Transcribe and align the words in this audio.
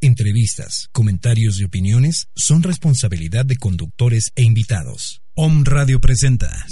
Entrevistas, 0.00 0.88
comentarios 0.92 1.60
y 1.60 1.64
opiniones 1.64 2.28
son 2.34 2.62
responsabilidad 2.62 3.44
de 3.44 3.56
conductores 3.56 4.32
e 4.34 4.42
invitados. 4.42 5.22
Om 5.34 5.64
Radio 5.64 6.00
presenta. 6.00 6.66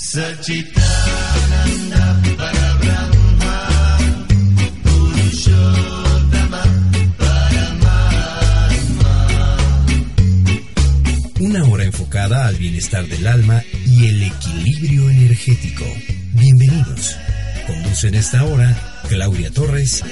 Una 11.40 11.65
hora 11.65 11.84
enfocada 11.84 12.46
al 12.46 12.56
bienestar 12.56 13.06
del 13.06 13.26
alma 13.26 13.62
y 13.87 14.06
el 14.06 14.23
equilibrio 14.24 15.09
energético. 15.09 15.84
Bienvenidos. 16.32 17.16
Conduce 17.66 18.09
en 18.09 18.15
esta 18.16 18.45
hora 18.45 18.76
Claudia 19.09 19.51
Torres. 19.51 20.02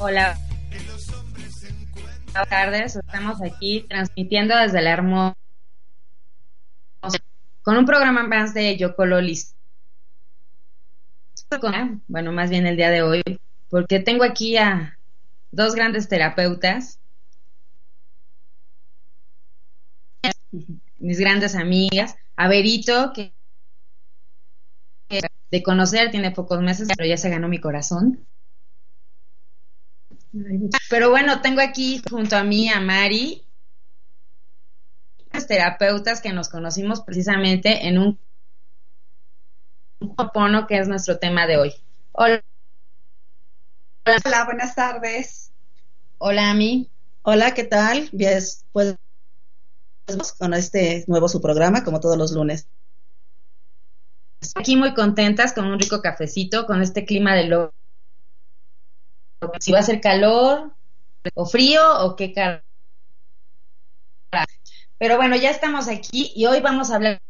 Hola. 0.00 0.38
Buenas 2.32 2.48
tardes. 2.48 2.96
Estamos 2.96 3.42
aquí 3.42 3.84
transmitiendo 3.88 4.56
desde 4.56 4.80
la 4.80 4.90
hermosa 4.90 5.34
con 7.62 7.76
un 7.76 7.84
programa 7.84 8.22
más 8.22 8.54
de 8.54 8.76
Yocololis. 8.76 9.56
Bueno, 12.06 12.30
más 12.30 12.48
bien 12.48 12.66
el 12.66 12.76
día 12.76 12.90
de 12.90 13.02
hoy, 13.02 13.22
porque 13.70 13.98
tengo 13.98 14.22
aquí 14.22 14.56
a 14.56 14.96
dos 15.50 15.74
grandes 15.74 16.08
terapeutas, 16.08 17.00
mis 20.98 21.18
grandes 21.18 21.56
amigas, 21.56 22.16
a 22.36 22.48
Berito, 22.48 23.12
que 23.12 23.32
de 25.50 25.62
conocer 25.62 26.10
tiene 26.10 26.30
pocos 26.30 26.60
meses, 26.60 26.88
pero 26.96 27.08
ya 27.08 27.16
se 27.16 27.30
ganó 27.30 27.48
mi 27.48 27.58
corazón. 27.60 28.24
Pero 30.90 31.10
bueno, 31.10 31.40
tengo 31.40 31.60
aquí 31.60 32.02
junto 32.08 32.36
a 32.36 32.44
mí 32.44 32.68
a 32.68 32.80
Mari, 32.80 33.44
terapeutas 35.46 36.20
que 36.20 36.32
nos 36.32 36.48
conocimos 36.48 37.02
precisamente 37.02 37.88
en 37.88 37.98
un 37.98 38.18
Hopono, 40.16 40.66
que 40.66 40.78
es 40.78 40.86
nuestro 40.86 41.18
tema 41.18 41.46
de 41.46 41.56
hoy. 41.56 41.74
Hola. 42.12 42.42
Hola, 44.06 44.44
buenas 44.44 44.74
tardes. 44.76 45.50
Hola, 46.18 46.50
Ami. 46.50 46.88
Hola, 47.22 47.52
¿qué 47.52 47.64
tal? 47.64 48.08
Bien, 48.12 48.40
pues 48.72 48.96
con 50.38 50.54
este 50.54 51.04
nuevo 51.08 51.28
su 51.28 51.40
programa, 51.40 51.82
como 51.82 52.00
todos 52.00 52.16
los 52.16 52.32
lunes. 52.32 52.68
Aquí 54.54 54.76
muy 54.76 54.94
contentas 54.94 55.52
con 55.52 55.66
un 55.66 55.78
rico 55.78 56.00
cafecito, 56.00 56.64
con 56.66 56.80
este 56.80 57.04
clima 57.04 57.34
de 57.34 57.48
lo 57.48 57.74
si 59.60 59.72
va 59.72 59.80
a 59.80 59.82
ser 59.82 60.00
calor 60.00 60.72
o 61.34 61.46
frío 61.46 62.04
o 62.04 62.16
qué 62.16 62.32
cara. 62.32 62.64
Pero 64.98 65.16
bueno, 65.16 65.36
ya 65.36 65.50
estamos 65.50 65.88
aquí 65.88 66.32
y 66.34 66.46
hoy 66.46 66.60
vamos 66.60 66.90
a 66.90 66.96
hablar 66.96 67.20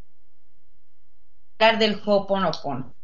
del 1.78 2.00
Ho'oponopono. 2.04 2.94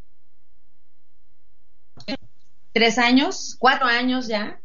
Tres 2.73 2.99
años, 2.99 3.57
cuatro 3.59 3.87
años 3.87 4.27
ya. 4.27 4.61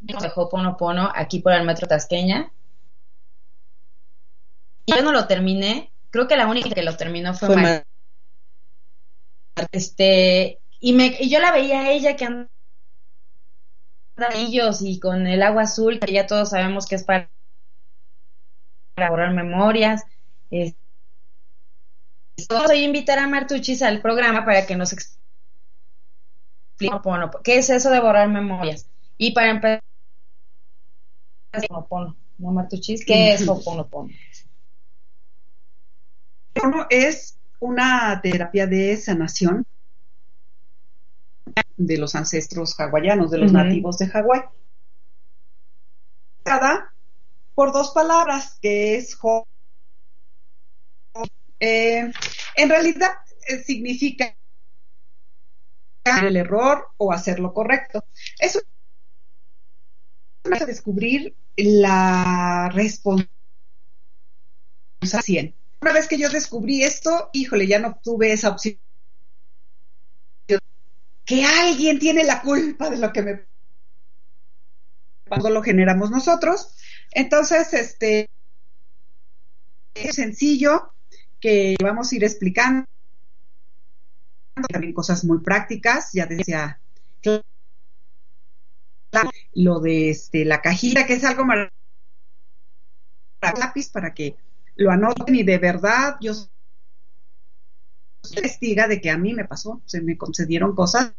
De 0.00 0.14
Ho'oponopono 0.14 1.10
aquí 1.14 1.40
por 1.40 1.52
el 1.52 1.64
Metro 1.64 1.86
Tasqueña. 1.86 2.52
Y 4.84 4.94
yo 4.94 5.02
no 5.02 5.12
lo 5.12 5.26
terminé. 5.26 5.90
Creo 6.10 6.28
que 6.28 6.36
la 6.36 6.46
única 6.46 6.70
que 6.70 6.82
lo 6.82 6.96
terminó 6.96 7.32
fue, 7.32 7.48
fue 7.48 7.84
Este, 9.70 10.61
y, 10.82 10.92
me, 10.94 11.16
y 11.20 11.30
yo 11.30 11.38
la 11.38 11.52
veía 11.52 11.80
a 11.80 11.90
ella 11.92 12.16
que 12.16 12.24
andaba 12.24 12.50
ellos 14.34 14.82
y 14.82 14.98
con 14.98 15.28
el 15.28 15.42
agua 15.44 15.62
azul, 15.62 16.00
que 16.00 16.12
ya 16.12 16.26
todos 16.26 16.50
sabemos 16.50 16.86
que 16.86 16.96
es 16.96 17.04
para, 17.04 17.30
para 18.94 19.10
borrar 19.10 19.32
memorias. 19.32 20.02
Vamos 22.48 22.70
a 22.70 22.74
invitar 22.74 23.20
a 23.20 23.28
Martuchis 23.28 23.80
al 23.82 24.02
programa 24.02 24.44
para 24.44 24.66
que 24.66 24.74
nos 24.74 24.92
explique 24.92 25.22
qué 27.44 27.58
es 27.58 27.70
eso 27.70 27.88
de 27.90 28.00
borrar 28.00 28.28
memorias. 28.28 28.88
Y 29.18 29.32
para 29.32 29.50
empezar, 29.50 29.80
¿no, 32.38 32.50
Martuchis? 32.50 33.06
¿Qué 33.06 33.34
es 33.34 33.46
Ho'oponopono? 33.48 34.10
Es 36.90 37.38
una 37.60 38.20
terapia 38.20 38.66
de 38.66 38.96
sanación 38.96 39.64
de 41.76 41.98
los 41.98 42.14
ancestros 42.14 42.78
hawaianos, 42.78 43.30
de 43.30 43.38
los 43.38 43.52
nativos 43.52 43.98
de 43.98 44.08
Hawái. 44.08 44.42
Cada 46.44 46.92
por 47.54 47.72
dos 47.72 47.90
palabras, 47.90 48.58
que 48.60 48.96
es 48.96 49.16
ho 49.22 49.44
eh, 51.60 52.10
en 52.56 52.68
realidad 52.68 53.12
eh, 53.46 53.58
significa 53.62 54.34
el 56.04 56.36
error 56.36 56.88
o 56.96 57.12
hacer 57.12 57.38
lo 57.38 57.54
correcto. 57.54 58.04
Eso 58.40 58.60
es 60.50 60.66
descubrir 60.66 61.36
la 61.56 62.68
responsabilidad. 62.72 63.30
Una 65.80 65.92
vez 65.92 66.08
que 66.08 66.18
yo 66.18 66.28
descubrí 66.30 66.82
esto, 66.82 67.30
híjole, 67.32 67.68
ya 67.68 67.78
no 67.78 67.98
tuve 68.02 68.32
esa 68.32 68.50
opción. 68.50 68.78
Que 71.24 71.44
alguien 71.44 71.98
tiene 71.98 72.24
la 72.24 72.42
culpa 72.42 72.90
de 72.90 72.98
lo 72.98 73.12
que 73.12 73.22
me 73.22 73.44
cuando 75.28 75.50
lo 75.50 75.62
generamos 75.62 76.10
nosotros. 76.10 76.76
Entonces, 77.10 77.72
este 77.72 78.28
es 79.94 80.16
sencillo, 80.16 80.92
que 81.40 81.76
vamos 81.82 82.12
a 82.12 82.16
ir 82.16 82.24
explicando 82.24 82.84
también 84.70 84.92
cosas 84.92 85.24
muy 85.24 85.38
prácticas, 85.40 86.10
ya 86.12 86.26
decía 86.26 86.78
lo 89.54 89.80
de 89.80 90.10
este, 90.10 90.44
la 90.44 90.60
cajita, 90.60 91.06
que 91.06 91.14
es 91.14 91.24
algo 91.24 91.44
maravilloso 91.44 91.72
lápiz 93.58 93.90
para 93.90 94.14
que 94.14 94.36
lo 94.76 94.90
anoten 94.90 95.34
y 95.34 95.42
de 95.42 95.58
verdad 95.58 96.16
yo 96.20 96.32
testiga 98.30 98.88
de 98.88 99.00
que 99.00 99.10
a 99.10 99.18
mí 99.18 99.34
me 99.34 99.44
pasó, 99.44 99.82
se 99.86 100.00
me 100.00 100.16
concedieron 100.16 100.74
cosas. 100.74 101.12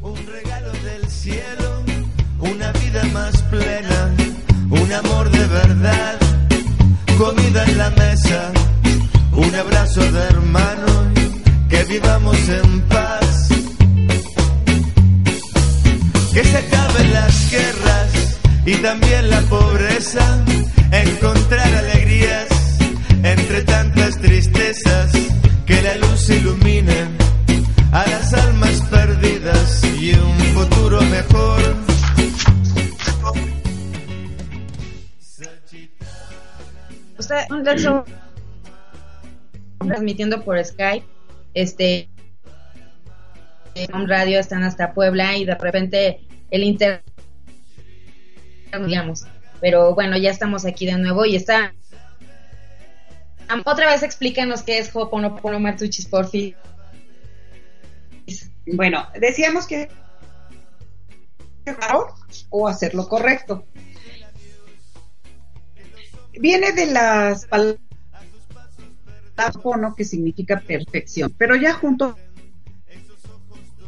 Un 0.00 0.26
regalo 0.26 0.72
del 0.72 1.08
cielo, 1.08 1.82
una 2.40 2.72
vida 2.72 3.04
más 3.12 3.42
plena 3.42 4.14
un 4.72 4.92
amor 4.92 5.30
de 5.30 5.46
verdad, 5.46 6.18
comida 7.18 7.64
en 7.64 7.78
la 7.78 7.90
mesa, 7.90 8.52
un 9.32 9.54
abrazo 9.54 10.00
de 10.00 10.20
hermano, 10.20 11.12
que 11.68 11.84
vivamos 11.84 12.36
en 12.48 12.80
paz. 12.88 13.48
Que 16.32 16.44
se 16.44 16.56
acaben 16.56 17.12
las 17.12 17.50
guerras 17.50 18.10
y 18.64 18.74
también 18.76 19.28
la 19.28 19.40
pobreza, 19.42 20.44
encontrar 20.90 21.74
alegrías 21.74 22.61
entre 23.22 23.62
tantas 23.62 24.18
tristezas, 24.20 25.12
que 25.66 25.82
la 25.82 25.96
luz 25.96 26.30
ilumine 26.30 27.08
a 27.92 28.06
las 28.06 28.32
almas 28.32 28.80
perdidas 28.90 29.84
y 30.00 30.14
un 30.14 30.38
futuro 30.54 31.00
mejor. 31.02 31.76
Usted, 37.18 37.44
transmitiendo 39.78 40.42
por 40.42 40.64
Skype, 40.64 41.06
este, 41.54 42.08
en 43.74 44.08
radio 44.08 44.38
están 44.40 44.64
hasta 44.64 44.92
Puebla 44.92 45.36
y 45.36 45.44
de 45.44 45.54
repente 45.54 46.20
el 46.50 46.64
internet, 46.64 47.02
digamos, 48.86 49.24
pero 49.60 49.94
bueno, 49.94 50.16
ya 50.16 50.30
estamos 50.30 50.64
aquí 50.64 50.86
de 50.86 50.98
nuevo 50.98 51.24
y 51.24 51.36
está 51.36 51.74
otra 53.64 53.90
vez 53.90 54.02
explícanos 54.02 54.62
qué 54.62 54.78
es 54.78 54.94
Ho'oponopono 54.94 55.60
Martuchis, 55.60 56.06
por 56.06 56.28
fin. 56.28 56.54
Bueno, 58.66 59.06
decíamos 59.18 59.66
que 59.66 59.88
o 62.50 62.68
hacer 62.68 62.94
lo 62.94 63.08
correcto. 63.08 63.66
Viene 66.32 66.72
de 66.72 66.86
las 66.86 67.46
palabras 67.46 67.78
pono 69.62 69.94
que 69.94 70.04
significa 70.04 70.60
perfección, 70.60 71.34
pero 71.36 71.56
ya 71.56 71.74
junto 71.74 72.16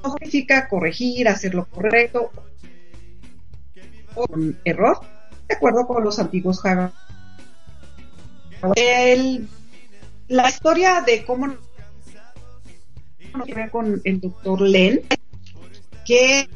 significa 0.05 0.69
corregir, 0.69 1.29
hacer 1.29 1.55
lo 1.55 1.67
correcto 1.67 2.31
o 4.15 4.27
error, 4.65 5.01
de 5.49 5.55
acuerdo 5.55 5.87
con 5.87 6.05
los 6.05 6.19
antiguos 6.19 6.61
El, 8.77 9.49
la 10.29 10.49
historia 10.49 11.03
de 11.03 11.25
cómo 11.25 11.57
con 13.71 14.01
el 14.05 14.21
doctor 14.21 14.61
Len, 14.61 15.01
que 16.05 16.49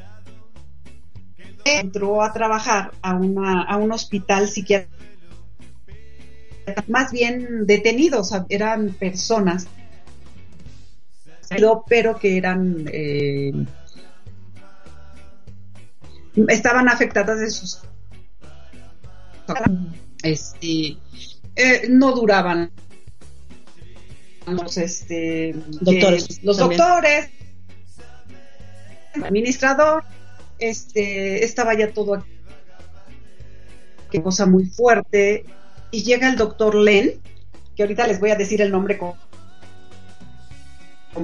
entró 1.65 2.23
a 2.23 2.32
trabajar 2.32 2.93
a, 3.03 3.15
una, 3.15 3.62
a 3.62 3.76
un 3.76 3.93
hospital 3.93 4.49
psiquiátrico, 4.49 4.97
más 6.87 7.11
bien 7.11 7.67
detenidos, 7.67 8.32
eran 8.49 8.91
personas, 8.91 9.67
pero 11.88 12.19
que 12.19 12.37
eran, 12.37 12.88
eh, 12.93 13.53
estaban 16.49 16.88
afectadas 16.88 17.41
de 17.41 17.50
sus... 17.50 17.81
Este, 20.23 20.99
eh, 21.56 21.87
no 21.88 22.12
duraban 22.12 22.71
los 24.53 24.77
este 24.77 25.55
doctores 25.81 26.43
los 26.43 26.56
doctores 26.56 27.31
administrador 29.15 30.05
este, 30.59 31.45
estaba 31.45 31.75
ya 31.75 31.93
todo 31.93 32.15
aquí, 32.15 32.31
que 34.11 34.23
cosa 34.23 34.47
muy 34.47 34.67
fuerte, 34.67 35.45
y 35.91 36.03
llega 36.03 36.29
el 36.29 36.37
doctor 36.37 36.75
Len, 36.75 37.21
que 37.77 37.83
ahorita 37.83 38.06
les 38.06 38.21
voy 38.21 38.31
a 38.31 38.37
decir 38.37 38.61
el 38.61 38.71
nombre 38.71 38.99
con, 38.99 39.15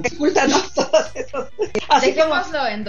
Discúlpanos 0.01 0.73
todos 0.73 1.15
esos. 1.15 1.49
Así 1.87 2.07
Dejémoslo 2.07 2.67
en 2.67 2.85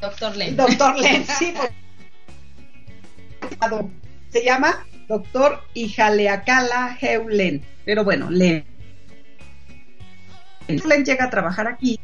Doctor 0.00 0.36
Len. 0.36 0.56
Doctor 0.56 0.98
Len, 0.98 1.26
sí. 1.26 1.54
Se 4.30 4.44
llama 4.44 4.86
Doctor 5.08 5.60
Ijaleakala 5.74 6.96
Heulen. 7.00 7.62
Pero 7.84 8.04
bueno, 8.04 8.30
Len. 8.30 8.64
Len 10.68 11.04
llega 11.04 11.26
a 11.26 11.30
trabajar 11.30 11.68
aquí 11.68 12.00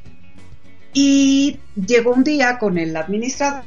y 0.92 1.58
llegó 1.74 2.12
un 2.12 2.22
día 2.22 2.58
con 2.58 2.78
el 2.78 2.96
administrador, 2.96 3.64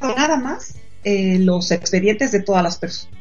nada 0.00 0.36
más, 0.36 0.76
eh, 1.04 1.38
los 1.38 1.70
expedientes 1.70 2.32
de 2.32 2.40
todas 2.40 2.62
las 2.62 2.78
personas. 2.78 3.14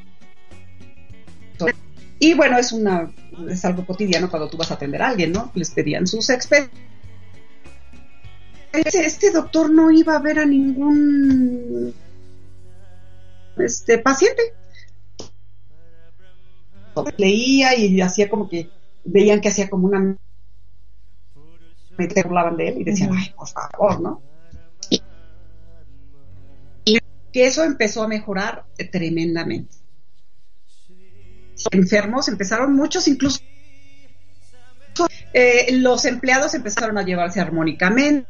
Y 2.18 2.34
bueno, 2.34 2.58
es 2.58 2.72
una 2.72 3.12
es 3.50 3.66
algo 3.66 3.86
cotidiano 3.86 4.30
cuando 4.30 4.50
tú 4.50 4.58
vas 4.58 4.72
a 4.72 4.76
atender 4.76 5.02
a 5.02 5.10
alguien, 5.10 5.34
¿no? 5.34 5.52
Les 5.54 5.72
pedían 5.72 6.08
sus 6.08 6.30
expedientes. 6.30 6.80
Este 8.74 9.32
doctor 9.32 9.70
no 9.70 9.92
iba 9.92 10.16
a 10.16 10.20
ver 10.20 10.40
a 10.40 10.46
ningún 10.46 11.94
este 13.58 13.98
paciente. 13.98 14.42
Leía 17.18 17.76
y 17.76 18.00
hacía 18.02 18.30
como 18.30 18.50
que 18.50 18.70
veían 19.04 19.42
que 19.42 19.50
hacía 19.50 19.70
como 19.70 19.88
una 19.88 20.18
me 21.98 22.08
burlaban 22.24 22.58
de 22.58 22.68
él 22.70 22.82
y 22.82 22.84
decían, 22.84 23.12
ay, 23.14 23.34
por 23.36 23.48
favor, 23.48 24.02
¿no? 24.02 24.22
Y, 24.90 25.02
que 27.32 27.48
eso 27.48 27.64
empezó 27.64 28.04
a 28.04 28.08
mejorar 28.08 28.66
tremendamente. 28.92 29.76
Enfermos 31.72 32.28
empezaron 32.28 32.76
muchos, 32.76 33.08
incluso 33.08 33.40
eh, 35.34 35.78
los 35.78 36.06
empleados 36.06 36.54
empezaron 36.54 36.98
a 36.98 37.04
llevarse 37.04 37.40
armónicamente, 37.40 38.28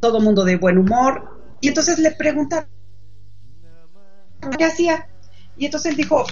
todo 0.00 0.20
mundo 0.20 0.44
de 0.44 0.56
buen 0.56 0.78
humor, 0.78 1.56
y 1.60 1.68
entonces 1.68 1.98
le 1.98 2.10
preguntaron 2.12 2.77
qué 4.56 4.64
hacía, 4.64 5.08
y 5.56 5.66
entonces 5.66 5.92
él 5.92 5.96
dijo, 5.96 6.24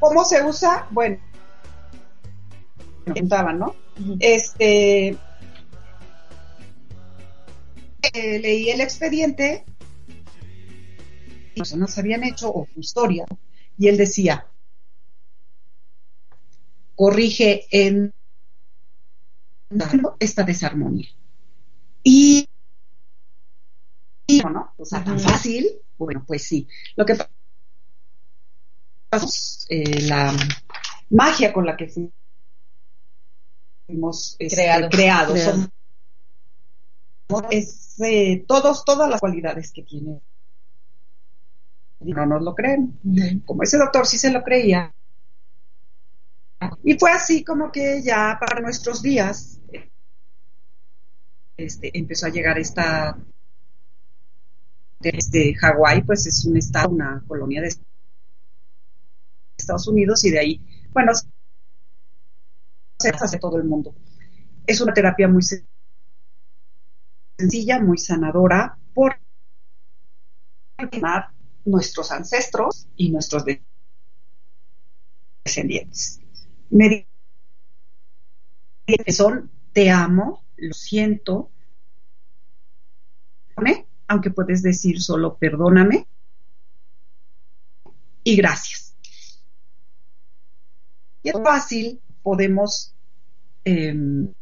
¿Cómo 0.00 0.24
se 0.24 0.44
usa? 0.44 0.86
Bueno, 0.90 1.18
preguntaban, 3.04 3.58
¿no? 3.58 3.74
Este 4.20 5.16
eh, 8.12 8.38
leí 8.38 8.70
el 8.70 8.80
expediente, 8.80 9.64
personas 11.56 11.98
habían 11.98 12.24
hecho 12.24 12.50
o 12.50 12.68
historia, 12.76 13.26
y 13.76 13.88
él 13.88 13.96
decía, 13.96 14.46
corrige 16.94 17.66
en 17.70 18.12
esta 20.18 20.42
desarmonía. 20.42 21.08
Y, 22.02 22.47
y 24.38 24.52
no, 24.52 24.72
o 24.76 24.84
sea, 24.84 25.04
tan 25.04 25.18
fácil, 25.18 25.68
bueno, 25.96 26.24
pues 26.26 26.44
sí. 26.44 26.66
Lo 26.96 27.04
que 27.04 27.16
eh, 29.70 30.02
la 30.02 30.34
magia 31.10 31.52
con 31.52 31.64
la 31.64 31.76
que 31.76 31.88
fuimos 33.86 34.36
este, 34.38 34.88
creados. 34.90 35.68
es, 37.50 38.00
eh, 38.00 38.44
todos, 38.46 38.84
todas 38.84 39.08
las 39.08 39.20
cualidades 39.20 39.72
que 39.72 39.82
tiene. 39.82 40.20
No 42.00 42.26
nos 42.26 42.42
lo 42.42 42.54
creen. 42.54 42.98
Como 43.44 43.62
ese 43.62 43.78
doctor 43.78 44.06
sí 44.06 44.18
se 44.18 44.30
lo 44.30 44.42
creía. 44.42 44.94
Y 46.84 46.98
fue 46.98 47.10
así 47.10 47.44
como 47.44 47.72
que 47.72 48.02
ya 48.02 48.36
para 48.38 48.60
nuestros 48.60 49.02
días 49.02 49.60
este, 51.56 51.96
empezó 51.96 52.26
a 52.26 52.30
llegar 52.30 52.58
esta 52.58 53.18
desde 54.98 55.54
Hawái, 55.54 56.02
pues 56.02 56.26
es 56.26 56.44
un 56.44 56.56
estado, 56.56 56.90
una 56.90 57.22
colonia 57.26 57.62
de 57.62 57.74
Estados 59.56 59.86
Unidos 59.88 60.24
y 60.24 60.30
de 60.30 60.38
ahí, 60.38 60.60
bueno, 60.92 61.12
se 62.98 63.08
hace 63.08 63.38
todo 63.38 63.56
el 63.58 63.64
mundo. 63.64 63.94
Es 64.66 64.80
una 64.80 64.92
terapia 64.92 65.28
muy 65.28 65.42
sencilla, 67.38 67.80
muy 67.80 67.98
sanadora, 67.98 68.78
por 68.94 69.18
nuestros 71.64 72.10
ancestros 72.10 72.88
y 72.96 73.10
nuestros 73.10 73.44
descendientes. 75.44 76.20
Me 76.70 77.06
son 79.08 79.50
te 79.72 79.90
amo, 79.90 80.44
lo 80.56 80.72
siento, 80.72 81.50
aunque 84.08 84.30
puedes 84.30 84.62
decir 84.62 85.00
solo 85.00 85.36
perdóname 85.36 86.06
y 88.24 88.36
gracias 88.36 88.88
y 91.22 91.30
es 91.30 91.34
fácil, 91.42 92.00
podemos 92.22 92.94
em, 93.64 94.32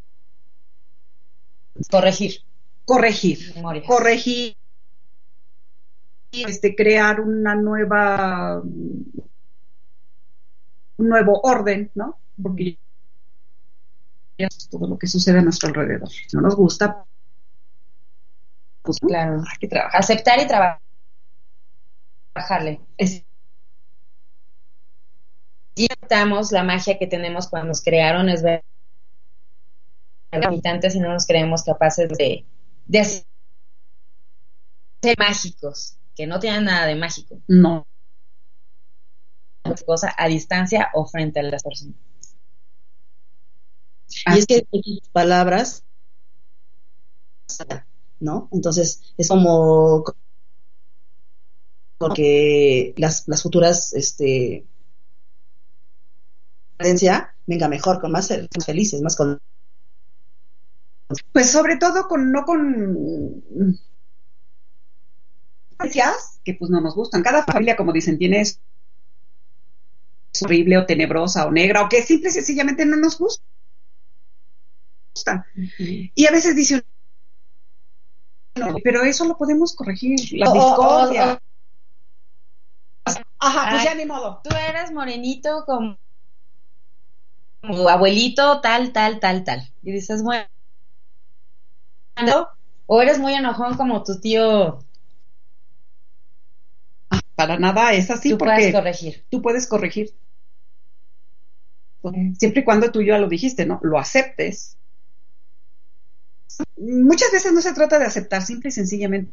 corregir. 1.90 2.42
Corregir. 2.84 3.54
Corregir. 3.86 4.56
Este, 6.32 6.74
crear 6.76 7.20
una 7.20 7.54
nueva 7.54 8.60
un 10.98 11.08
nuevo 11.08 11.40
orden, 11.42 11.90
¿no? 11.94 12.18
Porque 12.40 12.78
todo 14.70 14.86
lo 14.86 14.98
que 14.98 15.06
sucede 15.06 15.38
a 15.38 15.42
nuestro 15.42 15.68
alrededor. 15.68 16.10
No 16.34 16.42
nos 16.42 16.54
gusta. 16.54 17.06
Pues, 18.86 19.00
claro. 19.00 19.40
Hay 19.40 19.58
que 19.58 19.68
trabajar. 19.68 20.00
Aceptar 20.00 20.40
y 20.40 20.46
trabajar. 20.46 20.80
Trabajarle. 22.32 22.80
Es, 22.96 23.24
y 25.74 25.88
notamos 26.00 26.52
la 26.52 26.62
magia 26.62 26.98
que 26.98 27.06
tenemos 27.06 27.48
cuando 27.48 27.68
nos 27.68 27.82
crearon, 27.82 28.30
es 28.30 28.42
verdad, 28.42 28.62
habitantes 30.32 30.94
y 30.94 31.00
no 31.00 31.12
nos 31.12 31.26
creemos 31.26 31.62
capaces 31.64 32.08
de, 32.08 32.46
de 32.86 33.04
ser 33.04 33.24
mágicos, 35.18 35.98
que 36.14 36.26
no 36.26 36.40
tienen 36.40 36.64
nada 36.64 36.86
de 36.86 36.94
mágico. 36.94 37.38
No. 37.46 37.86
Cosa 39.84 40.14
a 40.16 40.28
distancia 40.28 40.90
o 40.94 41.06
frente 41.06 41.40
a 41.40 41.42
las 41.42 41.62
personas. 41.62 41.96
Y 44.08 44.38
es 44.38 44.46
que 44.46 44.66
palabras, 45.12 45.84
¿no? 48.20 48.48
Entonces 48.52 49.02
es 49.16 49.28
como 49.28 50.04
porque 51.98 52.94
las, 52.96 53.26
las 53.26 53.42
futuras 53.42 53.92
este 53.94 54.66
venga 56.78 57.68
mejor, 57.68 58.00
con 58.00 58.12
más 58.12 58.28
felices, 58.64 59.00
más 59.00 59.16
con 59.16 59.40
pues 61.32 61.50
sobre 61.50 61.76
todo 61.76 62.08
con 62.08 62.32
no 62.32 62.44
con 62.44 63.78
que 66.44 66.54
pues 66.54 66.70
no 66.70 66.80
nos 66.80 66.94
gustan. 66.94 67.22
Cada 67.22 67.44
familia, 67.44 67.76
como 67.76 67.92
dicen, 67.92 68.18
tiene 68.18 68.42
horrible 70.42 70.78
o 70.78 70.86
tenebrosa 70.86 71.46
o 71.46 71.50
negra 71.50 71.82
o 71.82 71.88
que 71.88 72.02
simple 72.02 72.30
y 72.30 72.32
sencillamente 72.32 72.84
no 72.84 72.96
nos 72.96 73.18
gusta. 73.18 73.44
Y 76.14 76.26
a 76.26 76.30
veces 76.30 76.54
dicen, 76.56 76.84
pero 78.82 79.02
eso 79.02 79.24
lo 79.24 79.36
podemos 79.36 79.74
corregir, 79.74 80.18
la 80.32 80.52
discordia. 80.52 81.42
Ajá, 83.38 83.70
pues 83.70 83.84
ya 83.84 83.94
ni 83.94 84.06
modo. 84.06 84.40
Tú 84.42 84.50
eres 84.56 84.90
morenito 84.92 85.64
como, 85.66 85.98
como 87.60 87.88
abuelito, 87.88 88.60
tal, 88.60 88.92
tal, 88.92 89.20
tal, 89.20 89.44
tal. 89.44 89.72
Y 89.82 89.92
dices, 89.92 90.22
bueno, 90.22 90.46
o 92.86 93.02
eres 93.02 93.18
muy 93.18 93.34
enojón 93.34 93.76
como 93.76 94.02
tu 94.02 94.20
tío 94.20 94.78
para 97.34 97.58
nada 97.58 97.92
es 97.92 98.10
así 98.10 98.30
tú 98.30 98.38
porque 98.38 98.54
puedes 98.54 98.74
corregir. 98.74 99.24
tú 99.28 99.42
puedes 99.42 99.66
corregir. 99.66 100.14
Siempre 102.38 102.60
y 102.60 102.64
cuando 102.64 102.90
tú 102.92 103.02
ya 103.02 103.18
lo 103.18 103.28
dijiste, 103.28 103.66
¿no? 103.66 103.80
Lo 103.82 103.98
aceptes. 103.98 104.76
Muchas 106.76 107.32
veces 107.32 107.52
no 107.52 107.60
se 107.60 107.72
trata 107.72 107.98
de 107.98 108.04
aceptar, 108.04 108.42
simple 108.42 108.68
y 108.68 108.72
sencillamente. 108.72 109.32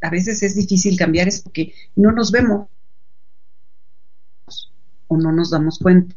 A 0.00 0.10
veces 0.10 0.42
es 0.42 0.56
difícil 0.56 0.98
cambiar 0.98 1.28
es 1.28 1.40
porque 1.40 1.72
no 1.94 2.10
nos 2.12 2.32
vemos 2.32 2.68
o 5.06 5.16
no 5.16 5.32
nos 5.32 5.50
damos 5.50 5.78
cuenta. 5.78 6.14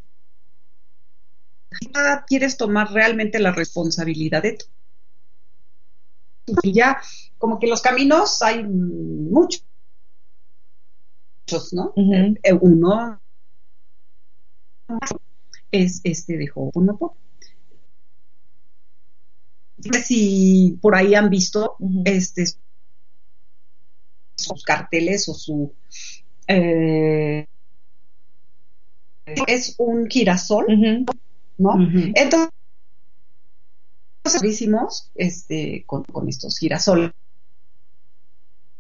quieres 2.28 2.58
tomar 2.58 2.92
realmente 2.92 3.40
la 3.40 3.52
responsabilidad 3.52 4.44
de 4.44 4.54
todo. 4.54 4.70
Y 6.64 6.74
ya 6.74 7.02
como 7.38 7.60
que 7.60 7.68
los 7.68 7.82
caminos 7.82 8.42
hay 8.42 8.64
muchos, 8.64 9.64
¿no? 11.74 11.94
Eh, 11.96 12.54
uno 12.62 13.20
es 15.72 16.02
este 16.04 16.38
de 16.38 16.50
Ho'oponopono. 16.54 17.27
Si 20.04 20.78
por 20.82 20.96
ahí 20.96 21.16
han 21.16 21.30
visto 21.30 21.78
este 22.06 22.46
sus 24.36 24.64
carteles 24.64 25.28
o 25.30 25.34
su 25.34 25.74
eh, 26.48 27.46
es 29.26 29.76
un 29.78 30.08
girasol, 30.08 31.06
¿no? 31.58 31.76
Entonces 32.16 32.50
este, 35.16 35.84
con, 35.86 36.04
con 36.04 36.30
estos 36.30 36.58
girasoles 36.58 37.12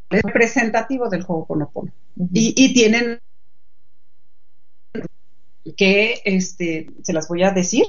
representativo 0.09 1.09
del 1.09 1.23
juego 1.23 1.45
Ponopono. 1.45 1.91
y, 2.33 2.53
y, 2.55 2.73
tienen 2.73 3.19
que, 5.75 6.21
este, 6.23 6.89
se 7.03 7.13
las 7.13 7.27
voy 7.27 7.43
a 7.43 7.51
decir. 7.51 7.85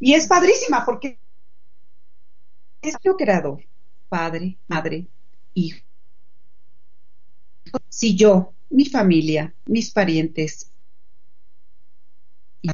Y 0.00 0.14
es 0.14 0.26
padrísima 0.26 0.84
porque 0.84 1.18
es 2.82 2.96
yo 3.02 3.16
creador, 3.16 3.64
padre, 4.08 4.58
madre, 4.68 5.08
hijo. 5.54 5.80
Si 7.88 8.16
yo, 8.16 8.54
mi 8.70 8.86
familia, 8.86 9.54
mis 9.66 9.90
parientes, 9.90 10.70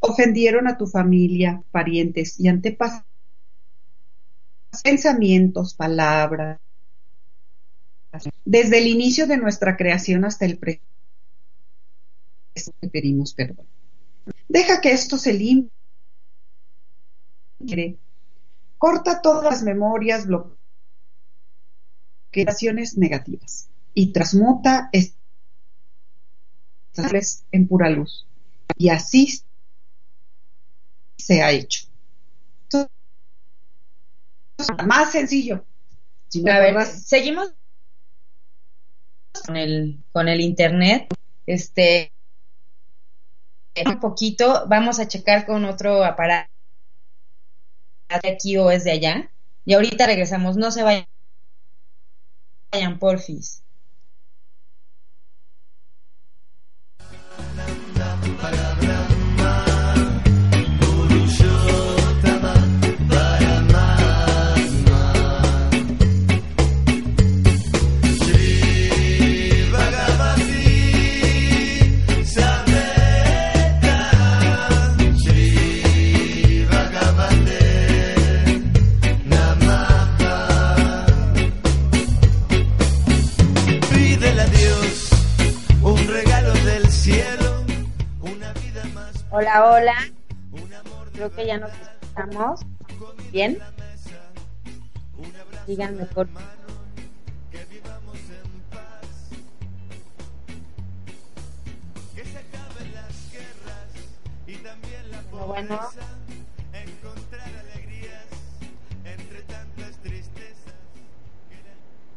ofendieron 0.00 0.69
a 0.69 0.76
tu 0.76 0.87
familia, 0.87 1.62
parientes 1.71 2.38
y 2.38 2.49
antepasados, 2.49 3.04
pensamientos, 4.83 5.75
palabras, 5.75 6.59
desde 8.45 8.78
el 8.78 8.87
inicio 8.87 9.26
de 9.26 9.37
nuestra 9.37 9.76
creación 9.76 10.25
hasta 10.25 10.45
el 10.45 10.59
presente, 10.59 10.85
pedimos 12.93 13.35
perdón. 13.35 13.66
Deja 14.49 14.81
que 14.81 14.93
esto 14.93 15.19
se 15.19 15.33
limpie. 15.33 15.74
Corta 18.78 19.23
todas 19.23 19.44
las 19.44 19.62
memorias, 19.62 20.26
bloqueaciones 22.30 22.99
negativas 22.99 23.68
y 23.94 24.12
transmuta 24.12 24.90
estas 24.92 25.14
en 27.52 27.66
pura 27.66 27.88
luz. 27.90 28.26
Y 28.76 28.88
así 28.88 29.42
se 31.16 31.42
ha 31.42 31.50
hecho. 31.50 31.87
más 34.87 35.12
sencillo. 35.12 35.64
a 36.47 36.59
ver, 36.59 36.87
seguimos 36.87 37.54
con 39.47 39.56
el, 39.56 40.02
con 40.12 40.28
el 40.28 40.40
internet. 40.40 41.09
Este, 41.47 42.12
un 43.87 44.00
poquito, 44.00 44.66
vamos 44.68 44.99
a 44.99 45.09
checar 45.09 45.47
con 45.47 45.64
otro 45.64 46.04
aparato 46.04 46.53
de 48.08 48.30
aquí 48.30 48.56
o 48.56 48.70
es 48.70 48.84
de 48.84 48.92
allá. 48.92 49.30
Y 49.64 49.75
ahorita 49.75 50.06
regresamos, 50.06 50.56
no 50.56 50.70
se 50.70 50.82
vayan, 50.82 51.06
porfis. 52.99 53.63
Hola, 89.36 89.68
hola. 89.68 89.96
Creo 91.12 91.28
que 91.32 91.44
ya 91.44 91.58
nos 91.58 91.72
escuchamos. 91.72 92.60
¿Bien? 93.32 93.58
Digan 95.66 95.96
mejor. 95.96 96.28
Bueno, 105.32 105.46
bueno. 105.48 105.80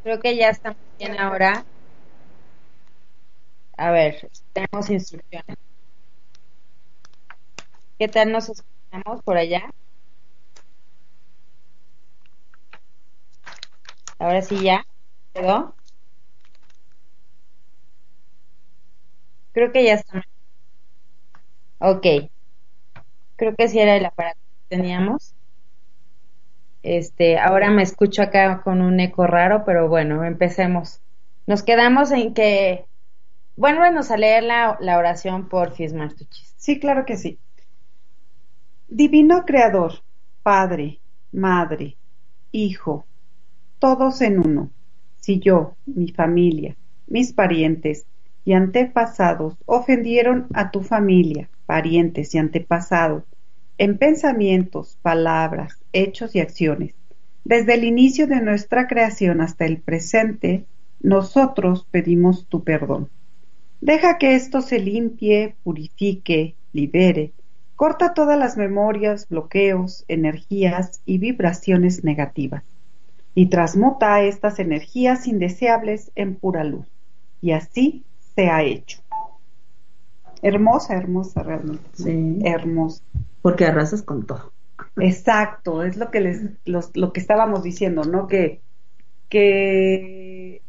Creo 0.03 0.19
que 0.19 0.37
ya 0.37 0.49
estamos 0.51 0.77
bien 0.99 1.19
ahora. 1.19 1.65
A 3.75 3.89
ver, 3.89 4.29
tenemos 4.53 4.87
instrucciones. 4.91 5.66
¿Qué 7.99 8.07
tal 8.07 8.31
nos 8.31 8.49
escuchamos 8.49 9.21
por 9.23 9.37
allá? 9.37 9.69
Ahora 14.19 14.41
sí 14.43 14.61
ya. 14.63 14.83
¿Quedó? 15.33 15.75
Creo 19.51 19.71
que 19.71 19.83
ya 19.83 19.93
está. 19.95 20.23
Ok. 21.79 22.29
Creo 23.37 23.55
que 23.55 23.67
sí 23.69 23.79
era 23.79 23.95
el 23.95 24.05
aparato 24.05 24.39
que 24.69 24.75
teníamos. 24.77 25.33
Este, 26.83 27.37
ahora 27.39 27.69
me 27.69 27.83
escucho 27.83 28.21
acá 28.21 28.61
con 28.63 28.81
un 28.81 28.99
eco 28.99 29.27
raro, 29.27 29.63
pero 29.65 29.89
bueno, 29.89 30.23
empecemos. 30.23 31.01
Nos 31.45 31.63
quedamos 31.63 32.11
en 32.11 32.33
que 32.33 32.85
Vuélvenos 33.57 34.11
a 34.11 34.17
leer 34.17 34.43
la, 34.43 34.77
la 34.81 34.97
oración 34.99 35.49
por 35.49 35.73
Martuchis. 35.93 36.55
Sí, 36.57 36.79
claro 36.79 37.05
que 37.05 37.17
sí. 37.17 37.39
Divino 38.89 39.43
Creador, 39.45 39.95
Padre, 40.43 41.01
Madre, 41.33 41.97
Hijo, 42.53 43.05
todos 43.79 44.21
en 44.21 44.39
uno. 44.39 44.71
Si 45.17 45.39
yo, 45.39 45.75
mi 45.85 46.13
familia, 46.13 46.77
mis 47.05 47.33
parientes 47.33 48.05
y 48.45 48.53
antepasados 48.53 49.55
ofendieron 49.65 50.47
a 50.53 50.71
tu 50.71 50.83
familia, 50.83 51.49
parientes 51.65 52.33
y 52.33 52.37
antepasados, 52.37 53.23
en 53.77 53.97
pensamientos, 53.97 54.97
palabras, 55.01 55.83
hechos 55.91 56.33
y 56.35 56.39
acciones, 56.39 56.95
Desde 57.43 57.73
el 57.73 57.83
inicio 57.83 58.25
de 58.25 58.41
nuestra 58.41 58.87
creación 58.87 59.41
hasta 59.41 59.65
el 59.65 59.81
presente, 59.81 60.65
nosotros 61.01 61.85
pedimos 61.91 62.47
tu 62.47 62.63
perdón. 62.63 63.09
Deja 63.81 64.17
que 64.17 64.35
esto 64.35 64.61
se 64.61 64.79
limpie, 64.79 65.55
purifique, 65.63 66.55
libere, 66.71 67.33
corta 67.77 68.13
todas 68.13 68.37
las 68.37 68.57
memorias, 68.57 69.27
bloqueos, 69.29 70.03
energías 70.09 70.99
y 71.05 71.19
vibraciones 71.19 72.03
negativas 72.03 72.63
y 73.35 73.45
transmuta 73.45 74.21
estas 74.23 74.59
energías 74.59 75.27
indeseables 75.27 76.11
en 76.15 76.35
pura 76.35 76.63
luz. 76.65 76.87
Y 77.41 77.51
así 77.51 78.03
se 78.35 78.49
ha 78.49 78.63
hecho. 78.63 78.99
Hermosa, 80.41 80.95
hermosa 80.95 81.43
realmente. 81.43 81.85
Sí. 81.93 82.39
Hermosa. 82.43 83.01
Porque 83.41 83.65
arrasas 83.65 84.01
con 84.01 84.25
todo. 84.25 84.51
Exacto, 84.97 85.83
es 85.83 85.97
lo 85.97 86.09
que 86.09 86.19
les, 86.19 86.41
los- 86.65 86.91
lo 86.95 87.13
que 87.13 87.19
estábamos 87.19 87.61
diciendo, 87.63 88.03
¿no? 88.03 88.27
Que, 88.27 88.59
que 89.29 90.61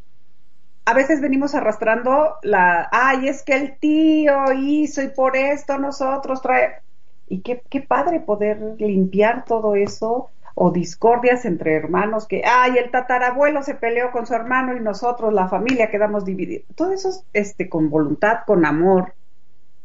a 0.85 0.95
veces 0.95 1.21
venimos 1.21 1.55
arrastrando 1.55 2.37
la, 2.43 2.89
ay, 2.93 3.29
es 3.29 3.43
que 3.43 3.55
el 3.55 3.79
tío 3.79 4.53
hizo 4.53 5.03
y 5.03 5.09
por 5.09 5.37
esto 5.37 5.79
nosotros 5.79 6.43
trae. 6.43 6.83
Y 7.29 7.41
qué, 7.41 7.63
qué 7.69 7.81
padre 7.81 8.21
poder 8.21 8.77
limpiar 8.79 9.45
todo 9.45 9.75
eso 9.75 10.31
o 10.55 10.73
discordias 10.73 11.45
entre 11.45 11.75
hermanos 11.75 12.27
que, 12.27 12.43
ay, 12.45 12.79
el 12.79 12.91
tatarabuelo 12.91 13.63
se 13.63 13.77
peleó 13.77 14.11
con 14.11 14.27
su 14.27 14.35
hermano 14.35 14.77
y 14.77 14.81
nosotros, 14.81 15.33
la 15.33 15.49
familia, 15.49 15.91
quedamos 15.91 16.25
divididos. 16.25 16.67
Todo 16.75 16.93
eso 16.93 17.11
es, 17.11 17.25
este, 17.33 17.69
con 17.69 17.91
voluntad, 17.91 18.39
con 18.45 18.65
amor, 18.65 19.15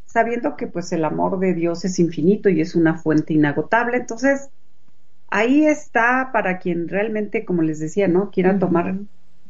sabiendo 0.08 0.56
que 0.56 0.66
pues 0.66 0.92
el 0.92 1.06
amor 1.06 1.38
de 1.40 1.54
Dios 1.54 1.86
es 1.86 2.00
infinito 2.00 2.50
y 2.50 2.60
es 2.60 2.74
una 2.74 2.98
fuente 2.98 3.34
inagotable. 3.34 3.98
Entonces, 3.98 4.50
ahí 5.30 5.66
está 5.66 6.32
para 6.34 6.58
quien 6.58 6.88
realmente, 6.88 7.46
como 7.46 7.62
les 7.62 7.80
decía, 7.80 8.08
¿no? 8.08 8.32
Quiera 8.32 8.58
tomar 8.58 8.96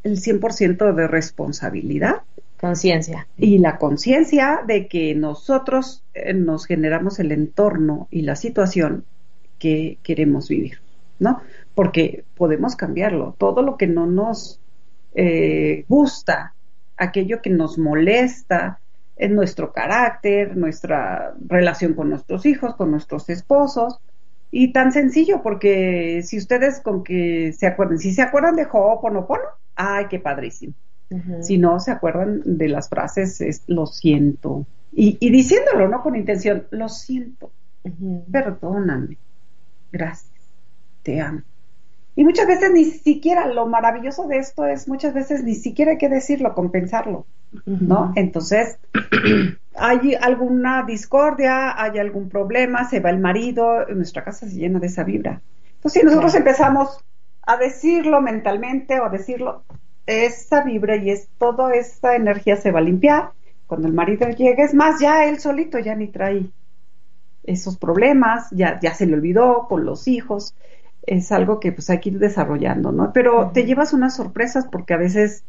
el 0.04 0.18
100% 0.18 0.94
de 0.94 1.08
responsabilidad 1.08 2.24
Conciencia. 2.64 3.28
y 3.38 3.58
la 3.58 3.78
conciencia 3.78 4.62
de 4.66 4.88
que 4.88 5.14
nosotros 5.16 6.02
eh, 6.14 6.34
nos 6.34 6.66
generamos 6.66 7.20
el 7.20 7.34
entorno 7.34 8.08
y 8.10 8.22
la 8.22 8.38
situación 8.38 9.04
que 9.60 9.98
queremos 10.02 10.48
vivir, 10.48 10.80
¿no? 11.20 11.42
Porque 11.76 12.24
podemos 12.36 12.78
cambiarlo. 12.78 13.36
Todo 13.38 13.64
lo 13.64 13.76
que 13.76 13.88
no 13.88 14.06
nos 14.06 14.62
eh, 15.14 15.84
gusta, 15.90 16.54
aquello 16.96 17.42
que 17.42 17.50
nos 17.50 17.78
molesta, 17.78 18.80
en 19.18 19.36
nuestro 19.36 19.74
carácter, 19.74 20.56
nuestra 20.56 21.34
relación 21.46 21.96
con 21.96 22.12
nuestros 22.12 22.46
hijos, 22.46 22.76
con 22.76 22.92
nuestros 22.92 23.30
esposos. 23.30 24.00
Y 24.52 24.72
tan 24.72 24.94
sencillo, 24.94 25.42
porque 25.44 26.22
si 26.24 26.38
ustedes 26.38 26.80
con 26.80 27.04
que 27.04 27.52
se 27.52 27.68
acuerden, 27.68 28.00
si 28.00 28.14
se 28.14 28.22
acuerdan 28.22 28.56
de 28.56 28.66
Ho'oponopono, 28.72 29.44
ay, 29.76 30.06
qué 30.10 30.20
padrísimo. 30.20 30.74
Si 31.42 31.58
no 31.58 31.80
se 31.80 31.92
acuerdan 31.92 32.42
de 32.46 32.68
las 32.70 32.90
frases, 32.90 33.42
es 33.42 33.64
lo 33.68 33.86
siento. 33.86 34.66
Y, 34.92 35.18
y 35.20 35.32
diciéndolo, 35.32 35.88
no 35.88 36.02
con 36.02 36.16
intención, 36.16 36.66
lo 36.72 36.90
siento, 36.90 37.52
perdóname, 38.32 39.18
gracias, 39.92 40.32
te 41.02 41.20
amo. 41.20 41.42
Y 42.16 42.24
muchas 42.24 42.46
veces 42.46 42.72
ni 42.72 42.86
siquiera, 42.86 43.48
lo 43.48 43.66
maravilloso 43.66 44.28
de 44.28 44.38
esto 44.38 44.66
es, 44.66 44.88
muchas 44.88 45.14
veces 45.14 45.44
ni 45.44 45.56
siquiera 45.56 45.94
hay 45.94 45.98
que 45.98 46.10
decirlo, 46.10 46.54
compensarlo, 46.54 47.26
¿no? 47.66 48.14
Entonces, 48.16 48.78
hay 49.76 50.14
alguna 50.22 50.84
discordia, 50.84 51.82
hay 51.82 51.98
algún 51.98 52.30
problema, 52.30 52.88
se 52.88 53.00
va 53.00 53.10
el 53.10 53.20
marido, 53.20 53.88
nuestra 53.88 54.24
casa 54.24 54.48
se 54.48 54.56
llena 54.56 54.80
de 54.80 54.88
esa 54.88 55.04
vibra. 55.04 55.42
Entonces, 55.76 56.02
si 56.02 56.06
nosotros 56.06 56.36
empezamos 56.36 57.04
a 57.42 57.58
decirlo 57.58 58.22
mentalmente 58.22 59.00
o 59.00 59.06
a 59.06 59.10
decirlo, 59.10 59.64
esa 60.06 60.64
vibra 60.64 60.96
y 60.98 61.10
es 61.10 61.30
toda 61.38 61.74
esa 61.74 62.16
energía 62.16 62.56
se 62.56 62.72
va 62.72 62.80
a 62.80 62.84
limpiar. 62.84 63.32
Cuando 63.68 63.88
el 63.88 63.94
marido 63.94 64.28
llegue, 64.30 64.64
es 64.64 64.74
más, 64.74 65.00
ya 65.00 65.26
él 65.26 65.40
solito 65.40 65.80
ya 65.80 65.96
ni 65.96 66.08
trae 66.08 66.46
esos 67.44 67.78
problemas, 67.78 68.50
ya, 68.52 68.80
ya 68.82 68.94
se 68.94 69.06
le 69.06 69.16
olvidó 69.16 69.68
con 69.68 69.86
los 69.86 70.08
hijos. 70.08 70.56
Es 71.06 71.32
algo 71.32 71.60
que 71.60 71.72
pues 71.72 71.90
hay 71.90 72.00
que 72.00 72.10
ir 72.10 72.20
desarrollando, 72.20 72.92
¿no? 72.92 73.12
Pero 73.14 73.52
te 73.54 73.66
llevas 73.66 73.94
unas 73.94 74.16
sorpresas 74.16 74.68
porque 74.72 74.94
a 74.94 74.98
veces 74.98 75.44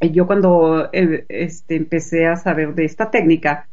eh, 0.00 0.10
yo 0.10 0.26
cuando 0.26 0.88
eh, 0.92 1.24
este, 1.28 1.76
empecé 1.76 2.26
a 2.26 2.36
saber 2.36 2.74
de 2.74 2.84
esta 2.84 3.10
técnica, 3.10 3.68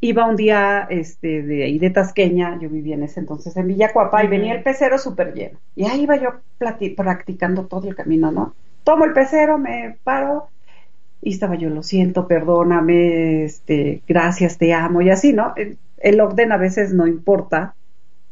iba 0.00 0.26
un 0.26 0.36
día 0.36 0.86
este, 0.90 1.42
de 1.42 1.64
ahí 1.64 1.78
de 1.78 1.90
Tasqueña, 1.90 2.58
yo 2.60 2.68
vivía 2.68 2.94
en 2.94 3.02
ese 3.02 3.20
entonces 3.20 3.56
en 3.56 3.66
Villacuapa, 3.66 4.22
y 4.24 4.28
venía 4.28 4.54
el 4.54 4.62
pecero 4.62 4.98
súper 4.98 5.34
lleno. 5.34 5.58
Y 5.74 5.84
ahí 5.86 6.02
iba 6.02 6.16
yo 6.16 6.34
practicando 6.58 7.66
todo 7.66 7.88
el 7.88 7.96
camino, 7.96 8.30
¿no? 8.30 8.54
Tomo 8.88 9.04
el 9.04 9.12
pecero, 9.12 9.58
me 9.58 9.98
paro, 10.02 10.48
y 11.20 11.34
estaba 11.34 11.56
yo, 11.56 11.68
lo 11.68 11.82
siento, 11.82 12.26
perdóname, 12.26 13.44
este, 13.44 14.00
gracias, 14.08 14.56
te 14.56 14.72
amo, 14.72 15.02
y 15.02 15.10
así, 15.10 15.34
¿no? 15.34 15.52
El, 15.56 15.76
el 15.98 16.18
orden 16.22 16.52
a 16.52 16.56
veces 16.56 16.94
no 16.94 17.06
importa. 17.06 17.74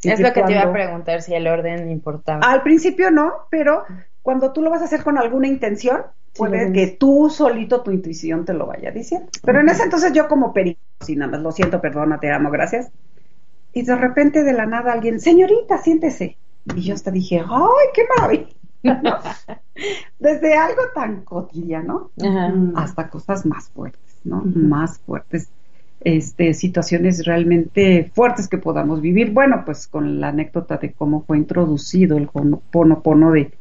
Es 0.03 0.19
lo 0.19 0.33
que 0.33 0.42
te 0.42 0.53
iba 0.53 0.62
a 0.62 0.73
preguntar 0.73 1.21
si 1.21 1.35
el 1.35 1.47
orden 1.47 1.90
importaba. 1.90 2.40
al 2.40 2.62
principio 2.62 3.11
no, 3.11 3.35
pero 3.51 3.85
cuando 4.23 4.55
tú 4.55 4.62
lo 4.62 4.71
vas 4.71 4.81
a 4.81 4.87
hacer 4.87 5.03
con 5.03 5.19
alguna 5.19 5.47
intención, 5.47 6.05
Sí, 6.33 6.38
puede 6.38 6.73
que 6.73 6.87
tú 6.87 7.29
solito, 7.29 7.83
tu 7.83 7.90
intuición 7.90 8.47
te 8.47 8.55
lo 8.55 8.64
vaya 8.64 8.90
diciendo. 8.90 9.29
Pero 9.45 9.61
en 9.61 9.69
ese 9.69 9.83
entonces 9.83 10.14
yo 10.14 10.27
como 10.27 10.55
perico, 10.55 10.81
así 11.01 11.16
nada 11.16 11.33
más, 11.33 11.42
lo 11.42 11.53
siento, 11.53 11.83
perdona, 11.83 12.19
te 12.19 12.33
amo, 12.33 12.51
gracias. 12.51 12.90
Y 13.75 13.83
de 13.83 13.95
repente 13.95 14.42
de 14.42 14.55
la 14.55 14.64
nada 14.64 14.95
alguien, 14.95 15.21
señorita, 15.21 15.77
siéntese. 15.77 16.38
Y 16.75 16.81
yo 16.81 16.95
hasta 16.95 17.11
dije, 17.11 17.40
¡ay, 17.47 17.88
qué 17.92 18.05
maravilla! 18.16 18.57
¿No? 18.87 19.18
Desde 20.18 20.55
algo 20.55 20.83
tan 20.94 21.22
cotidiano 21.22 22.11
Ajá. 22.22 22.55
hasta 22.77 23.09
cosas 23.09 23.44
más 23.44 23.68
fuertes, 23.68 24.20
¿no? 24.25 24.42
Más 24.44 24.99
fuertes. 24.99 25.51
Este, 26.01 26.55
situaciones 26.55 27.25
realmente 27.25 28.11
fuertes 28.14 28.49
que 28.49 28.59
podamos 28.59 29.01
vivir. 29.01 29.33
Bueno, 29.33 29.62
pues 29.64 29.87
con 29.88 30.20
la 30.20 30.29
anécdota 30.29 30.77
de 30.77 30.92
cómo 30.92 31.22
fue 31.22 31.38
introducido 31.38 32.16
el 32.16 32.29
pono 32.29 33.33
de, 33.33 33.53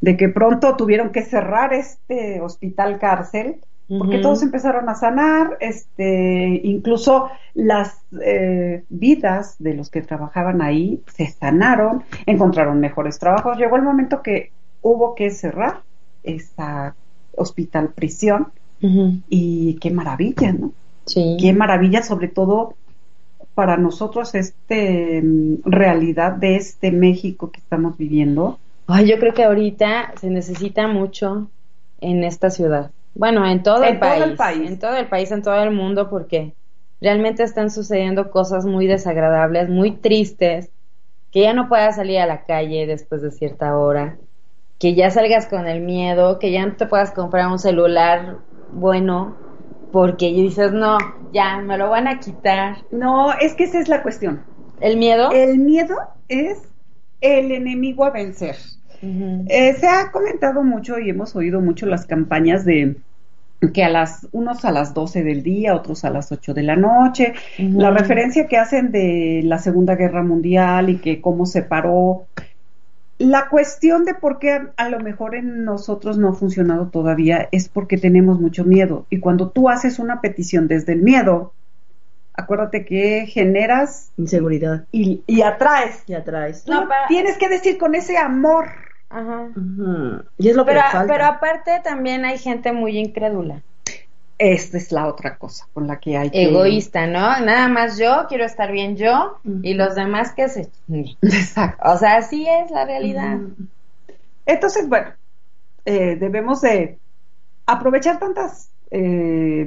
de 0.00 0.16
que 0.16 0.28
pronto 0.28 0.76
tuvieron 0.76 1.10
que 1.10 1.22
cerrar 1.22 1.72
este 1.72 2.40
hospital 2.40 2.98
cárcel 2.98 3.60
porque 3.86 4.18
todos 4.18 4.42
empezaron 4.42 4.88
a 4.88 4.94
sanar, 4.94 5.58
este, 5.60 6.60
incluso 6.64 7.28
las 7.52 7.98
eh, 8.24 8.82
vidas 8.88 9.56
de 9.58 9.74
los 9.74 9.90
que 9.90 10.00
trabajaban 10.00 10.62
ahí 10.62 11.02
se 11.14 11.26
sanaron, 11.26 12.02
encontraron 12.24 12.80
mejores 12.80 13.18
trabajos. 13.18 13.58
Llegó 13.58 13.76
el 13.76 13.82
momento 13.82 14.22
que 14.22 14.52
hubo 14.80 15.14
que 15.14 15.30
cerrar 15.30 15.82
esa 16.22 16.94
hospital 17.36 17.90
prisión 17.90 18.48
y 19.30 19.78
qué 19.80 19.90
maravilla, 19.90 20.52
¿no? 20.52 20.72
Sí. 21.06 21.38
Qué 21.40 21.54
maravilla, 21.54 22.02
sobre 22.02 22.28
todo 22.28 22.74
para 23.54 23.76
nosotros, 23.76 24.34
este 24.34 25.22
mm, 25.22 25.62
realidad 25.64 26.32
de 26.32 26.56
este 26.56 26.90
México 26.90 27.50
que 27.50 27.60
estamos 27.60 27.96
viviendo. 27.96 28.58
Ay, 28.86 29.08
yo 29.08 29.18
creo 29.18 29.32
que 29.32 29.44
ahorita 29.44 30.12
se 30.20 30.28
necesita 30.28 30.86
mucho 30.88 31.48
en 32.00 32.24
esta 32.24 32.50
ciudad. 32.50 32.90
Bueno, 33.14 33.46
en 33.46 33.62
todo, 33.62 33.84
En 33.84 33.94
el, 33.94 34.00
todo 34.00 34.10
país, 34.10 34.24
el 34.24 34.36
país. 34.36 34.70
En 34.70 34.78
todo 34.78 34.96
el 34.96 35.08
país, 35.08 35.30
en 35.30 35.42
todo 35.42 35.62
el 35.62 35.70
mundo, 35.70 36.10
porque 36.10 36.54
realmente 37.00 37.42
están 37.42 37.70
sucediendo 37.70 38.30
cosas 38.30 38.66
muy 38.66 38.86
desagradables, 38.86 39.68
muy 39.68 39.92
tristes, 39.92 40.70
que 41.30 41.42
ya 41.42 41.52
no 41.52 41.68
puedas 41.68 41.96
salir 41.96 42.18
a 42.18 42.26
la 42.26 42.44
calle 42.44 42.86
después 42.86 43.22
de 43.22 43.30
cierta 43.30 43.76
hora, 43.76 44.16
que 44.78 44.94
ya 44.94 45.10
salgas 45.10 45.46
con 45.46 45.66
el 45.66 45.80
miedo, 45.80 46.38
que 46.38 46.50
ya 46.50 46.66
no 46.66 46.76
te 46.76 46.86
puedas 46.86 47.12
comprar 47.12 47.48
un 47.48 47.58
celular 47.58 48.38
bueno, 48.72 49.36
porque 49.92 50.26
dices, 50.32 50.72
no, 50.72 50.98
ya, 51.32 51.58
me 51.58 51.78
lo 51.78 51.90
van 51.90 52.08
a 52.08 52.18
quitar. 52.18 52.78
No, 52.90 53.32
es 53.32 53.54
que 53.54 53.64
esa 53.64 53.80
es 53.80 53.88
la 53.88 54.02
cuestión. 54.02 54.42
¿El 54.80 54.96
miedo? 54.96 55.30
El 55.30 55.58
miedo 55.58 55.96
es 56.28 56.62
el 57.20 57.52
enemigo 57.52 58.04
a 58.04 58.10
vencer. 58.10 58.56
Eh, 59.02 59.74
se 59.74 59.86
ha 59.88 60.10
comentado 60.10 60.62
mucho 60.62 60.98
y 60.98 61.10
hemos 61.10 61.34
oído 61.36 61.60
mucho 61.60 61.86
las 61.86 62.06
campañas 62.06 62.64
de 62.64 62.96
que 63.72 63.82
a 63.84 63.88
las 63.88 64.26
unos 64.32 64.64
a 64.64 64.72
las 64.72 64.92
12 64.92 65.22
del 65.22 65.42
día, 65.42 65.74
otros 65.74 66.04
a 66.04 66.10
las 66.10 66.30
8 66.32 66.52
de 66.54 66.62
la 66.62 66.76
noche, 66.76 67.32
la 67.58 67.90
referencia 67.90 68.46
que 68.46 68.58
hacen 68.58 68.92
de 68.92 69.40
la 69.44 69.58
Segunda 69.58 69.94
Guerra 69.96 70.22
Mundial 70.22 70.90
y 70.90 70.98
que 70.98 71.20
cómo 71.22 71.46
se 71.46 71.62
paró 71.62 72.26
la 73.18 73.48
cuestión 73.48 74.04
de 74.04 74.12
por 74.14 74.38
qué 74.38 74.60
a 74.76 74.88
lo 74.88 74.98
mejor 75.00 75.34
en 75.36 75.64
nosotros 75.64 76.18
no 76.18 76.30
ha 76.30 76.34
funcionado 76.34 76.88
todavía 76.88 77.48
es 77.52 77.68
porque 77.68 77.96
tenemos 77.96 78.40
mucho 78.40 78.64
miedo 78.64 79.06
y 79.08 79.20
cuando 79.20 79.48
tú 79.50 79.70
haces 79.70 79.98
una 80.00 80.20
petición 80.20 80.66
desde 80.66 80.92
el 80.94 81.00
miedo, 81.02 81.52
acuérdate 82.34 82.84
que 82.84 83.26
generas 83.26 84.10
Inseguridad. 84.18 84.84
y, 84.90 85.22
y 85.26 85.42
atraes. 85.42 86.02
Y 86.08 86.14
atraes. 86.14 86.64
Tú 86.64 86.72
No, 86.72 86.88
para- 86.88 87.06
tienes 87.06 87.38
que 87.38 87.48
decir 87.48 87.78
con 87.78 87.94
ese 87.94 88.18
amor. 88.18 88.66
Ajá. 89.14 89.48
Y 90.38 90.48
es 90.48 90.56
lo 90.56 90.64
que 90.64 90.72
Pero, 90.72 90.82
falta. 90.90 91.12
pero 91.12 91.24
aparte 91.26 91.80
también 91.84 92.24
hay 92.24 92.36
gente 92.36 92.72
muy 92.72 92.98
incrédula, 92.98 93.62
Esta 94.38 94.76
es 94.76 94.90
la 94.90 95.06
otra 95.06 95.36
cosa 95.36 95.68
con 95.72 95.86
la 95.86 96.00
que 96.00 96.16
hay 96.16 96.30
que... 96.30 96.44
egoísta, 96.46 97.06
¿no? 97.06 97.20
Nada 97.40 97.68
más 97.68 97.96
yo, 97.96 98.26
quiero 98.28 98.44
estar 98.44 98.72
bien 98.72 98.96
yo 98.96 99.38
y 99.62 99.74
los 99.74 99.94
demás 99.94 100.32
que 100.32 100.48
se. 100.48 100.68
Exacto. 101.22 101.88
O 101.88 101.96
sea, 101.96 102.16
así 102.16 102.44
es 102.48 102.72
la 102.72 102.84
realidad. 102.84 103.38
Entonces, 104.46 104.88
bueno, 104.88 105.12
eh, 105.84 106.16
debemos 106.16 106.60
de 106.60 106.98
aprovechar 107.66 108.18
tantas 108.18 108.68
eh, 108.90 109.64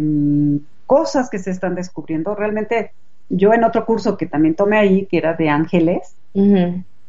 cosas 0.85 1.29
que 1.29 1.39
se 1.39 1.51
están 1.51 1.73
descubriendo. 1.73 2.35
Realmente, 2.35 2.91
yo 3.29 3.53
en 3.53 3.63
otro 3.63 3.85
curso 3.85 4.17
que 4.17 4.25
también 4.25 4.55
tomé 4.55 4.77
ahí, 4.77 5.05
que 5.05 5.19
era 5.19 5.33
de 5.35 5.47
ángeles, 5.47 6.15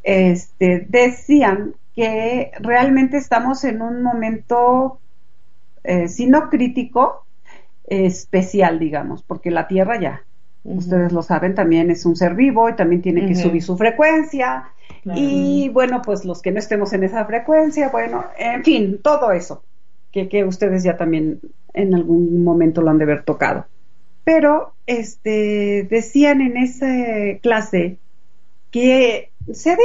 este, 0.05 0.87
decían 0.89 1.75
que 1.99 2.53
realmente 2.61 3.17
estamos 3.17 3.65
en 3.65 3.83
un 3.83 4.05
momento, 4.05 5.01
eh, 5.83 6.07
si 6.07 6.29
no 6.29 6.49
crítico, 6.49 7.25
especial, 7.89 8.79
digamos, 8.79 9.25
porque 9.25 9.51
la 9.51 9.67
Tierra 9.67 10.01
ya, 10.01 10.23
ustedes 10.63 11.11
lo 11.11 11.23
saben, 11.23 11.57
también 11.57 11.91
es 11.91 12.07
un 12.07 12.15
ser 12.15 12.37
vivo 12.37 12.69
y 12.69 12.77
también 12.77 13.03
tiene 13.03 13.27
que 13.27 13.35
subir 13.35 13.65
su 13.65 13.77
frecuencia. 13.77 14.69
Y 15.13 15.71
bueno, 15.71 16.01
pues 16.01 16.25
los 16.25 16.41
que 16.41 16.53
no 16.53 16.61
estemos 16.61 16.93
en 16.93 17.03
esa 17.03 17.25
frecuencia, 17.25 17.89
bueno, 17.89 18.27
en 18.39 18.63
fin, 18.63 19.01
todo 19.03 19.33
eso, 19.33 19.65
que, 20.13 20.29
que 20.29 20.45
ustedes 20.45 20.85
ya 20.85 20.97
también 20.97 21.41
en 21.75 21.97
algún 21.97 22.45
momento 22.45 22.81
lo 22.81 22.91
han 22.91 22.99
de 22.99 23.05
haber 23.07 23.25
tocado. 23.25 23.67
Pero, 24.23 24.73
este, 24.87 25.89
decían 25.91 26.43
en 26.43 26.59
esa 26.59 27.41
clase 27.43 27.99
que 28.71 29.33
se 29.53 29.73
ha 29.73 29.77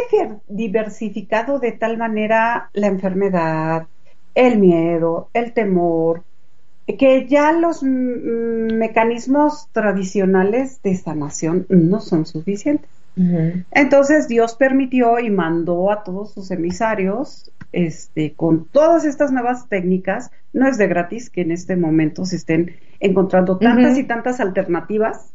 diversificado 0.48 1.60
de 1.60 1.72
tal 1.72 1.98
manera 1.98 2.70
la 2.74 2.88
enfermedad, 2.88 3.88
el 4.36 4.60
miedo, 4.60 5.30
el 5.34 5.54
temor, 5.54 6.24
que 6.88 7.28
ya 7.28 7.54
los 7.54 7.82
mecanismos 7.84 9.68
tradicionales 9.72 10.82
de 10.82 10.96
sanación 10.96 11.66
no 11.70 12.02
son 12.02 12.26
suficientes. 12.26 12.89
Entonces 13.72 14.28
Dios 14.28 14.56
permitió 14.56 15.20
y 15.20 15.30
mandó 15.30 15.92
a 15.92 16.04
todos 16.04 16.34
sus 16.34 16.50
emisarios 16.50 17.52
este, 17.72 18.34
con 18.34 18.66
todas 18.66 19.06
estas 19.06 19.32
nuevas 19.32 19.70
técnicas. 19.70 20.32
No 20.52 20.68
es 20.68 20.78
de 20.78 20.88
gratis 20.88 21.30
que 21.30 21.42
en 21.42 21.52
este 21.52 21.76
momento 21.76 22.26
se 22.26 22.38
estén 22.38 22.76
encontrando 23.00 23.58
tantas 23.58 23.98
y 23.98 24.04
tantas 24.04 24.39
alternativas, 24.39 25.32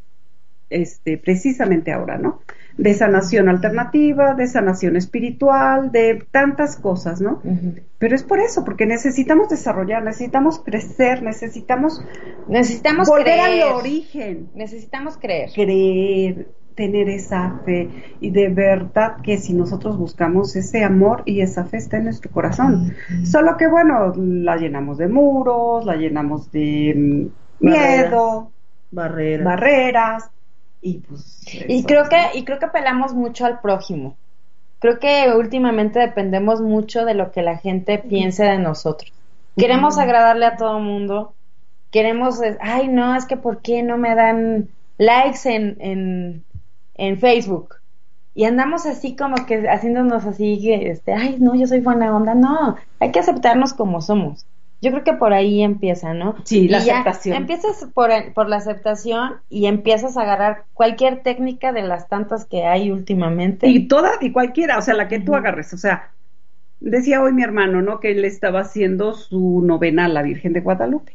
este, 0.69 1.17
precisamente 1.17 1.91
ahora, 1.91 2.17
¿no? 2.17 2.41
De 2.79 2.93
sanación 2.93 3.49
alternativa, 3.49 4.35
de 4.35 4.47
sanación 4.47 4.95
espiritual, 4.95 5.91
de 5.91 6.23
tantas 6.31 6.77
cosas, 6.77 7.19
¿no? 7.19 7.41
Pero 7.97 8.15
es 8.15 8.23
por 8.23 8.39
eso, 8.39 8.63
porque 8.63 8.85
necesitamos 8.85 9.49
desarrollar, 9.49 10.01
necesitamos 10.01 10.59
crecer, 10.59 11.21
necesitamos 11.21 12.01
necesitamos 12.47 13.09
volver 13.09 13.25
creer. 13.25 13.63
al 13.63 13.73
origen, 13.73 14.49
Necesitamos 14.55 15.17
creer. 15.17 15.49
creer, 15.53 16.47
tener 16.75 17.09
esa 17.09 17.59
fe 17.65 17.89
y 18.21 18.29
de 18.29 18.47
verdad 18.47 19.17
que 19.23 19.37
si 19.37 19.53
nosotros 19.53 19.97
buscamos 19.97 20.55
ese 20.55 20.85
amor 20.85 21.23
y 21.25 21.41
esa 21.41 21.65
fe 21.65 21.75
está 21.77 21.97
en 21.97 22.05
nuestro 22.05 22.31
corazón. 22.31 22.93
Solo 23.25 23.57
que 23.57 23.67
bueno, 23.67 24.13
la 24.15 24.55
llenamos 24.55 24.97
de 24.97 25.09
muros, 25.09 25.85
la 25.85 25.97
llenamos 25.97 26.49
de 26.53 26.93
mm, 27.59 27.65
miedo, 27.65 28.51
Barrera. 28.89 29.43
barreras 29.43 30.31
y 30.81 30.99
pues 30.99 31.41
Y 31.67 31.83
creo 31.83 32.07
que 32.09 32.37
y 32.37 32.43
creo 32.43 32.59
que 32.59 32.65
apelamos 32.65 33.13
mucho 33.13 33.45
al 33.45 33.59
prójimo. 33.59 34.15
Creo 34.79 34.99
que 34.99 35.33
últimamente 35.35 35.99
dependemos 35.99 36.61
mucho 36.61 37.03
de 37.03 37.13
lo 37.13 37.31
que 37.31 37.41
la 37.41 37.57
gente 37.57 37.97
piense 37.99 38.43
de 38.43 38.59
nosotros. 38.59 39.11
Queremos 39.57 39.97
agradarle 39.97 40.45
a 40.45 40.55
todo 40.55 40.77
el 40.77 40.83
mundo. 40.83 41.33
Queremos, 41.91 42.41
eh, 42.41 42.57
ay, 42.61 42.87
no, 42.87 43.15
es 43.15 43.25
que 43.25 43.35
¿por 43.35 43.61
qué 43.61 43.83
no 43.83 43.97
me 43.97 44.15
dan 44.15 44.69
likes 44.97 45.39
en, 45.43 45.75
en, 45.81 46.45
en 46.95 47.19
Facebook? 47.19 47.75
Y 48.35 48.45
andamos 48.45 48.85
así 48.85 49.17
como 49.17 49.45
que 49.45 49.67
haciéndonos 49.67 50.23
así, 50.23 50.61
que, 50.61 50.91
este, 50.91 51.13
ay, 51.13 51.37
no, 51.39 51.55
yo 51.55 51.67
soy 51.67 51.81
buena 51.81 52.15
onda. 52.15 52.35
No, 52.35 52.77
hay 53.01 53.11
que 53.11 53.19
aceptarnos 53.19 53.73
como 53.73 54.01
somos. 54.01 54.45
Yo 54.81 54.91
creo 54.91 55.03
que 55.03 55.13
por 55.13 55.33
ahí 55.33 55.61
empieza, 55.61 56.13
¿no? 56.13 56.35
Sí, 56.43 56.67
la 56.67 56.83
Y 56.83 56.89
aceptación. 56.89 57.35
Empiezas 57.35 57.87
por, 57.93 58.09
por 58.33 58.47
la 58.47 58.57
aceptación 58.57 59.35
y 59.49 59.65
empiezas 59.65 60.15
a 60.15 60.21
agarrar 60.21 60.63
cualquier 60.73 61.21
técnica 61.21 61.73
de 61.73 61.83
las 61.83 62.07
tantas 62.07 62.45
que 62.45 62.63
hay 62.63 62.91
últimamente. 62.91 63.67
Y 63.67 63.87
toda, 63.87 64.11
y 64.21 64.31
cualquiera, 64.31 64.77
o 64.77 64.81
sea, 64.81 64.93
la 64.93 65.07
que 65.07 65.19
tú 65.19 65.35
agarres, 65.35 65.73
o 65.73 65.77
sea, 65.77 66.11
decía 66.79 67.21
hoy 67.21 67.33
mi 67.33 67.43
hermano, 67.43 67.81
¿no? 67.81 67.99
Que 67.99 68.11
él 68.11 68.23
estaba 68.25 68.61
haciendo 68.61 69.13
su 69.13 69.61
novena 69.65 70.05
a 70.05 70.09
la 70.09 70.21
Virgen 70.21 70.53
de 70.53 70.61
Guadalupe 70.61 71.13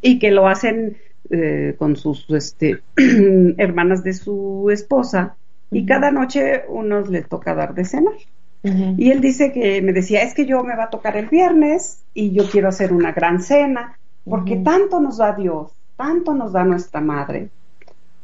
y 0.00 0.18
que 0.18 0.30
lo 0.30 0.48
hacen 0.48 0.96
eh, 1.30 1.74
con 1.78 1.96
sus 1.96 2.28
este, 2.30 2.82
hermanas 3.58 4.02
de 4.02 4.14
su 4.14 4.68
esposa 4.70 5.36
y 5.70 5.84
cada 5.84 6.10
noche 6.10 6.64
unos 6.68 7.08
le 7.08 7.22
toca 7.22 7.54
dar 7.54 7.74
de 7.74 7.84
cenar. 7.84 8.14
Y 8.62 9.10
él 9.10 9.20
dice 9.20 9.52
que 9.52 9.80
me 9.80 9.92
decía, 9.92 10.22
es 10.22 10.34
que 10.34 10.44
yo 10.44 10.62
me 10.62 10.76
va 10.76 10.84
a 10.84 10.90
tocar 10.90 11.16
el 11.16 11.28
viernes 11.28 12.02
y 12.12 12.32
yo 12.32 12.44
quiero 12.50 12.68
hacer 12.68 12.92
una 12.92 13.12
gran 13.12 13.40
cena, 13.40 13.98
porque 14.24 14.56
tanto 14.56 15.00
nos 15.00 15.16
da 15.16 15.32
Dios, 15.34 15.72
tanto 15.96 16.34
nos 16.34 16.52
da 16.52 16.64
nuestra 16.64 17.00
madre, 17.00 17.48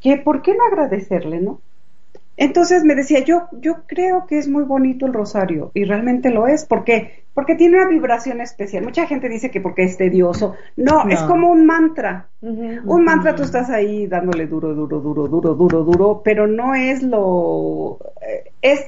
que 0.00 0.18
¿por 0.18 0.42
qué 0.42 0.54
no 0.54 0.64
agradecerle, 0.66 1.40
no? 1.40 1.60
Entonces 2.36 2.84
me 2.84 2.94
decía, 2.94 3.20
yo, 3.24 3.48
yo 3.52 3.84
creo 3.86 4.26
que 4.26 4.36
es 4.36 4.46
muy 4.46 4.64
bonito 4.64 5.06
el 5.06 5.14
rosario, 5.14 5.70
y 5.72 5.84
realmente 5.84 6.30
lo 6.30 6.46
es, 6.46 6.66
porque 6.66 7.24
porque 7.36 7.54
tiene 7.54 7.76
una 7.76 7.88
vibración 7.88 8.40
especial. 8.40 8.82
Mucha 8.82 9.06
gente 9.06 9.28
dice 9.28 9.50
que 9.50 9.60
porque 9.60 9.82
es 9.82 9.98
tedioso. 9.98 10.54
No, 10.74 11.04
No. 11.04 11.10
es 11.10 11.20
como 11.20 11.50
un 11.50 11.66
mantra. 11.66 12.28
Un 12.40 13.04
mantra 13.04 13.34
tú 13.34 13.42
estás 13.42 13.68
ahí 13.68 14.06
dándole 14.06 14.46
duro, 14.46 14.74
duro, 14.74 15.00
duro, 15.00 15.28
duro, 15.28 15.54
duro, 15.54 15.84
duro, 15.84 16.22
pero 16.24 16.46
no 16.46 16.74
es 16.74 17.02
lo... 17.02 17.98
eh, 18.22 18.52
es 18.62 18.86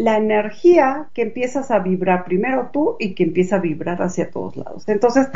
la 0.00 0.16
energía 0.16 1.10
que 1.12 1.22
empiezas 1.22 1.70
a 1.70 1.78
vibrar 1.80 2.24
primero 2.24 2.70
tú 2.72 2.96
y 2.98 3.14
que 3.14 3.24
empieza 3.24 3.56
a 3.56 3.60
vibrar 3.60 4.00
hacia 4.02 4.30
todos 4.30 4.56
lados. 4.56 4.88
Entonces, 4.88 5.28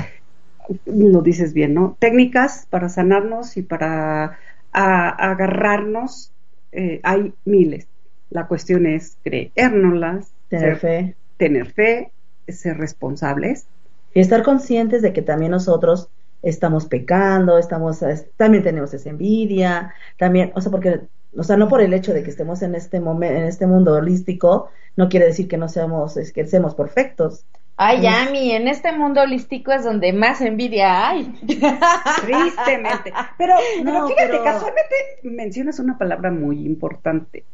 lo 0.86 1.20
dices 1.20 1.52
bien, 1.52 1.74
¿no? 1.74 1.96
Técnicas 2.00 2.66
para 2.70 2.88
sanarnos 2.88 3.56
y 3.56 3.62
para 3.62 4.38
a- 4.72 5.08
agarrarnos, 5.30 6.32
eh, 6.72 7.00
hay 7.02 7.34
miles. 7.44 7.88
La 8.30 8.46
cuestión 8.46 8.86
es 8.86 9.18
creérnoslas, 9.22 10.32
Tener 10.48 10.78
ser- 10.78 10.80
fe. 10.80 11.16
tener 11.36 11.66
fe, 11.72 12.12
ser 12.48 12.78
responsables. 12.78 13.66
Y 14.14 14.20
estar 14.20 14.42
conscientes 14.42 15.02
de 15.02 15.12
que 15.12 15.22
también 15.22 15.50
nosotros 15.50 16.08
estamos 16.42 16.86
pecando, 16.86 17.58
estamos, 17.58 18.02
es- 18.02 18.30
también 18.36 18.62
tenemos 18.64 18.94
esa 18.94 19.10
envidia, 19.10 19.94
también, 20.18 20.52
o 20.54 20.60
sea, 20.60 20.70
porque, 20.70 21.00
o 21.36 21.42
sea, 21.42 21.56
no 21.56 21.68
por 21.68 21.80
el 21.80 21.92
hecho 21.94 22.12
de 22.12 22.22
que 22.22 22.30
estemos 22.30 22.62
en 22.62 22.74
este 22.74 23.00
momento, 23.00 23.36
en 23.36 23.44
este 23.44 23.66
mundo 23.66 23.94
holístico, 23.94 24.70
no 24.96 25.08
quiere 25.08 25.26
decir 25.26 25.48
que 25.48 25.56
no 25.56 25.68
seamos, 25.68 26.16
es 26.16 26.32
que 26.32 26.46
seamos 26.46 26.74
perfectos. 26.74 27.44
Ay, 27.76 28.02
Yami, 28.02 28.52
en 28.52 28.68
este 28.68 28.92
mundo 28.92 29.22
holístico 29.22 29.72
es 29.72 29.82
donde 29.82 30.12
más 30.12 30.40
envidia 30.40 31.08
hay. 31.08 31.24
Tristemente. 31.42 33.12
Pero, 33.36 33.54
pero 33.82 34.06
fíjate, 34.06 34.28
pero- 34.28 34.44
casualmente 34.44 34.94
mencionas 35.24 35.80
una 35.80 35.98
palabra 35.98 36.30
muy 36.30 36.64
importante, 36.64 37.44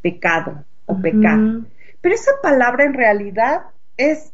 pecado 0.00 0.64
o 0.86 0.98
pecar. 0.98 1.38
Pero 2.00 2.14
esa 2.14 2.32
palabra 2.42 2.84
en 2.84 2.94
realidad 2.94 3.64
es 3.96 4.32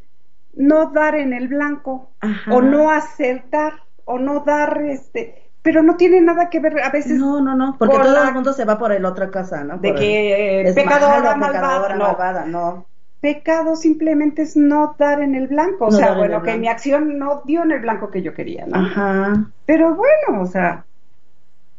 no 0.54 0.92
dar 0.92 1.16
en 1.16 1.32
el 1.32 1.48
blanco 1.48 2.10
Ajá. 2.20 2.54
o 2.54 2.60
no 2.62 2.90
acertar 2.90 3.72
o 4.04 4.18
no 4.18 4.40
dar 4.40 4.82
este, 4.82 5.50
pero 5.62 5.82
no 5.82 5.96
tiene 5.96 6.20
nada 6.20 6.50
que 6.50 6.60
ver 6.60 6.80
a 6.82 6.90
veces 6.90 7.18
No, 7.18 7.40
no, 7.40 7.54
no, 7.56 7.76
porque 7.78 7.96
por 7.96 8.02
todo 8.02 8.14
la- 8.14 8.28
el 8.28 8.34
mundo 8.34 8.52
se 8.52 8.64
va 8.64 8.78
por 8.78 8.92
el 8.92 9.04
otra 9.04 9.30
casa, 9.30 9.64
¿no? 9.64 9.78
de 9.78 9.88
el- 9.90 9.96
que 9.96 10.60
eh, 10.60 10.68
es 10.68 10.74
pecadora, 10.74 11.08
malo, 11.08 11.36
malvada, 11.36 11.58
pecadora, 11.58 11.96
no. 11.96 12.04
malvada, 12.06 12.44
no. 12.46 12.86
Pecado 13.20 13.76
simplemente 13.76 14.42
es 14.42 14.56
no 14.56 14.96
dar 14.98 15.20
en 15.22 15.34
el 15.36 15.46
blanco, 15.46 15.86
o 15.86 15.90
No 15.90 15.98
sea, 15.98 16.14
bueno, 16.14 16.36
el 16.38 16.42
que 16.42 16.58
mi 16.58 16.68
acción 16.68 17.18
no 17.18 17.42
dio 17.44 17.62
en 17.62 17.70
el 17.72 17.80
blanco 17.80 18.10
que 18.10 18.22
yo 18.22 18.34
quería, 18.34 18.66
¿no? 18.66 18.78
Ajá. 18.78 19.52
Pero 19.64 19.94
bueno, 19.94 20.42
o 20.42 20.46
sea, 20.46 20.86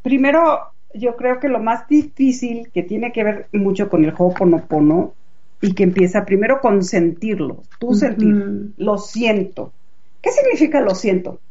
primero 0.01 0.73
yo 0.93 1.15
creo 1.15 1.39
que 1.39 1.47
lo 1.49 1.59
más 1.59 1.87
difícil 1.87 2.71
que 2.71 2.83
tiene 2.83 3.11
que 3.11 3.23
ver 3.23 3.49
mucho 3.51 3.89
con 3.89 4.05
el 4.05 4.13
Ho'oponopono 4.17 5.15
y 5.61 5.73
que 5.73 5.83
empieza 5.83 6.25
primero 6.25 6.59
con 6.61 6.83
sentirlo, 6.83 7.63
tú 7.79 7.93
sentir, 7.93 8.73
lo 8.77 8.97
siento. 8.97 9.73
¿Qué 10.21 10.31
significa 10.31 10.81
lo 10.81 10.93
siento? 10.95 11.41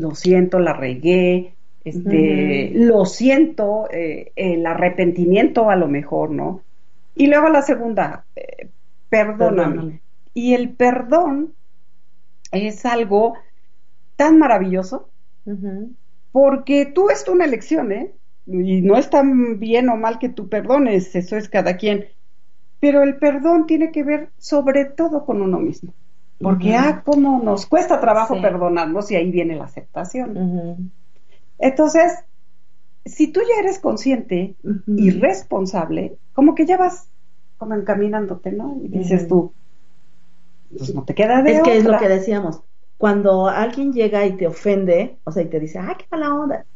Lo 0.00 0.14
siento, 0.14 0.58
la 0.58 0.72
regué, 0.72 1.54
este, 1.84 2.72
lo 2.74 3.04
siento, 3.04 3.88
eh, 3.90 4.32
el 4.34 4.64
arrepentimiento 4.66 5.68
a 5.68 5.76
lo 5.76 5.88
mejor, 5.88 6.30
¿no? 6.30 6.62
Y 7.14 7.26
luego 7.26 7.48
la 7.50 7.62
segunda, 7.62 8.24
eh, 8.34 8.70
perdóname. 9.08 9.74
Perdóname. 9.74 10.00
Y 10.32 10.54
el 10.54 10.70
perdón 10.70 11.54
es 12.52 12.86
algo 12.86 13.34
tan 14.16 14.38
maravilloso 14.38 15.10
porque 16.32 16.86
tú 16.86 17.10
es 17.10 17.26
una 17.28 17.44
elección, 17.44 17.92
¿eh? 17.92 18.12
Y 18.46 18.80
no 18.80 18.96
es 18.96 19.10
tan 19.10 19.58
bien 19.58 19.88
o 19.88 19.96
mal 19.96 20.18
que 20.18 20.28
tú 20.28 20.48
perdones, 20.48 21.14
eso 21.14 21.36
es 21.36 21.48
cada 21.48 21.76
quien. 21.76 22.06
Pero 22.80 23.02
el 23.02 23.16
perdón 23.16 23.66
tiene 23.66 23.92
que 23.92 24.02
ver 24.02 24.30
sobre 24.38 24.86
todo 24.86 25.24
con 25.26 25.42
uno 25.42 25.58
mismo. 25.58 25.92
Porque, 26.42 26.74
ah, 26.74 27.02
cómo 27.04 27.42
nos 27.42 27.66
cuesta 27.66 28.00
trabajo 28.00 28.34
Sí. 28.34 28.40
perdonarnos 28.40 29.10
y 29.10 29.16
ahí 29.16 29.30
viene 29.30 29.56
la 29.56 29.64
aceptación. 29.64 30.90
Entonces, 31.58 32.12
si 33.04 33.32
tú 33.32 33.40
ya 33.40 33.60
eres 33.60 33.78
consciente 33.78 34.56
y 34.86 35.10
responsable, 35.10 36.18
como 36.32 36.54
que 36.54 36.66
ya 36.66 36.76
vas 36.76 37.10
como 37.58 37.74
encaminándote, 37.74 38.52
¿no? 38.52 38.76
Y 38.82 38.88
dices 38.88 39.28
tú, 39.28 39.54
Pues 40.76 40.94
no 40.94 41.04
te 41.04 41.14
queda 41.14 41.42
de 41.42 41.52
Es 41.52 41.62
que 41.62 41.76
es 41.78 41.84
lo 41.84 41.98
que 41.98 42.08
decíamos. 42.08 42.62
Cuando 42.96 43.48
alguien 43.48 43.92
llega 43.92 44.24
y 44.26 44.36
te 44.36 44.46
ofende, 44.46 45.18
o 45.24 45.32
sea, 45.32 45.42
y 45.42 45.46
te 45.48 45.58
dice, 45.58 45.78
ay, 45.78 45.94
qué 45.98 46.04
mala 46.10 46.34
onda. 46.34 46.66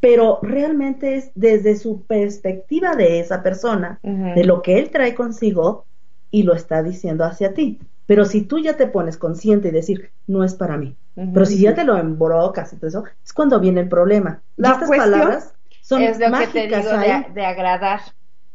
Pero 0.00 0.38
realmente 0.42 1.16
es 1.16 1.32
desde 1.34 1.76
su 1.76 2.04
perspectiva 2.06 2.94
de 2.94 3.20
esa 3.20 3.42
persona, 3.42 4.00
de 4.02 4.44
lo 4.44 4.62
que 4.62 4.78
él 4.78 4.90
trae 4.90 5.14
consigo 5.14 5.86
y 6.30 6.44
lo 6.44 6.54
está 6.54 6.82
diciendo 6.82 7.24
hacia 7.24 7.52
ti. 7.54 7.80
Pero 8.08 8.24
si 8.24 8.42
tú 8.42 8.58
ya 8.58 8.76
te 8.76 8.88
pones 8.88 9.16
consciente 9.18 9.68
y 9.68 9.70
decir, 9.70 10.10
no 10.26 10.42
es 10.42 10.54
para 10.54 10.76
mí. 10.78 10.96
Pero 11.14 11.44
si 11.46 11.60
ya 11.60 11.74
te 11.74 11.84
lo 11.84 11.96
embrocas 11.96 12.72
y 12.72 12.76
todo 12.76 12.88
eso, 12.88 13.04
es 13.24 13.32
cuando 13.32 13.60
viene 13.60 13.80
el 13.82 13.88
problema. 13.88 14.40
Y 14.56 14.62
La 14.62 14.70
estas 14.72 14.88
palabras 14.88 15.54
son 15.82 16.02
es 16.02 16.18
lo 16.18 16.26
que 16.38 16.46
te 16.48 16.66
digo 16.68 16.90
de, 16.98 17.26
de 17.34 17.44
agradar. 17.44 18.00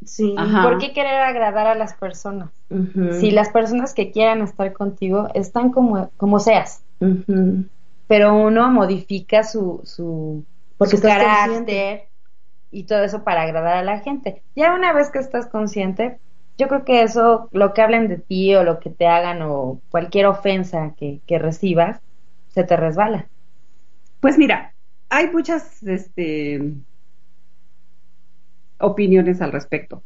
Sí. 0.06 0.36
Ajá. 0.38 0.64
¿Por 0.64 0.80
qué 0.80 0.92
querer 0.92 1.22
agradar 1.22 1.68
a 1.68 1.76
las 1.76 1.94
personas? 1.94 2.50
Si 3.22 3.32
las 3.32 3.50
personas 3.50 3.94
que 3.94 4.12
quieran 4.12 4.42
estar 4.42 4.74
contigo 4.74 5.30
están 5.34 5.72
como, 5.72 6.10
como 6.18 6.40
seas, 6.40 6.84
pero 8.08 8.34
uno 8.36 8.70
modifica 8.72 9.44
su, 9.44 9.82
su, 9.86 10.44
Porque 10.78 10.98
su 10.98 11.08
estás 11.08 11.18
carácter 11.18 11.48
consciente. 11.56 12.10
y 12.72 12.84
todo 12.84 13.04
eso 13.04 13.24
para 13.24 13.44
agradar 13.44 13.78
a 13.78 13.84
la 13.84 14.00
gente. 14.00 14.42
Ya 14.56 14.74
una 14.74 14.94
vez 14.94 15.10
que 15.12 15.20
estás 15.20 15.48
consciente, 15.48 16.20
yo 16.58 16.68
creo 16.68 16.86
que 16.86 17.04
eso, 17.04 17.50
lo 17.52 17.74
que 17.74 17.82
hablen 17.82 18.08
de 18.10 18.18
ti 18.20 18.56
o 18.56 18.64
lo 18.64 18.80
que 18.80 18.90
te 18.90 19.08
hagan 19.08 19.42
o 19.44 19.82
cualquier 19.90 20.28
ofensa 20.28 20.94
que, 20.98 21.22
que 21.28 21.40
recibas, 21.40 22.02
se 22.50 22.64
te 22.64 22.78
resbala. 22.78 23.30
Pues 24.20 24.38
mira, 24.38 24.76
hay 25.10 25.30
muchas 25.32 25.84
este, 25.84 26.62
opiniones 28.80 29.42
al 29.42 29.52
respecto. 29.52 30.04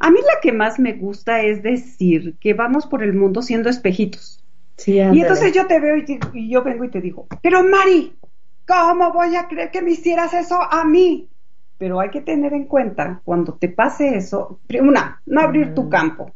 A 0.00 0.10
mí 0.10 0.20
la 0.20 0.40
que 0.42 0.52
más 0.52 0.78
me 0.78 0.94
gusta 0.94 1.42
es 1.42 1.62
decir 1.62 2.36
que 2.40 2.54
vamos 2.54 2.86
por 2.86 3.02
el 3.02 3.14
mundo 3.14 3.42
siendo 3.42 3.70
espejitos. 3.70 4.44
Sí, 4.76 4.98
Y 5.10 5.20
entonces 5.20 5.52
yo 5.54 5.66
te 5.66 5.80
veo 5.80 5.96
y, 5.96 6.04
te- 6.06 6.20
y 6.34 6.50
yo 6.50 6.62
vengo 6.64 6.84
y 6.84 6.90
te 6.90 7.00
digo, 7.00 7.28
pero 7.42 7.64
Mari, 7.64 8.18
¿cómo 8.66 9.12
voy 9.12 9.36
a 9.36 9.48
creer 9.48 9.70
que 9.70 9.82
me 9.82 9.92
hicieras 9.92 10.34
eso 10.34 10.60
a 10.62 10.84
mí? 10.84 11.30
Pero 11.84 12.00
hay 12.00 12.10
que 12.10 12.22
tener 12.22 12.54
en 12.54 12.64
cuenta, 12.64 13.20
cuando 13.24 13.54
te 13.54 13.68
pase 13.68 14.16
eso, 14.16 14.60
una, 14.80 15.20
no 15.26 15.40
abrir 15.42 15.74
tu 15.74 15.88
campo. 15.90 16.30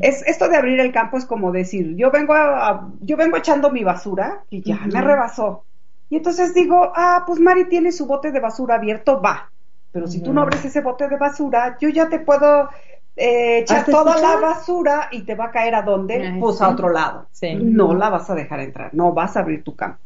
Es, 0.00 0.22
esto 0.26 0.48
de 0.48 0.56
abrir 0.56 0.80
el 0.80 0.92
campo 0.92 1.16
es 1.16 1.24
como 1.26 1.52
decir, 1.52 1.94
yo 1.96 2.10
vengo 2.10 2.34
a, 2.34 2.70
a- 2.70 2.92
yo 3.00 3.16
vengo 3.16 3.36
echando 3.36 3.70
mi 3.70 3.84
basura 3.84 4.44
y 4.50 4.62
ya 4.62 4.80
me 4.86 5.00
rebasó. 5.00 5.64
Y 6.10 6.16
entonces 6.16 6.54
digo, 6.54 6.92
ah, 6.94 7.22
pues 7.26 7.38
Mari 7.40 7.68
tiene 7.68 7.92
su 7.92 8.06
bote 8.06 8.32
de 8.32 8.40
basura 8.40 8.76
abierto, 8.76 9.20
va. 9.22 9.52
Pero 9.92 10.08
si 10.08 10.20
tú 10.22 10.32
no 10.32 10.42
abres 10.42 10.64
ese 10.64 10.80
bote 10.80 11.08
de 11.08 11.16
basura, 11.16 11.76
yo 11.80 11.88
ya 11.88 12.08
te 12.08 12.18
puedo 12.18 12.68
eh, 13.16 13.58
echar 13.58 13.78
¿Has 13.82 13.86
toda 13.86 14.16
la 14.18 14.36
basura 14.36 15.08
y 15.12 15.22
te 15.22 15.36
va 15.36 15.46
a 15.46 15.50
caer 15.52 15.76
a 15.76 15.82
dónde? 15.82 16.26
Ay, 16.26 16.40
pues 16.40 16.56
sí. 16.58 16.64
a 16.64 16.70
otro 16.70 16.88
lado. 16.90 17.28
Sí. 17.32 17.54
No 17.54 17.94
la 17.94 18.10
vas 18.10 18.28
a 18.28 18.34
dejar 18.34 18.60
entrar, 18.60 18.90
no 18.92 19.12
vas 19.12 19.36
a 19.36 19.40
abrir 19.40 19.62
tu 19.62 19.76
campo. 19.76 20.00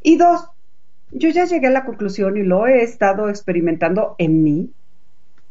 Y 0.00 0.16
dos, 0.16 0.48
yo 1.12 1.28
ya 1.30 1.44
llegué 1.44 1.68
a 1.68 1.70
la 1.70 1.84
conclusión 1.84 2.36
y 2.36 2.42
lo 2.42 2.66
he 2.66 2.82
estado 2.82 3.28
experimentando 3.28 4.14
en 4.18 4.42
mí, 4.42 4.74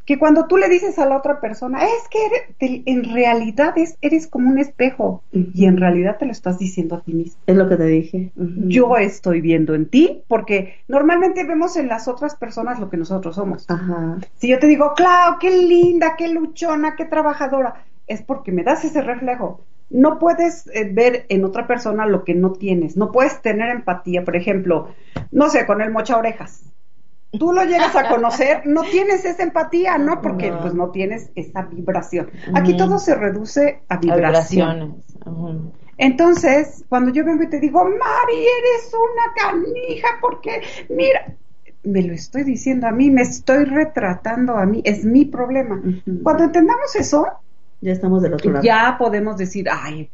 que 0.06 0.18
cuando 0.18 0.48
tú 0.48 0.58
le 0.58 0.68
dices 0.68 0.98
a 1.00 1.06
la 1.06 1.18
otra 1.18 1.40
persona, 1.40 1.84
es 1.86 2.08
que 2.10 2.26
eres- 2.26 2.58
te- 2.58 2.84
en 2.92 3.04
realidad 3.14 3.78
es, 3.78 3.98
eres 4.02 4.28
como 4.28 4.50
un 4.50 4.58
espejo 4.60 5.24
y 5.32 5.66
en 5.66 5.78
realidad 5.78 6.18
te 6.18 6.26
lo 6.26 6.32
estás 6.32 6.58
diciendo 6.58 6.96
a 6.96 7.02
ti 7.02 7.14
mismo. 7.14 7.42
Es 7.46 7.56
lo 7.56 7.70
que 7.70 7.78
te 7.78 7.86
dije. 7.86 8.32
Yo 8.36 8.98
estoy 8.98 9.42
viendo 9.42 9.76
en 9.76 9.88
ti 9.90 10.24
porque 10.28 10.76
normalmente 10.88 11.44
vemos 11.46 11.78
en 11.78 11.88
las 11.88 12.08
otras 12.08 12.36
personas 12.36 12.80
lo 12.80 12.90
que 12.90 12.98
nosotros 12.98 13.36
somos. 13.36 13.70
Ajá. 13.70 14.18
Si 14.36 14.48
yo 14.50 14.60
te 14.60 14.68
digo, 14.68 14.94
Clau, 14.96 15.38
qué 15.40 15.52
linda, 15.52 16.16
qué 16.18 16.28
luchona, 16.30 16.96
qué 16.96 17.06
trabajadora, 17.06 17.86
es 18.08 18.22
porque 18.24 18.52
me 18.52 18.64
das 18.64 18.84
ese 18.84 19.02
reflejo. 19.02 19.66
No 19.92 20.18
puedes 20.20 20.68
eh, 20.74 20.90
ver 20.92 21.26
en 21.30 21.44
otra 21.46 21.68
persona 21.68 22.06
lo 22.06 22.24
que 22.24 22.34
no 22.34 22.54
tienes, 22.54 22.98
no 22.98 23.12
puedes 23.12 23.42
tener 23.42 23.70
empatía, 23.70 24.24
por 24.24 24.36
ejemplo, 24.36 24.88
no 25.32 25.50
sé, 25.50 25.66
con 25.66 25.82
el 25.82 25.92
mocha 25.92 26.18
orejas. 26.18 26.64
Tú 27.38 27.54
lo 27.54 27.64
llegas 27.64 27.96
a 27.96 28.10
conocer, 28.10 28.62
no 28.66 28.82
tienes 28.84 29.24
esa 29.26 29.44
empatía, 29.44 29.98
¿no? 29.98 30.22
Porque 30.22 30.52
No. 30.52 30.62
pues 30.62 30.74
no 30.74 30.92
tienes 30.92 31.30
esa 31.36 31.62
vibración. 31.64 32.30
Aquí 32.56 32.76
todo 32.76 33.00
se 33.00 33.16
reduce 33.16 33.82
a 33.90 33.96
A 33.96 33.98
vibración. 33.98 34.98
vibraciones. 35.26 35.76
Entonces, 35.98 36.84
cuando 36.90 37.12
yo 37.12 37.24
vengo 37.24 37.44
y 37.44 37.50
te 37.50 37.60
digo, 37.60 37.84
Mari, 37.84 38.38
eres 38.38 38.92
una 38.94 39.34
canija, 39.52 40.08
porque, 40.20 40.62
mira, 40.90 41.36
me 41.84 42.02
lo 42.02 42.14
estoy 42.14 42.44
diciendo 42.44 42.88
a 42.88 42.92
mí, 42.92 43.10
me 43.12 43.22
estoy 43.22 43.66
retratando 43.66 44.56
a 44.58 44.66
mí, 44.66 44.82
es 44.84 45.04
mi 45.06 45.26
problema. 45.26 45.82
Cuando 46.24 46.44
entendamos 46.46 46.96
eso, 46.96 47.28
Ya 47.82 47.92
estamos 47.92 48.22
del 48.22 48.34
otro 48.36 48.52
lado. 48.52 48.64
ya 48.64 48.96
podemos 48.98 49.38
decir, 49.38 49.68
ay, 49.72 50.10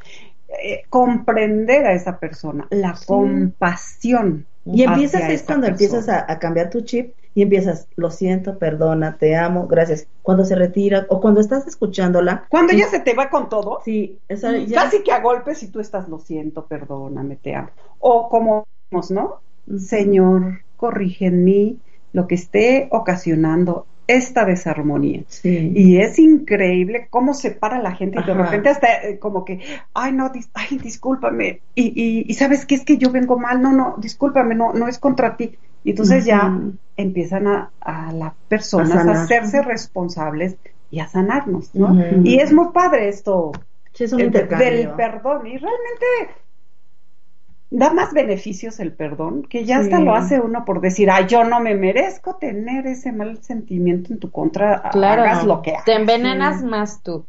eh, 0.63 0.83
comprender 0.89 1.85
a 1.85 1.93
esa 1.93 2.19
persona, 2.19 2.67
la 2.71 2.95
compasión. 3.05 4.45
Y 4.65 4.83
empiezas, 4.83 5.29
es 5.29 5.43
cuando 5.43 5.67
empiezas 5.67 6.09
a, 6.09 6.29
a 6.29 6.39
cambiar 6.39 6.69
tu 6.69 6.81
chip 6.81 7.13
y 7.33 7.41
empiezas, 7.43 7.87
lo 7.95 8.09
siento, 8.09 8.57
perdona, 8.57 9.17
te 9.17 9.35
amo, 9.35 9.67
gracias. 9.67 10.07
Cuando 10.21 10.43
se 10.43 10.55
retira 10.55 11.05
o 11.09 11.21
cuando 11.21 11.39
estás 11.39 11.67
escuchándola. 11.67 12.45
Cuando 12.49 12.73
ella 12.73 12.87
se 12.87 12.99
te 12.99 13.13
va 13.13 13.29
con 13.29 13.47
todo, 13.47 13.79
Sí, 13.85 14.17
esa 14.27 14.57
ya- 14.57 14.83
casi 14.83 15.03
que 15.03 15.11
a 15.11 15.21
golpes 15.21 15.61
y 15.63 15.67
tú 15.67 15.79
estás, 15.79 16.09
lo 16.09 16.19
siento, 16.19 16.65
perdóname, 16.65 17.35
te 17.37 17.55
amo. 17.55 17.69
O 17.99 18.27
como, 18.27 18.65
¿no? 19.09 19.41
Señor, 19.77 20.61
corrige 20.75 21.27
en 21.27 21.43
mí 21.43 21.79
lo 22.11 22.27
que 22.27 22.35
esté 22.35 22.87
ocasionando 22.91 23.85
esta 24.07 24.45
desarmonía. 24.45 25.23
Sí. 25.27 25.71
Y 25.75 25.97
es 25.99 26.17
increíble 26.17 27.07
cómo 27.09 27.33
se 27.33 27.51
para 27.51 27.81
la 27.81 27.93
gente 27.93 28.19
y 28.19 28.23
de 28.25 28.33
repente 28.33 28.69
hasta 28.69 28.87
eh, 29.03 29.19
como 29.19 29.43
que, 29.45 29.59
ay 29.93 30.13
no, 30.13 30.31
dis- 30.31 30.49
ay, 30.53 30.77
discúlpame. 30.77 31.59
Y, 31.75 31.87
y, 31.95 32.25
y 32.27 32.33
sabes 32.35 32.65
qué 32.65 32.75
es 32.75 32.85
que 32.85 32.97
yo 32.97 33.11
vengo 33.11 33.37
mal, 33.37 33.61
no, 33.61 33.73
no, 33.73 33.95
discúlpame, 33.97 34.55
no, 34.55 34.73
no 34.73 34.87
es 34.87 34.97
contra 34.97 35.35
ti. 35.37 35.57
Y 35.83 35.91
entonces 35.91 36.25
ya 36.25 36.51
empiezan 36.97 37.47
a, 37.47 37.71
a 37.81 38.11
las 38.11 38.33
personas 38.47 39.05
A 39.07 39.23
hacerse 39.23 39.61
responsables 39.61 40.57
y 40.89 40.99
a 40.99 41.07
sanarnos, 41.07 41.73
¿no? 41.75 41.95
Y 42.23 42.39
es 42.39 42.51
muy 42.53 42.67
padre 42.73 43.09
esto 43.09 43.51
Sí, 43.93 44.03
es 44.05 44.11
un 44.13 44.19
de- 44.19 44.25
intercambio. 44.25 44.67
del 44.69 44.89
perdón. 44.91 45.47
Y 45.47 45.57
realmente 45.57 46.05
da 47.69 47.91
más 47.93 48.13
beneficios 48.13 48.79
el 48.79 48.93
perdón, 48.93 49.43
que 49.43 49.65
ya 49.65 49.77
hasta 49.79 49.97
Sí. 49.97 50.03
lo 50.03 50.15
hace 50.15 50.39
uno 50.39 50.63
por 50.65 50.79
decir, 50.81 51.09
ay, 51.11 51.25
yo 51.27 51.43
no 51.43 51.59
me 51.59 51.75
merezco 51.75 52.35
tener 52.35 52.87
ese 52.87 53.11
mal 53.11 53.43
sentimiento 53.43 54.13
en 54.13 54.19
tu 54.19 54.31
contra, 54.31 54.83
Claro. 54.91 55.23
hagas 55.23 55.43
lo 55.45 55.61
que 55.61 55.71
hagas. 55.71 55.85
Te 55.85 55.93
envenenas 55.95 56.63
más 56.63 57.01
tú. 57.03 57.25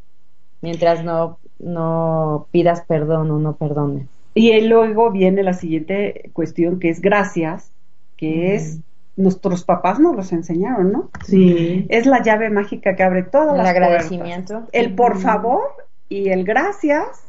Mientras 0.61 1.05
no, 1.05 1.39
no 1.59 2.47
pidas 2.53 2.83
perdón 2.87 3.31
o 3.31 3.39
no 3.39 3.55
perdones. 3.57 4.07
Y 4.35 4.61
luego 4.61 5.11
viene 5.11 5.43
la 5.43 5.55
siguiente 5.55 6.31
cuestión 6.33 6.79
que 6.79 6.91
es 6.91 7.01
gracias, 7.01 7.73
que 8.17 8.55
es 8.55 8.79
nuestros 9.17 9.65
papás 9.65 9.99
nos 9.99 10.15
los 10.15 10.33
enseñaron, 10.33 10.93
¿no? 10.93 11.11
Sí. 11.25 11.87
Es 11.89 12.07
la 12.07 12.23
llave 12.23 12.51
mágica 12.51 12.95
que 12.95 13.03
abre 13.03 13.25
todas 13.25 13.51
El 13.53 13.57
las 13.59 13.69
agradecimiento. 13.69 14.53
puertas. 14.55 14.71
El 14.73 14.95
por 14.95 15.13
Ujú. 15.13 15.21
favor 15.21 15.63
y 16.09 16.29
el 16.29 16.45
gracias. 16.45 17.25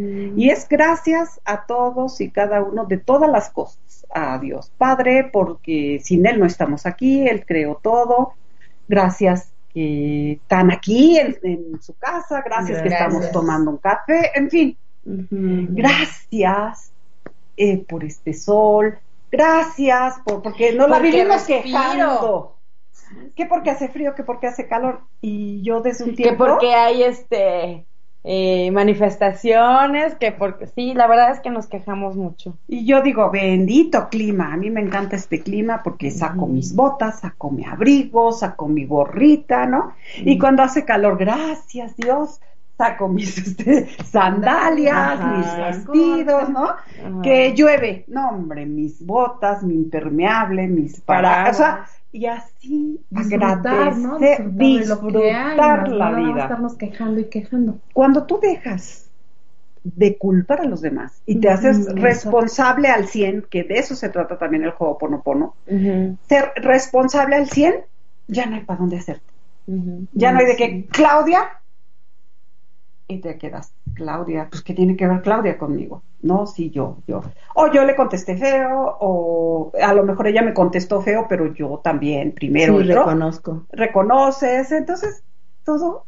Y 0.00 0.50
es 0.50 0.68
gracias 0.68 1.40
a 1.44 1.66
todos 1.66 2.20
y 2.20 2.30
cada 2.30 2.62
uno 2.62 2.84
de 2.86 2.98
todas 2.98 3.30
las 3.30 3.50
cosas. 3.50 3.78
A 4.14 4.38
Dios 4.38 4.70
Padre, 4.76 5.30
porque 5.32 5.98
sin 6.04 6.26
Él 6.26 6.38
no 6.38 6.44
estamos 6.44 6.84
aquí, 6.84 7.26
Él 7.26 7.46
creó 7.46 7.80
todo. 7.82 8.34
Gracias 8.86 9.52
que 9.72 10.32
están 10.32 10.70
aquí 10.70 11.18
en, 11.18 11.38
en 11.42 11.80
su 11.80 11.94
casa, 11.94 12.42
gracias, 12.44 12.82
que 12.82 12.88
estamos 12.88 13.30
tomando 13.30 13.70
un 13.70 13.78
café, 13.78 14.30
en 14.34 14.50
fin. 14.50 14.76
Gracias 15.04 16.92
eh, 17.56 17.78
por 17.88 18.04
este 18.04 18.34
sol, 18.34 18.98
gracias 19.30 20.16
por, 20.24 20.42
porque 20.42 20.72
no 20.74 20.86
la 20.88 20.98
vivimos 20.98 21.36
respiro. 21.36 21.62
quejando. 21.62 22.56
Que 23.34 23.46
porque 23.46 23.70
hace 23.70 23.88
frío, 23.88 24.14
que 24.14 24.24
porque 24.24 24.46
hace 24.46 24.66
calor. 24.68 25.00
Y 25.20 25.62
yo 25.62 25.80
desde 25.80 26.04
un 26.04 26.10
Que 26.10 26.16
tiempo... 26.16 26.46
porque 26.46 26.74
hay 26.74 27.02
este 27.02 27.86
eh, 28.24 28.70
manifestaciones, 28.70 30.14
que 30.14 30.30
porque 30.30 30.68
sí, 30.68 30.94
la 30.94 31.08
verdad 31.08 31.32
es 31.32 31.40
que 31.40 31.50
nos 31.50 31.66
quejamos 31.66 32.16
mucho. 32.16 32.56
Y 32.68 32.86
yo 32.86 33.02
digo, 33.02 33.30
bendito 33.30 34.08
clima, 34.08 34.52
a 34.52 34.56
mí 34.56 34.70
me 34.70 34.80
encanta 34.80 35.16
este 35.16 35.42
clima 35.42 35.82
porque 35.82 36.10
saco 36.10 36.46
mis 36.46 36.74
botas, 36.74 37.20
saco 37.20 37.50
mi 37.50 37.64
abrigo, 37.64 38.30
saco 38.32 38.68
mi 38.68 38.86
gorrita, 38.86 39.66
¿no? 39.66 39.94
Y 40.18 40.38
cuando 40.38 40.62
hace 40.62 40.84
calor, 40.84 41.18
gracias 41.18 41.96
Dios, 41.96 42.40
saco 42.78 43.08
mis 43.08 43.36
este, 43.46 43.88
sandalias, 44.04 44.94
Ajá. 44.96 45.36
mis 45.36 45.56
vestidos, 45.56 46.48
¿no? 46.48 46.64
Ajá. 46.66 47.22
Que 47.22 47.54
llueve, 47.54 48.04
no 48.06 48.28
hombre, 48.28 48.66
mis 48.66 49.04
botas, 49.04 49.64
mi 49.64 49.74
impermeable, 49.74 50.68
mis 50.68 51.00
paraguas, 51.00 51.56
o 51.56 51.58
sea, 51.58 51.86
y 52.12 52.26
así 52.26 53.00
disfrutar, 53.10 53.96
¿no? 53.96 54.14
agradecer, 54.16 54.50
Disfrutar 54.52 55.22
hay, 55.22 55.90
no 55.90 55.98
la 55.98 56.10
más 56.10 56.32
vida 56.32 56.42
estarnos 56.42 56.74
quejando 56.76 57.20
y 57.20 57.24
quejando. 57.24 57.78
cuando 57.94 58.26
tú 58.26 58.38
dejas 58.40 59.08
de 59.82 60.16
culpar 60.16 60.60
a 60.60 60.64
los 60.64 60.80
demás 60.80 61.22
y 61.26 61.36
te 61.36 61.48
haces 61.48 61.92
responsable 61.96 62.88
al 62.88 63.08
100, 63.08 63.46
que 63.50 63.64
de 63.64 63.78
eso 63.78 63.96
se 63.96 64.10
trata 64.10 64.38
también 64.38 64.62
el 64.64 64.70
juego 64.70 64.98
Ponopono, 64.98 65.56
Ujú, 65.66 66.16
ser 66.28 66.52
responsable 66.56 67.36
al 67.36 67.48
100, 67.48 67.74
ya 68.28 68.46
no 68.46 68.56
hay 68.56 68.64
para 68.64 68.80
dónde 68.80 68.98
hacerte. 68.98 69.32
Ya 70.12 70.32
no 70.32 70.38
hay 70.38 70.46
de 70.46 70.56
que, 70.56 70.86
Claudia, 70.86 71.50
y 73.08 73.20
te 73.20 73.38
quedas. 73.38 73.74
Claudia, 73.94 74.48
pues 74.50 74.62
¿qué 74.62 74.74
tiene 74.74 74.96
que 74.96 75.06
ver 75.06 75.22
Claudia 75.22 75.58
conmigo? 75.58 76.02
No, 76.22 76.46
sí, 76.46 76.70
yo, 76.70 76.98
yo. 77.06 77.22
O 77.54 77.70
yo 77.72 77.84
le 77.84 77.96
contesté 77.96 78.36
feo, 78.36 78.96
o 79.00 79.72
a 79.80 79.92
lo 79.92 80.04
mejor 80.04 80.28
ella 80.28 80.42
me 80.42 80.54
contestó 80.54 81.00
feo, 81.00 81.26
pero 81.28 81.52
yo 81.52 81.80
también 81.82 82.32
primero. 82.32 82.74
Sí, 82.74 82.82
entro. 82.82 83.00
reconozco. 83.00 83.66
reconoces, 83.72 84.70
entonces 84.72 85.22
todo 85.64 86.06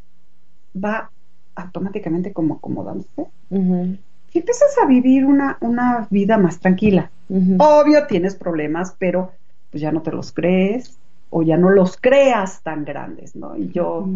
va 0.76 1.10
automáticamente 1.56 2.32
como 2.32 2.54
acomodándose. 2.54 3.26
Y 3.50 4.38
empiezas 4.38 4.76
a 4.82 4.86
vivir 4.86 5.24
una, 5.24 5.58
una 5.60 6.08
vida 6.10 6.38
más 6.38 6.58
tranquila. 6.58 7.10
Obvio 7.58 8.06
tienes 8.06 8.34
problemas, 8.34 8.96
pero 8.98 9.32
pues 9.70 9.80
ya 9.80 9.92
no 9.92 10.02
te 10.02 10.12
los 10.12 10.32
crees 10.32 10.98
o 11.30 11.42
ya 11.42 11.56
no 11.56 11.70
los 11.70 11.96
creas 11.96 12.62
tan 12.62 12.84
grandes, 12.84 13.34
¿no? 13.34 13.56
Y 13.56 13.70
yo 13.70 14.06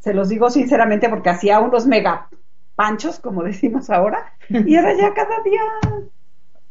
se 0.00 0.14
los 0.14 0.28
digo 0.28 0.50
sinceramente 0.50 1.08
porque 1.08 1.30
hacía 1.30 1.60
unos 1.60 1.86
mega 1.86 2.28
panchos, 2.76 3.18
como 3.18 3.42
decimos 3.42 3.90
ahora, 3.90 4.32
y 4.48 4.76
ahora 4.76 4.94
ya 4.94 5.12
cada 5.14 5.42
día 5.42 5.60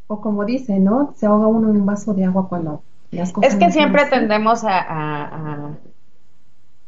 O 0.08 0.22
como 0.22 0.46
dice, 0.46 0.80
¿no? 0.80 1.14
Se 1.18 1.26
ahoga 1.26 1.48
uno 1.48 1.70
en 1.72 1.78
un 1.78 1.86
vaso 1.86 2.14
de 2.14 2.26
agua 2.26 2.48
cuando 2.48 2.84
las 3.12 3.32
cosas 3.34 3.54
Es 3.54 3.60
que 3.60 3.72
siempre 3.72 4.04
así. 4.04 4.12
tendemos 4.12 4.64
a, 4.64 4.80
a, 4.80 5.24
a- 5.26 5.70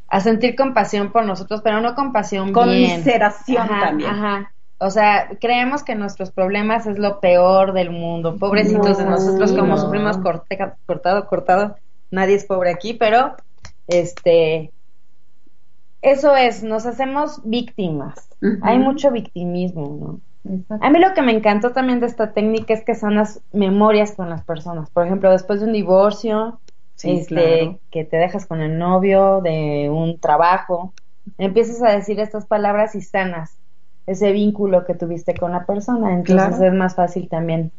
a 0.09 0.19
sentir 0.21 0.55
compasión 0.55 1.11
por 1.11 1.25
nosotros, 1.25 1.61
pero 1.63 1.81
no 1.81 1.93
compasión 1.95 2.45
bien. 2.45 2.53
conmiseración 2.53 3.63
Ajá, 3.63 3.87
también. 3.87 4.09
Ajá. 4.09 4.53
O 4.77 4.89
sea, 4.91 5.29
creemos 5.41 5.83
que 5.83 5.95
nuestros 5.95 6.31
problemas 6.31 6.85
es 6.85 6.97
lo 6.99 7.19
peor 7.19 7.73
del 7.73 7.89
mundo. 7.89 8.37
Pobrecitos 8.37 8.99
de 8.99 9.03
No, 9.03 9.09
nosotros, 9.11 9.51
como 9.51 9.69
no. 9.75 9.77
sufrimos 9.77 10.17
corte- 10.19 10.57
cortado, 10.85 11.27
cortado. 11.27 11.75
Nadie 12.11 12.35
es 12.35 12.45
pobre 12.45 12.71
aquí, 12.71 12.93
pero 12.93 13.35
este. 13.87 14.71
Eso 16.01 16.35
es, 16.35 16.63
nos 16.63 16.85
hacemos 16.85 17.41
víctimas. 17.43 18.26
Hay 18.61 18.79
mucho 18.79 19.11
victimismo, 19.11 20.21
¿no? 20.45 20.53
Exacto. 20.53 20.85
A 20.85 20.89
mí 20.89 20.99
lo 20.99 21.13
que 21.13 21.21
me 21.21 21.33
encantó 21.33 21.71
también 21.71 21.99
de 21.99 22.05
esta 22.07 22.33
técnica 22.33 22.73
es 22.73 22.83
que 22.83 22.95
son 22.95 23.15
las 23.15 23.41
memorias 23.51 24.13
con 24.15 24.29
las 24.29 24.43
personas. 24.43 24.89
Por 24.91 25.05
ejemplo, 25.05 25.31
después 25.31 25.59
de 25.59 25.67
un 25.67 25.73
divorcio, 25.73 26.61
Sí, 26.95 27.11
este, 27.11 27.35
claro. 27.35 27.79
que 27.91 28.05
te 28.05 28.17
dejas 28.17 28.45
con 28.47 28.61
el 28.61 28.77
novio, 28.79 29.41
de 29.41 29.89
un 29.91 30.19
trabajo, 30.19 30.93
empiezas 31.37 31.81
a 31.83 31.91
decir 31.91 32.19
estas 32.19 32.45
palabras 32.47 32.95
y 32.95 33.01
sanas 33.01 33.55
ese 34.07 34.31
vínculo 34.31 34.85
que 34.85 34.95
tuviste 34.95 35.35
con 35.35 35.51
la 35.51 35.65
persona. 35.65 36.13
Entonces 36.13 36.57
Claro. 36.57 36.65
es 36.65 36.73
más 36.73 36.95
fácil 36.95 37.27
también 37.29 37.71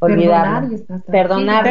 Perdonar 0.00 0.64
olvidarlo. 0.64 1.04
Perdonar, 1.06 1.66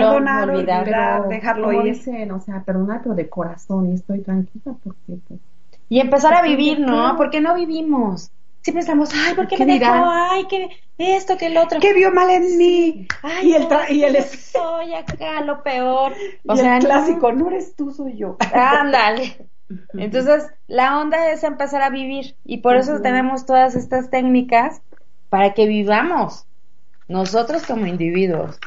olvidar. 0.50 0.84
olvidar. 0.84 0.84
Pero, 0.86 1.30
dejarlo 1.30 1.72
ir. 1.74 1.94
dicen, 1.94 2.32
o 2.32 2.40
sea, 2.42 2.64
perdonar, 2.64 3.02
pero 3.04 3.16
de 3.16 3.30
corazón 3.30 3.90
y 3.90 3.94
estoy 3.94 4.22
tranquila 4.22 4.76
porque 4.84 5.18
pues, 5.28 5.40
Y 5.90 6.00
empezar 6.00 6.34
a 6.34 6.44
Sí, 6.44 6.50
vivir, 6.50 6.80
¿no? 6.80 7.16
Porque 7.18 7.42
no 7.42 7.56
vivimos. 7.56 8.32
Siempre 8.62 8.82
estamos, 8.82 9.10
ay, 9.14 9.34
¿por 9.36 9.48
qué, 9.48 9.56
¿Qué 9.56 9.66
me 9.66 9.80
dejó? 9.80 9.94
dirán? 9.94 10.04
Ay, 10.06 10.46
que 10.48 10.70
esto, 10.98 11.38
que 11.38 11.46
el 11.48 11.58
otro. 11.58 11.80
¿Qué 11.80 11.94
vio 11.94 12.12
mal 12.12 12.30
en 12.30 12.58
mí? 12.58 13.08
Ay, 13.24 13.52
y 13.52 13.54
el, 13.54 13.70
tra- 13.70 13.90
y 13.90 14.04
el, 14.04 14.22
soy 14.24 14.94
acá 14.94 15.42
lo 15.42 15.64
peor. 15.64 16.14
O 16.48 16.54
y 16.54 16.58
sea, 16.58 16.78
el 16.78 16.84
clásico, 16.84 17.32
no 17.32 17.48
eres 17.50 17.76
tú, 17.76 17.92
soy 17.92 18.18
yo. 18.18 18.36
Ándale. 18.54 19.48
Entonces, 19.94 20.50
la 20.68 21.00
onda 21.00 21.32
es 21.32 21.44
empezar 21.44 21.82
a 21.82 21.90
vivir 21.90 22.36
y 22.44 22.58
por 22.58 22.76
eso 22.76 23.02
tenemos 23.02 23.46
todas 23.46 23.76
estas 23.76 24.10
técnicas 24.10 24.82
para 25.30 25.54
que 25.54 25.66
vivamos 25.68 26.46
nosotros 27.08 27.64
como 27.66 27.86
individuos. 27.86 28.60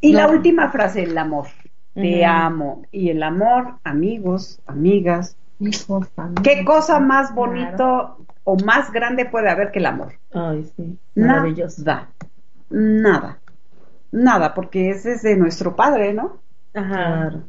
Y 0.00 0.12
la 0.12 0.26
última 0.28 0.70
frase, 0.70 1.04
el 1.04 1.16
amor. 1.16 1.46
Te 1.94 2.24
amo. 2.24 2.82
Y 2.90 3.10
el 3.10 3.22
amor, 3.22 3.78
amigos, 3.84 4.60
amigas. 4.66 5.36
Hijos. 5.60 6.06
¿Qué 6.42 6.64
cosa 6.64 7.00
más 7.00 7.32
Claro. 7.32 7.34
bonito 7.50 8.16
o 8.44 8.56
más 8.64 8.92
grande 8.92 9.24
puede 9.26 9.48
haber 9.48 9.70
que 9.70 9.78
el 9.78 9.86
amor? 9.86 10.12
Ay, 10.32 10.70
sí. 10.76 10.98
Maravilloso. 11.14 11.82
Nada. 11.84 12.08
Nada. 12.70 13.38
Nada, 14.12 14.54
porque 14.54 14.90
ese 14.90 15.12
es 15.12 15.22
de 15.22 15.36
nuestro 15.36 15.74
padre, 15.76 16.12
¿no? 16.14 16.38
Claro. 16.72 17.42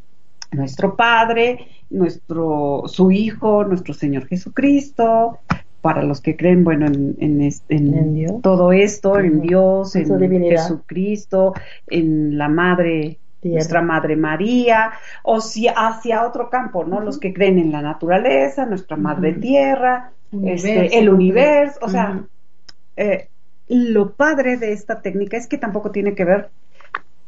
Nuestro 0.51 0.95
padre, 0.95 1.67
nuestro, 1.89 2.83
su 2.87 3.11
hijo, 3.11 3.63
nuestro 3.65 3.93
Señor 3.93 4.27
Jesucristo. 4.27 5.39
Para 5.81 6.01
los 6.01 6.19
que 6.19 6.35
creen, 6.35 6.63
bueno, 6.63 6.87
en, 6.87 7.15
en, 7.19 7.41
en 7.41 7.93
En 7.93 8.13
Dios. 8.15 8.41
todo 8.41 8.71
esto, 8.71 9.19
en. 9.19 9.41
Dios, 9.41 9.95
En. 9.95 10.05
Jesucristo, 10.43 11.53
en 11.87 12.39
la 12.39 12.49
Madre 12.49 13.19
Tierra. 13.45 13.57
nuestra 13.57 13.81
Madre 13.81 14.15
María, 14.15 14.91
o 15.21 15.39
si 15.39 15.67
hacia 15.67 16.23
otro 16.23 16.49
campo, 16.49 16.83
¿no? 16.83 16.99
Los 16.99 17.19
que 17.19 17.31
creen 17.31 17.59
en 17.59 17.71
la 17.71 17.81
naturaleza, 17.81 18.65
nuestra 18.65 18.97
Madre 18.97 19.33
Tierra, 19.33 20.11
Universo, 20.31 20.67
este, 20.67 20.97
el 20.97 21.09
universo, 21.09 21.79
o 21.81 21.89
sea, 21.89 22.23
eh, 22.97 23.29
lo 23.67 24.13
padre 24.13 24.57
de 24.57 24.73
esta 24.73 25.01
técnica 25.01 25.37
es 25.37 25.47
que 25.47 25.59
tampoco 25.59 25.91
tiene 25.91 26.15
que 26.15 26.25
ver 26.25 26.49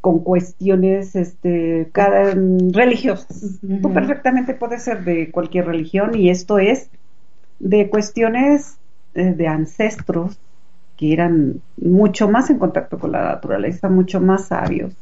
con 0.01 0.23
cuestiones 0.23 1.15
este, 1.15 1.89
cada, 1.91 2.34
mm, 2.36 2.71
religiosas. 2.73 3.60
Tú 3.82 3.93
perfectamente 3.93 4.56
puedes 4.56 4.84
ser 4.84 5.03
de 5.03 5.32
cualquier 5.32 5.67
religión 5.67 6.15
y 6.15 6.30
esto 6.30 6.58
es 6.58 6.89
de 7.60 7.89
cuestiones 7.89 8.77
eh, 9.13 9.34
de 9.34 9.47
ancestros 9.47 10.39
que 10.95 11.13
eran 11.13 11.62
mucho 11.80 12.27
más 12.27 12.49
en 12.49 12.58
contacto 12.58 12.97
con 12.97 13.12
la 13.12 13.23
naturaleza, 13.23 13.88
mucho 13.88 14.19
más 14.19 14.47
sabios, 14.47 14.93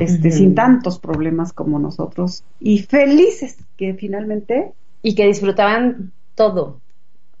este, 0.00 0.30
sin 0.30 0.54
tantos 0.54 0.98
problemas 0.98 1.52
como 1.52 1.78
nosotros 1.78 2.44
y 2.60 2.78
felices 2.78 3.58
que 3.76 3.94
finalmente 3.94 4.72
Y 5.02 5.14
que 5.14 5.26
disfrutaban 5.26 6.12
todo. 6.34 6.80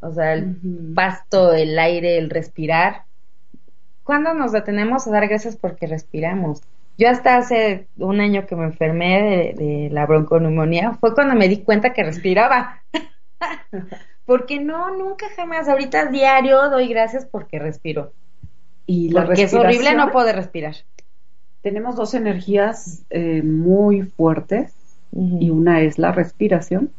O 0.00 0.12
sea, 0.12 0.34
el 0.34 0.56
pasto, 0.94 1.52
el 1.52 1.78
aire, 1.78 2.18
el 2.18 2.30
respirar. 2.30 3.02
¿Cuándo 4.04 4.32
nos 4.32 4.52
detenemos 4.52 5.06
a 5.06 5.10
dar 5.10 5.28
gracias 5.28 5.56
porque 5.56 5.86
respiramos? 5.86 6.62
Yo 6.96 7.08
hasta 7.08 7.36
hace 7.36 7.86
un 7.96 8.20
año 8.20 8.46
que 8.46 8.56
me 8.56 8.64
enfermé 8.64 9.54
de, 9.56 9.64
de 9.64 9.90
la 9.90 10.06
bronconeumonía, 10.06 10.94
fue 10.94 11.14
cuando 11.14 11.34
me 11.34 11.48
di 11.48 11.58
cuenta 11.58 11.92
que 11.92 12.04
respiraba. 12.04 12.82
porque 14.24 14.60
no, 14.60 14.96
nunca 14.96 15.26
jamás. 15.36 15.68
Ahorita 15.68 16.06
diario 16.06 16.68
doy 16.70 16.88
gracias 16.88 17.24
porque 17.24 17.58
respiro. 17.58 18.12
y 18.86 19.10
la 19.10 19.24
Porque 19.24 19.44
es 19.44 19.54
horrible 19.54 19.94
no 19.94 20.10
poder 20.10 20.36
respirar. 20.36 20.74
Tenemos 21.62 21.96
dos 21.96 22.14
energías 22.14 23.02
eh, 23.10 23.42
muy 23.42 24.02
fuertes 24.02 24.72
y 25.12 25.50
una 25.50 25.80
es 25.80 25.98
la 25.98 26.12
respiración. 26.12 26.90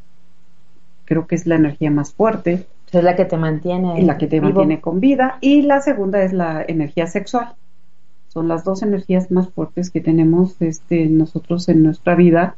Creo 1.05 1.27
que 1.27 1.35
es 1.35 1.45
la 1.45 1.55
energía 1.55 1.91
más 1.91 2.13
fuerte 2.13 2.67
Es 2.91 3.03
la 3.03 3.15
que 3.15 3.25
te 3.25 3.37
mantiene. 3.37 3.99
y 3.99 4.03
la 4.03 4.17
que 4.17 4.27
te 4.27 4.39
vivo. 4.39 4.53
mantiene 4.53 4.81
con 4.81 4.99
vida. 4.99 5.37
Y 5.41 5.61
la 5.61 5.81
segunda 5.81 6.21
es 6.23 6.33
la 6.33 6.63
energía 6.67 7.07
sexual. 7.07 7.53
Son 8.27 8.47
las 8.47 8.63
dos 8.63 8.83
energías 8.83 9.31
más 9.31 9.49
fuertes 9.49 9.89
que 9.89 10.01
tenemos 10.01 10.61
este, 10.61 11.07
nosotros 11.07 11.67
en 11.69 11.83
nuestra 11.83 12.15
vida. 12.15 12.55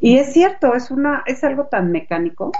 Y 0.00 0.18
es 0.18 0.34
cierto, 0.34 0.74
es 0.74 0.90
una, 0.90 1.22
es 1.26 1.44
algo 1.44 1.64
tan 1.64 1.90
mecánico 1.90 2.52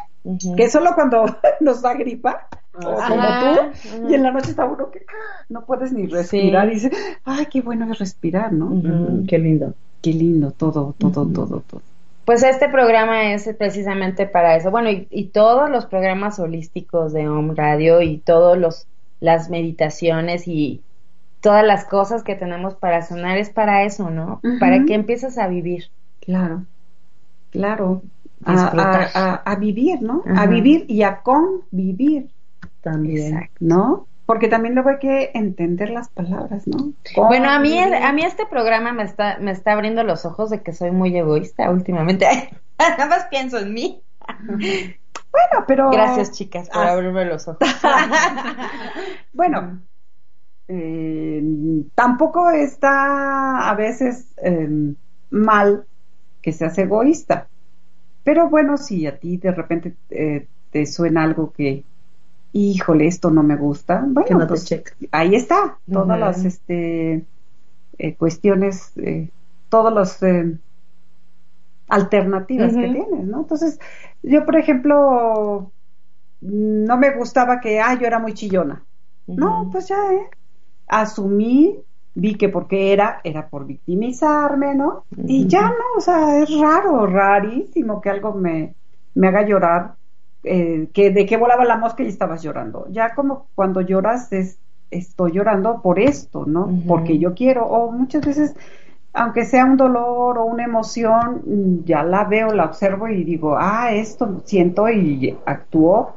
que 0.56 0.70
solo 0.70 0.94
cuando 0.94 1.26
nos 1.60 1.82
da 1.82 1.94
gripa, 1.94 2.48
o 2.84 2.96
como 3.08 3.20
tú, 3.40 4.08
y 4.08 4.14
en 4.14 4.22
la 4.22 4.30
noche 4.32 4.50
está 4.50 4.64
uno 4.64 4.90
que 4.90 5.04
no 5.48 5.64
puedes 5.64 5.92
ni 5.92 6.06
respirar 6.06 6.68
y 6.68 6.74
dice, 6.74 6.90
ay, 7.24 7.46
qué 7.46 7.60
bueno 7.60 7.90
es 7.92 7.98
respirar, 7.98 8.52
¿no? 8.52 8.68
Qué 9.26 9.38
lindo. 9.38 9.74
Qué 10.02 10.12
lindo, 10.12 10.52
todo, 10.52 10.94
todo, 10.98 11.26
todo, 11.26 11.60
todo. 11.68 11.82
Pues 12.24 12.42
este 12.42 12.68
programa 12.68 13.32
es 13.32 13.48
precisamente 13.58 14.26
para 14.26 14.54
eso. 14.56 14.70
Bueno, 14.70 14.90
y, 14.90 15.08
y 15.10 15.28
todos 15.28 15.70
los 15.70 15.86
programas 15.86 16.38
holísticos 16.38 17.12
de 17.12 17.28
Home 17.28 17.54
Radio 17.56 18.02
y 18.02 18.18
todos 18.18 18.56
los 18.58 18.86
las 19.20 19.50
meditaciones 19.50 20.46
y 20.46 20.80
todas 21.40 21.64
las 21.64 21.84
cosas 21.84 22.22
que 22.22 22.36
tenemos 22.36 22.74
para 22.76 23.02
sanar 23.02 23.38
es 23.38 23.50
para 23.50 23.82
eso, 23.84 24.10
¿no? 24.10 24.40
Para 24.60 24.84
que 24.84 24.94
empieces 24.94 25.38
a 25.38 25.48
vivir. 25.48 25.86
Claro, 26.20 26.66
claro. 27.50 28.02
A, 28.44 28.52
a- 28.82 29.02
a- 29.14 29.34
a 29.52 29.56
vivir, 29.56 30.00
¿no? 30.02 30.22
A 30.36 30.46
vivir 30.46 30.84
y 30.88 31.02
a 31.02 31.22
convivir, 31.22 32.30
También. 32.80 33.34
Exacto. 33.34 33.56
¿no? 33.60 34.06
Porque 34.26 34.48
también 34.48 34.74
luego 34.74 34.90
hay 34.90 34.98
que 34.98 35.30
entender 35.32 35.88
las 35.90 36.10
palabras, 36.10 36.66
¿no? 36.66 36.92
Bueno, 37.16 37.48
a 37.48 37.58
mí 37.60 37.78
a 37.78 38.12
mí 38.12 38.22
este 38.22 38.44
programa 38.44 38.92
me 38.92 39.02
está 39.04 39.38
me 39.40 39.52
está 39.52 39.72
abriendo 39.72 40.04
los 40.04 40.26
ojos 40.26 40.50
de 40.50 40.62
que 40.62 40.74
soy 40.74 40.90
muy 40.90 41.16
egoísta 41.16 41.70
últimamente. 41.70 42.26
Nada 42.78 43.06
más 43.06 43.24
pienso 43.30 43.58
en 43.58 43.72
mí. 43.72 44.02
Bueno, 45.30 45.64
pero... 45.66 45.90
Gracias, 45.90 46.32
chicas, 46.32 46.68
por 46.68 46.82
Ah. 46.84 46.92
abrirme 46.92 47.24
los 47.24 47.48
ojos. 47.48 47.58
Bueno, 49.32 49.80
eh, 50.68 51.42
tampoco 51.94 52.50
está 52.50 53.68
a 53.70 53.74
veces 53.74 54.26
eh, 54.42 54.94
mal 55.30 55.86
que 56.42 56.52
seas 56.52 56.76
egoísta. 56.78 57.48
Pero 58.24 58.48
bueno, 58.50 58.76
si 58.76 59.06
a 59.06 59.18
ti 59.18 59.36
de 59.38 59.52
repente 59.52 59.94
eh, 60.10 60.46
te 60.70 60.84
suena 60.86 61.22
algo 61.22 61.52
que, 61.52 61.84
híjole, 62.52 63.06
esto 63.06 63.30
no 63.30 63.42
me 63.42 63.56
gusta, 63.56 64.04
bueno, 64.06 64.38
no 64.38 64.46
pues, 64.46 64.68
ahí 65.12 65.34
está, 65.34 65.78
todas 65.90 66.18
las 66.18 66.44
este, 66.44 67.26
eh, 67.98 68.14
cuestiones, 68.16 68.92
eh, 68.96 69.30
todas 69.68 69.92
las 69.92 70.22
eh, 70.22 70.58
alternativas 71.88 72.74
que 72.74 72.88
tienes, 72.88 73.24
¿no? 73.24 73.40
Entonces, 73.40 73.78
yo, 74.22 74.44
por 74.44 74.56
ejemplo, 74.56 75.72
no 76.40 76.96
me 76.96 77.16
gustaba 77.16 77.60
que, 77.60 77.80
ah, 77.80 77.98
yo 77.98 78.06
era 78.06 78.18
muy 78.18 78.34
chillona. 78.34 78.84
No, 79.26 79.68
pues 79.70 79.88
ya, 79.88 80.12
¿eh? 80.12 80.30
Asumí, 80.86 81.78
vi 82.14 82.34
que 82.36 82.48
porque 82.48 82.92
era, 82.92 83.20
era 83.24 83.48
por 83.48 83.66
victimizarme, 83.66 84.74
¿no? 84.74 85.04
Y 85.16 85.46
ya 85.46 85.68
no, 85.68 85.84
o 85.96 86.00
sea, 86.00 86.42
es 86.42 86.50
raro, 86.58 87.06
rarísimo 87.06 88.00
que 88.00 88.10
algo 88.10 88.32
me, 88.32 88.74
me 89.14 89.28
haga 89.28 89.46
llorar, 89.46 89.97
eh, 90.44 90.88
que 90.92 91.10
de 91.10 91.26
que 91.26 91.36
volaba 91.36 91.64
la 91.64 91.76
mosca 91.76 92.02
y 92.02 92.08
estabas 92.08 92.42
llorando. 92.42 92.86
Ya 92.90 93.14
como 93.14 93.48
cuando 93.54 93.80
lloras 93.80 94.32
es, 94.32 94.58
estoy 94.90 95.32
llorando 95.32 95.82
por 95.82 95.98
esto, 95.98 96.44
¿no? 96.46 96.70
Porque 96.86 97.18
yo 97.18 97.34
quiero, 97.34 97.66
o 97.66 97.90
muchas 97.92 98.24
veces 98.24 98.54
aunque 99.12 99.44
sea 99.44 99.64
un 99.64 99.76
dolor 99.76 100.38
o 100.38 100.44
una 100.44 100.64
emoción, 100.64 101.82
ya 101.84 102.02
la 102.02 102.24
veo, 102.24 102.52
la 102.52 102.66
observo 102.66 103.08
y 103.08 103.24
digo, 103.24 103.56
ah, 103.58 103.92
esto 103.92 104.42
siento 104.44 104.88
y 104.88 105.36
actúo 105.44 106.14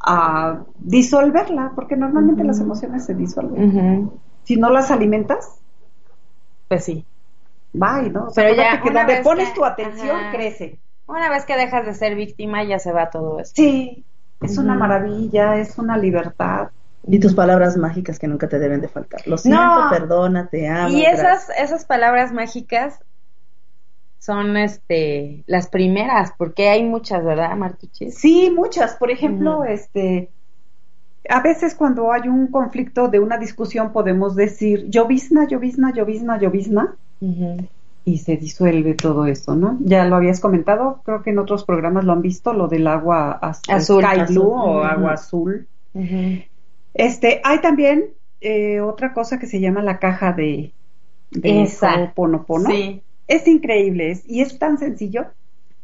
a 0.00 0.60
disolverla, 0.78 1.72
porque 1.74 1.96
normalmente 1.96 2.44
las 2.44 2.60
emociones 2.60 3.04
se 3.04 3.14
disuelven. 3.14 4.10
Si 4.42 4.56
no 4.56 4.70
las 4.70 4.90
alimentas, 4.90 5.60
pues 6.68 6.84
sí. 6.84 7.04
Bye, 7.72 8.10
¿no? 8.10 8.28
Pero 8.34 8.54
ya 8.54 8.80
que 8.80 8.90
donde 8.90 9.22
pones 9.22 9.52
tu 9.54 9.64
atención 9.64 10.16
crece. 10.32 10.78
Una 11.06 11.30
vez 11.30 11.44
que 11.44 11.56
dejas 11.56 11.84
de 11.84 11.94
ser 11.94 12.14
víctima 12.14 12.64
ya 12.64 12.78
se 12.78 12.92
va 12.92 13.10
todo 13.10 13.38
eso. 13.40 13.52
Sí, 13.54 14.04
es 14.40 14.58
una 14.58 14.74
maravilla, 14.74 15.56
es 15.56 15.78
una 15.78 15.96
libertad. 15.96 16.68
Y 17.06 17.18
tus 17.18 17.34
palabras 17.34 17.76
mágicas 17.76 18.18
que 18.18 18.26
nunca 18.26 18.48
te 18.48 18.58
deben 18.58 18.80
de 18.80 18.88
faltar. 18.88 19.20
Lo 19.26 19.36
siento, 19.36 19.88
perdona, 19.90 20.48
te 20.48 20.66
amo. 20.66 20.88
Y 20.88 21.04
esas, 21.04 21.50
esas 21.58 21.84
palabras 21.84 22.32
mágicas 22.32 22.98
son 24.18 24.56
este 24.56 25.44
las 25.46 25.68
primeras, 25.68 26.32
porque 26.38 26.70
hay 26.70 26.82
muchas, 26.82 27.22
¿verdad, 27.22 27.54
Martuchis? 27.56 28.16
Sí, 28.16 28.50
muchas. 28.50 28.96
Por 28.96 29.10
ejemplo, 29.10 29.64
este 29.64 30.30
a 31.28 31.40
veces 31.40 31.74
cuando 31.74 32.12
hay 32.12 32.28
un 32.28 32.48
conflicto 32.48 33.08
de 33.08 33.18
una 33.18 33.36
discusión 33.36 33.92
podemos 33.92 34.34
decir 34.34 34.88
llovizna, 34.88 35.46
llovizna, 35.46 35.92
llovizna, 35.92 36.38
llovizna. 36.38 36.96
Y 38.06 38.18
se 38.18 38.36
disuelve 38.36 38.94
todo 38.94 39.26
eso, 39.26 39.54
¿no? 39.54 39.78
Ya 39.80 40.04
lo 40.04 40.16
habías 40.16 40.40
comentado, 40.40 41.00
creo 41.04 41.22
que 41.22 41.30
en 41.30 41.38
otros 41.38 41.64
programas 41.64 42.04
lo 42.04 42.12
han 42.12 42.20
visto, 42.20 42.52
lo 42.52 42.68
del 42.68 42.86
agua 42.86 43.32
azul, 43.32 44.04
sky 44.04 44.32
blue 44.32 44.52
o 44.52 44.82
agua 44.82 45.14
azul. 45.14 45.66
Este, 46.92 47.40
hay 47.42 47.60
también 47.60 48.10
eh, 48.40 48.80
otra 48.80 49.14
cosa 49.14 49.38
que 49.38 49.46
se 49.46 49.58
llama 49.58 49.82
la 49.82 49.98
caja 49.98 50.32
de, 50.32 50.72
de 51.30 51.66
Ho'oponopono. 51.80 52.70
Sí. 52.70 53.02
Es 53.26 53.48
increíble 53.48 54.18
y 54.26 54.42
es 54.42 54.58
tan 54.58 54.76
sencillo. 54.76 55.26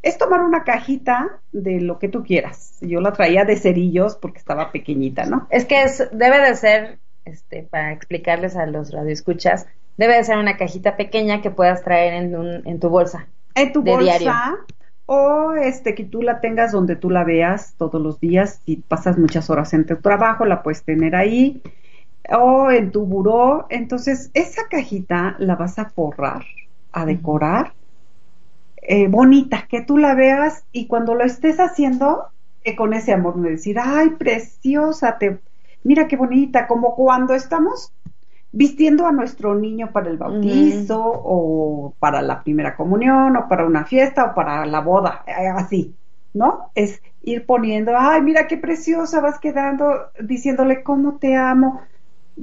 Es 0.03 0.18
tomar 0.18 0.43
una 0.43 0.64
cajita 0.64 1.41
de 1.53 1.81
lo 1.81 1.99
que 1.99 2.09
tú 2.09 2.23
quieras. 2.23 2.79
Yo 2.81 3.01
la 3.01 3.12
traía 3.12 3.45
de 3.45 3.57
cerillos 3.57 4.16
porque 4.16 4.39
estaba 4.39 4.73
pequeñita, 4.73 5.25
¿no? 5.25 5.47
Es 5.51 5.64
que 5.64 5.83
es, 5.83 6.09
debe 6.12 6.41
de 6.41 6.55
ser, 6.55 6.99
este, 7.25 7.62
para 7.62 7.93
explicarles 7.93 8.57
a 8.57 8.66
los 8.66 8.93
radioescuchas, 8.93 9.66
debe 9.97 10.16
de 10.16 10.24
ser 10.24 10.38
una 10.38 10.57
cajita 10.57 10.97
pequeña 10.97 11.43
que 11.43 11.51
puedas 11.51 11.82
traer 11.82 12.14
en, 12.14 12.36
un, 12.36 12.66
en 12.66 12.80
tu 12.80 12.88
bolsa. 12.88 13.28
En 13.55 13.72
tu 13.72 13.82
bolsa 13.82 14.59
o 15.12 15.55
este 15.55 15.97
que 15.97 16.05
tú 16.05 16.22
la 16.22 16.41
tengas 16.41 16.70
donde 16.70 16.95
tú 16.95 17.11
la 17.11 17.24
veas 17.24 17.74
todos 17.76 18.01
los 18.01 18.20
días, 18.20 18.61
si 18.64 18.76
pasas 18.76 19.18
muchas 19.18 19.51
horas 19.51 19.74
en 19.74 19.84
tu 19.84 19.97
trabajo, 19.97 20.45
la 20.45 20.62
puedes 20.62 20.84
tener 20.84 21.16
ahí, 21.16 21.61
o 22.30 22.70
en 22.70 22.93
tu 22.93 23.07
buró, 23.07 23.66
entonces 23.70 24.30
esa 24.34 24.68
cajita 24.70 25.34
la 25.41 25.57
vas 25.57 25.80
a 25.80 25.86
forrar, 25.86 26.45
a 26.93 27.07
decorar, 27.07 27.72
eh, 28.82 29.09
bonita, 29.09 29.66
que 29.68 29.80
tú 29.80 29.99
la 29.99 30.14
veas 30.14 30.62
y 30.70 30.86
cuando 30.86 31.16
lo 31.16 31.24
estés 31.24 31.59
haciendo, 31.59 32.26
eh, 32.62 32.76
con 32.76 32.95
ese 32.95 33.12
amor, 33.12 33.34
de 33.41 33.51
decir, 33.51 33.80
ay, 33.82 34.11
preciosa, 34.11 35.18
te, 35.18 35.41
mira 35.82 36.07
qué 36.07 36.14
bonita, 36.14 36.68
como 36.68 36.95
cuando 36.95 37.34
estamos 37.34 37.93
vistiendo 38.53 39.07
a 39.07 39.12
nuestro 39.12 39.55
niño 39.55 39.92
para 39.92 40.11
el 40.11 40.16
bautizo 40.16 41.01
o 41.03 41.94
para 41.98 42.22
la 42.22 42.42
primera 42.42 42.76
comunión 42.76 43.36
o 43.36 43.48
para 43.48 43.64
una 43.64 43.84
fiesta 43.84 44.24
o 44.24 44.34
para 44.34 44.66
la 44.66 44.80
boda, 44.80 45.24
eh, 45.26 45.48
así, 45.48 45.94
¿no? 46.34 46.70
Es 46.74 47.01
ir 47.22 47.46
poniendo, 47.46 47.92
ay, 47.96 48.22
mira 48.22 48.46
qué 48.46 48.57
preciosa 48.57 49.20
vas 49.20 49.38
quedando, 49.38 50.11
diciéndole 50.20 50.82
cómo 50.82 51.18
te 51.18 51.36
amo, 51.36 51.80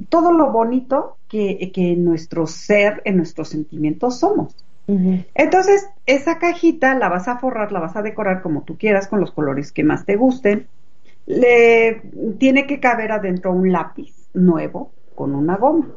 todo 0.08 0.32
lo 0.32 0.50
bonito 0.52 1.18
que, 1.28 1.70
que 1.72 1.92
en 1.92 2.04
nuestro 2.04 2.46
ser, 2.46 3.02
en 3.04 3.16
nuestros 3.16 3.48
sentimientos 3.48 4.20
somos. 4.20 4.56
Entonces, 5.34 5.86
esa 6.06 6.38
cajita 6.38 6.94
la 6.94 7.10
vas 7.10 7.28
a 7.28 7.38
forrar, 7.38 7.72
la 7.72 7.80
vas 7.80 7.96
a 7.96 8.02
decorar 8.02 8.40
como 8.40 8.62
tú 8.62 8.78
quieras, 8.78 9.06
con 9.06 9.20
los 9.20 9.32
colores 9.32 9.70
que 9.70 9.84
más 9.84 10.06
te 10.06 10.16
gusten. 10.16 10.66
Le 11.26 12.00
tiene 12.38 12.66
que 12.66 12.80
caber 12.80 13.12
adentro 13.12 13.52
un 13.52 13.70
lápiz 13.70 14.14
nuevo, 14.32 14.92
con 15.18 15.34
una 15.34 15.56
goma. 15.56 15.88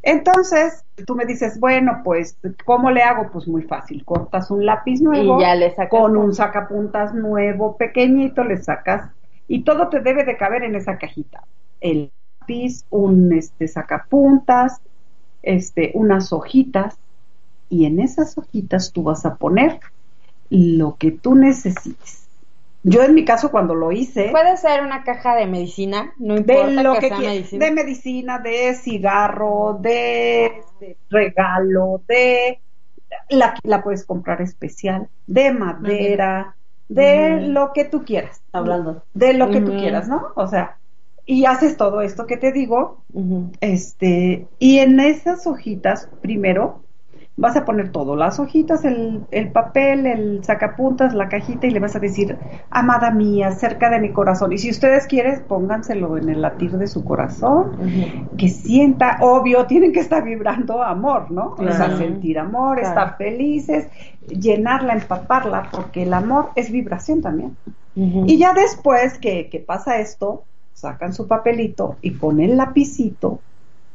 Entonces, 0.00 0.84
tú 1.04 1.16
me 1.16 1.24
dices, 1.24 1.58
bueno, 1.58 2.02
pues, 2.04 2.38
¿cómo 2.64 2.92
le 2.92 3.02
hago? 3.02 3.32
Pues 3.32 3.48
muy 3.48 3.62
fácil, 3.62 4.04
cortas 4.04 4.48
un 4.52 4.64
lápiz 4.64 5.00
nuevo, 5.00 5.38
y 5.38 5.40
ya 5.40 5.56
le 5.56 5.74
con 5.90 6.16
un 6.16 6.32
sacapuntas 6.32 7.12
nuevo, 7.12 7.76
pequeñito, 7.76 8.44
le 8.44 8.58
sacas, 8.58 9.10
y 9.48 9.64
todo 9.64 9.88
te 9.88 9.98
debe 10.00 10.22
de 10.24 10.36
caber 10.36 10.62
en 10.62 10.76
esa 10.76 10.98
cajita. 10.98 11.42
El 11.80 12.12
lápiz, 12.38 12.84
un 12.90 13.32
este 13.32 13.66
sacapuntas, 13.66 14.80
este, 15.42 15.90
unas 15.94 16.32
hojitas, 16.32 16.96
y 17.68 17.86
en 17.86 17.98
esas 17.98 18.38
hojitas 18.38 18.92
tú 18.92 19.02
vas 19.02 19.26
a 19.26 19.34
poner 19.34 19.80
lo 20.48 20.94
que 20.96 21.10
tú 21.10 21.34
necesites. 21.34 22.23
Yo 22.86 23.02
en 23.02 23.14
mi 23.14 23.24
caso 23.24 23.50
cuando 23.50 23.74
lo 23.74 23.92
hice... 23.92 24.28
Puede 24.30 24.58
ser 24.58 24.82
una 24.82 25.04
caja 25.04 25.34
de 25.34 25.46
medicina, 25.46 26.12
no 26.18 26.36
importa 26.36 26.66
de 26.66 26.82
lo 26.82 26.94
que, 26.96 27.08
sea 27.08 27.18
medicina. 27.18 27.64
De 27.64 27.72
medicina, 27.72 28.38
de 28.38 28.74
cigarro, 28.74 29.78
de, 29.80 30.62
regalo, 31.08 32.02
de... 32.06 32.60
La, 33.30 33.54
la, 33.62 33.82
puedes 33.82 34.04
comprar 34.04 34.42
especial, 34.42 35.08
de 35.26 35.50
madera, 35.52 36.56
de 36.88 37.40
lo 37.48 37.72
que 37.72 37.86
tú 37.86 38.04
quieras. 38.04 38.42
Hablando. 38.52 39.02
De 39.14 39.32
lo 39.32 39.50
que 39.50 39.62
tú 39.62 39.72
quieras, 39.76 40.06
¿no? 40.06 40.32
O 40.34 40.46
sea, 40.46 40.76
y 41.24 41.46
haces 41.46 41.78
todo 41.78 42.02
esto 42.02 42.26
que 42.26 42.36
te 42.36 42.52
digo, 42.52 43.02
este, 43.60 44.46
y 44.58 44.78
en 44.80 45.00
esas 45.00 45.46
hojitas, 45.46 46.10
primero, 46.20 46.82
vas 47.36 47.56
a 47.56 47.64
poner 47.64 47.90
todo, 47.90 48.14
las 48.14 48.38
hojitas, 48.38 48.84
el, 48.84 49.22
el, 49.32 49.50
papel, 49.50 50.06
el 50.06 50.44
sacapuntas, 50.44 51.14
la 51.14 51.28
cajita 51.28 51.66
y 51.66 51.70
le 51.70 51.80
vas 51.80 51.96
a 51.96 51.98
decir, 51.98 52.38
amada 52.70 53.10
mía, 53.10 53.50
cerca 53.50 53.90
de 53.90 53.98
mi 53.98 54.12
corazón. 54.12 54.52
Y 54.52 54.58
si 54.58 54.70
ustedes 54.70 55.06
quieren, 55.08 55.42
pónganselo 55.48 56.16
en 56.16 56.28
el 56.28 56.42
latir 56.42 56.72
de 56.78 56.86
su 56.86 57.04
corazón, 57.04 57.72
que 58.38 58.48
sienta, 58.48 59.18
obvio, 59.20 59.66
tienen 59.66 59.92
que 59.92 60.00
estar 60.00 60.22
vibrando 60.22 60.82
amor, 60.82 61.30
¿no? 61.32 61.56
O 61.58 61.72
sea, 61.72 61.96
sentir 61.96 62.38
amor, 62.38 62.78
estar 62.78 63.16
felices, 63.16 63.88
llenarla, 64.28 64.92
empaparla, 64.92 65.68
porque 65.72 66.04
el 66.04 66.14
amor 66.14 66.50
es 66.54 66.70
vibración 66.70 67.20
también. 67.20 67.56
Y 67.96 68.38
ya 68.38 68.52
después 68.54 69.18
que, 69.18 69.48
que 69.48 69.60
pasa 69.60 69.98
esto, 69.98 70.44
sacan 70.72 71.12
su 71.14 71.28
papelito 71.28 71.96
y 72.00 72.12
con 72.12 72.40
el 72.40 72.56
lapicito 72.56 73.40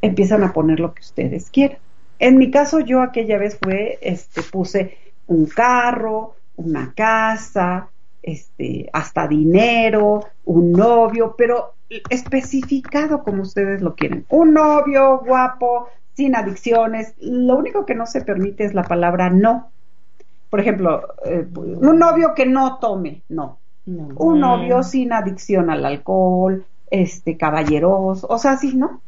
empiezan 0.01 0.43
a 0.43 0.53
poner 0.53 0.79
lo 0.79 0.93
que 0.93 1.01
ustedes 1.01 1.49
quieran. 1.49 1.79
En 2.19 2.37
mi 2.37 2.51
caso, 2.51 2.81
yo 2.81 3.01
aquella 3.01 3.37
vez 3.37 3.57
fue, 3.61 3.97
este, 4.01 4.43
puse 4.43 4.97
un 5.27 5.45
carro, 5.45 6.35
una 6.57 6.93
casa, 6.93 7.89
este, 8.21 8.89
hasta 8.91 9.27
dinero, 9.27 10.25
un 10.45 10.73
novio, 10.73 11.35
pero 11.37 11.73
especificado 12.09 13.23
como 13.23 13.43
ustedes 13.43 13.81
lo 13.81 13.95
quieren. 13.95 14.25
Un 14.29 14.53
novio 14.53 15.19
guapo, 15.25 15.87
sin 16.13 16.35
adicciones. 16.35 17.13
Lo 17.21 17.57
único 17.57 17.85
que 17.85 17.95
no 17.95 18.05
se 18.05 18.21
permite 18.21 18.65
es 18.65 18.73
la 18.73 18.83
palabra 18.83 19.29
no. 19.29 19.69
Por 20.49 20.59
ejemplo, 20.59 21.07
eh, 21.25 21.47
un 21.55 21.97
novio 21.97 22.33
que 22.35 22.45
no 22.45 22.77
tome, 22.79 23.21
no. 23.29 23.57
Un 23.85 24.39
novio 24.39 24.83
sin 24.83 25.13
adicción 25.13 25.69
al 25.71 25.83
alcohol, 25.83 26.65
este, 26.91 27.37
caballeros, 27.37 28.25
o 28.27 28.37
sea, 28.37 28.57
sí, 28.57 28.75
¿no? 28.75 29.01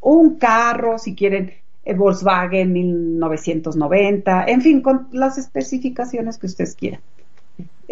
Un 0.00 0.36
carro, 0.36 0.98
si 0.98 1.14
quieren, 1.14 1.52
Volkswagen 1.92 2.72
1990, 2.72 4.44
en 4.46 4.62
fin, 4.62 4.80
con 4.80 5.08
las 5.12 5.36
especificaciones 5.38 6.38
que 6.38 6.46
ustedes 6.46 6.74
quieran. 6.74 7.00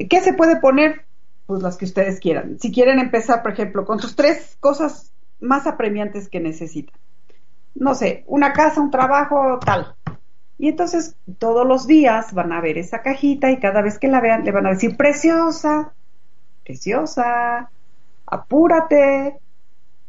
¿Qué 0.08 0.20
se 0.20 0.32
puede 0.32 0.56
poner? 0.56 1.04
Pues 1.46 1.62
las 1.62 1.76
que 1.76 1.84
ustedes 1.84 2.20
quieran. 2.20 2.58
Si 2.60 2.72
quieren 2.72 2.98
empezar, 2.98 3.42
por 3.42 3.52
ejemplo, 3.52 3.84
con 3.84 4.00
sus 4.00 4.16
tres 4.16 4.56
cosas 4.60 5.12
más 5.40 5.66
apremiantes 5.66 6.28
que 6.28 6.40
necesitan. 6.40 6.94
No 7.74 7.94
sé, 7.94 8.24
una 8.26 8.52
casa, 8.52 8.80
un 8.80 8.90
trabajo, 8.90 9.58
tal. 9.58 9.94
Y 10.58 10.68
entonces 10.68 11.16
todos 11.38 11.66
los 11.66 11.86
días 11.86 12.32
van 12.32 12.52
a 12.52 12.60
ver 12.60 12.78
esa 12.78 13.02
cajita 13.02 13.50
y 13.50 13.58
cada 13.58 13.82
vez 13.82 13.98
que 13.98 14.08
la 14.08 14.20
vean 14.20 14.44
le 14.44 14.52
van 14.52 14.66
a 14.66 14.70
decir, 14.70 14.96
preciosa, 14.96 15.92
preciosa, 16.64 17.70
apúrate. 18.26 19.38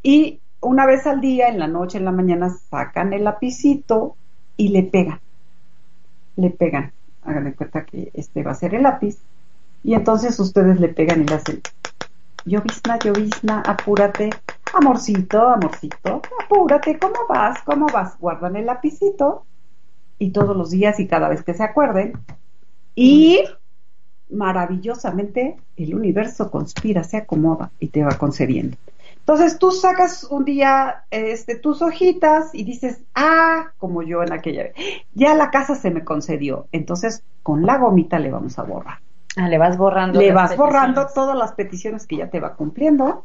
Y 0.04 0.42
una 0.64 0.86
vez 0.86 1.06
al 1.06 1.22
día, 1.22 1.48
en 1.50 1.60
la 1.60 1.68
noche, 1.68 1.98
en 1.98 2.06
la 2.06 2.12
mañana, 2.12 2.50
sacan 2.50 3.14
el 3.14 3.26
lapicito 3.26 4.16
y 4.58 4.70
le 4.70 4.84
pegan. 4.84 5.20
Le 6.36 6.50
pegan. 6.50 6.92
Hagan 7.24 7.52
cuenta 7.54 7.86
que 7.86 8.12
este 8.14 8.44
va 8.44 8.52
a 8.52 8.56
ser 8.56 8.76
el 8.76 8.84
lápiz. 8.84 9.18
Y 9.84 9.94
entonces 9.94 10.40
ustedes 10.40 10.80
le 10.80 10.90
pegan 10.90 11.22
y 11.22 11.26
le 11.26 11.36
hacen. 11.36 11.62
llovizna, 12.46 13.00
llovizna, 13.00 13.62
apúrate, 13.62 14.30
amorcito, 14.74 15.50
amorcito, 15.50 16.22
apúrate, 16.44 16.98
¿cómo 16.98 17.20
vas? 17.30 17.62
¿Cómo 17.64 17.88
vas? 17.88 18.18
Guardan 18.20 18.56
el 18.56 18.66
lapicito 18.66 19.46
y 20.20 20.32
todos 20.32 20.56
los 20.56 20.72
días 20.72 21.00
y 21.00 21.08
cada 21.08 21.30
vez 21.30 21.44
que 21.44 21.54
se 21.54 21.64
acuerden. 21.64 22.14
Y 22.96 23.44
maravillosamente 24.30 25.58
el 25.78 25.96
universo 25.96 26.50
conspira, 26.50 27.04
se 27.04 27.18
acomoda 27.18 27.72
y 27.80 27.90
te 27.90 28.04
va 28.04 28.18
concediendo. 28.18 28.78
Entonces 29.24 29.58
tú 29.58 29.72
sacas 29.72 30.26
un 30.26 30.44
día 30.44 31.06
este, 31.10 31.56
tus 31.56 31.82
hojitas 31.82 32.54
y 32.54 32.66
dices, 32.66 33.04
ah, 33.16 33.72
como 33.78 34.04
yo 34.04 34.22
en 34.22 34.34
aquella 34.34 34.64
vez, 34.64 34.74
ya 35.14 35.34
la 35.34 35.50
casa 35.50 35.76
se 35.76 35.92
me 35.92 36.04
concedió. 36.04 36.68
Entonces 36.74 37.24
con 37.42 37.66
la 37.66 37.78
gomita 37.78 38.20
le 38.20 38.32
vamos 38.32 38.60
a 38.60 38.64
borrar. 38.64 38.98
Ah, 39.38 39.48
le 39.48 39.58
vas 39.58 39.78
borrando. 39.78 40.20
Le 40.20 40.34
todas 41.14 41.38
las 41.38 41.54
peticiones 41.54 42.06
que 42.06 42.18
ya 42.18 42.30
te 42.30 42.42
va 42.42 42.56
cumpliendo 42.56 43.24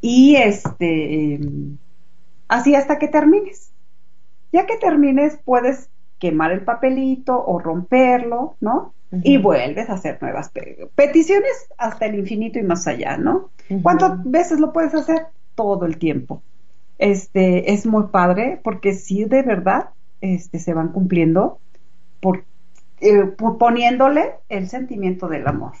y 0.00 0.36
este 0.36 1.34
em, 1.34 1.76
así 2.46 2.76
hasta 2.76 2.98
que 3.00 3.08
termines. 3.08 3.72
Ya 4.52 4.66
que 4.66 4.76
termines 4.76 5.38
puedes 5.44 5.90
quemar 6.20 6.52
el 6.52 6.64
papelito 6.64 7.42
o 7.44 7.58
romperlo, 7.58 8.56
¿no? 8.60 8.94
Y 9.10 9.38
vuelves 9.38 9.90
a 9.90 9.94
hacer 9.94 10.18
nuevas 10.20 10.50
pe- 10.50 10.88
peticiones 10.94 11.68
hasta 11.78 12.06
el 12.06 12.14
infinito 12.14 12.58
y 12.58 12.62
más 12.62 12.86
allá, 12.86 13.16
¿no? 13.16 13.50
¿Cuántas 13.82 14.22
veces 14.24 14.60
lo 14.60 14.72
puedes 14.72 14.94
hacer? 14.94 15.26
Todo 15.54 15.84
el 15.86 15.98
tiempo. 15.98 16.42
Este 16.98 17.72
es 17.72 17.86
muy 17.86 18.04
padre 18.08 18.60
porque 18.62 18.92
sí 18.94 19.24
de 19.24 19.42
verdad 19.42 19.90
este 20.20 20.58
se 20.58 20.74
van 20.74 20.88
cumpliendo 20.92 21.60
por, 22.20 22.44
eh, 23.00 23.24
por 23.24 23.58
poniéndole 23.58 24.34
el 24.48 24.68
sentimiento 24.68 25.28
del 25.28 25.46
amor 25.46 25.72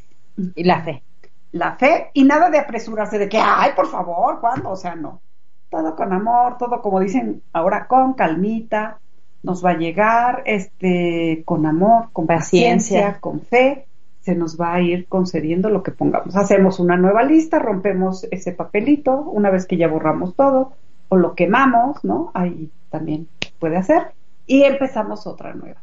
Y 0.54 0.64
la 0.64 0.82
fe. 0.82 1.04
la 1.52 1.76
fe 1.76 2.10
y 2.14 2.24
nada 2.24 2.50
de 2.50 2.58
apresurarse 2.58 3.18
de 3.18 3.28
que, 3.28 3.38
ay, 3.38 3.72
por 3.76 3.88
favor, 3.88 4.40
¿cuándo? 4.40 4.70
O 4.70 4.76
sea, 4.76 4.94
no. 4.94 5.22
Todo 5.68 5.94
con 5.94 6.12
amor, 6.12 6.56
todo 6.58 6.80
como 6.82 7.00
dicen 7.00 7.42
ahora, 7.52 7.86
con 7.86 8.14
calmita, 8.14 9.00
nos 9.42 9.64
va 9.64 9.70
a 9.70 9.78
llegar, 9.78 10.42
este, 10.46 11.42
con 11.44 11.66
amor, 11.66 12.08
con 12.12 12.26
paciencia, 12.26 12.98
Paciencia. 13.00 13.20
con 13.20 13.40
fe, 13.40 13.86
se 14.20 14.34
nos 14.34 14.60
va 14.60 14.74
a 14.74 14.80
ir 14.82 15.06
concediendo 15.08 15.70
lo 15.70 15.82
que 15.82 15.92
pongamos. 15.92 16.36
Hacemos 16.36 16.78
una 16.78 16.96
nueva 16.96 17.22
lista, 17.22 17.58
rompemos 17.58 18.26
ese 18.30 18.52
papelito 18.52 19.18
una 19.20 19.50
vez 19.50 19.66
que 19.66 19.76
ya 19.78 19.88
borramos 19.88 20.34
todo, 20.34 20.72
o 21.08 21.16
lo 21.16 21.34
quemamos, 21.34 22.04
¿no? 22.04 22.30
Ahí 22.34 22.70
también 22.90 23.28
puede 23.58 23.76
hacer, 23.78 24.08
y 24.46 24.62
empezamos 24.64 25.26
otra 25.26 25.54
nueva. 25.54 25.80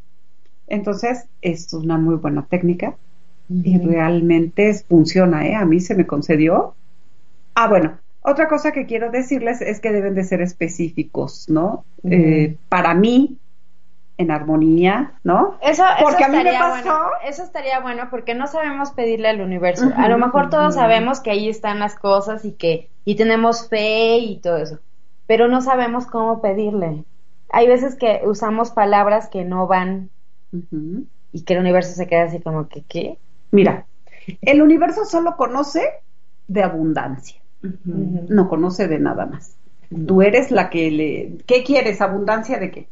Entonces, 0.67 1.25
es 1.41 1.73
una 1.73 1.97
muy 1.97 2.15
buena 2.15 2.45
técnica 2.45 2.95
y 3.49 3.77
realmente 3.79 4.69
es- 4.69 4.83
funciona, 4.83 5.47
¿eh? 5.47 5.55
A 5.55 5.65
mí 5.65 5.79
se 5.79 5.95
me 5.95 6.05
concedió. 6.05 6.75
Ah, 7.55 7.67
bueno, 7.69 7.97
otra 8.21 8.47
cosa 8.47 8.71
que 8.71 8.85
quiero 8.85 9.09
decirles 9.09 9.61
es 9.61 9.79
que 9.79 9.91
deben 9.91 10.13
de 10.15 10.23
ser 10.25 10.41
específicos, 10.41 11.49
¿no? 11.49 11.85
Eh, 12.03 12.57
para 12.69 12.93
mí, 12.93 13.37
en 14.17 14.31
armonía, 14.31 15.13
¿no? 15.23 15.57
Eso, 15.61 15.83
Porque 16.01 16.23
eso 16.23 16.25
a 16.25 16.27
mí 16.29 16.37
me 16.37 16.49
estaría 16.49 16.59
pasó- 16.59 16.83
bueno. 16.89 16.99
Eso 17.23 17.43
estaría 17.43 17.79
bueno 17.79 18.07
porque 18.09 18.33
no 18.33 18.47
sabemos 18.47 18.91
pedirle 18.91 19.29
al 19.29 19.41
universo. 19.41 19.91
A 19.95 20.09
lo 20.09 20.17
mejor 20.17 20.49
todos 20.49 20.73
sabemos 20.75 21.19
que 21.19 21.31
ahí 21.31 21.49
están 21.49 21.79
las 21.79 21.95
cosas 21.95 22.43
y 22.45 22.53
que 22.53 22.89
y 23.05 23.15
tenemos 23.15 23.69
fe 23.69 24.17
y 24.17 24.39
todo 24.41 24.57
eso, 24.57 24.79
pero 25.27 25.47
no 25.47 25.61
sabemos 25.61 26.07
cómo 26.07 26.41
pedirle. 26.41 27.05
Hay 27.49 27.67
veces 27.67 27.95
que 27.95 28.21
usamos 28.25 28.71
palabras 28.71 29.29
que 29.29 29.45
no 29.45 29.67
van 29.67 30.09
y 31.31 31.43
que 31.43 31.53
el 31.53 31.59
universo 31.59 31.93
se 31.93 32.07
queda 32.07 32.23
así 32.23 32.39
como 32.41 32.67
que 32.67 32.83
¿qué? 32.83 33.19
Mira, 33.51 33.85
el 34.41 34.61
universo 34.61 35.05
solo 35.05 35.37
conoce 35.37 35.81
de 36.47 36.63
abundancia, 36.63 37.39
no 37.83 38.49
conoce 38.49 38.87
de 38.87 38.99
nada 38.99 39.25
más. 39.27 39.55
Tú 40.05 40.21
eres 40.21 40.51
la 40.51 40.69
que 40.69 40.91
le... 40.91 41.37
¿Qué 41.45 41.63
quieres? 41.63 42.01
¿Abundancia 42.01 42.57
de 42.59 42.71
qué? 42.71 42.89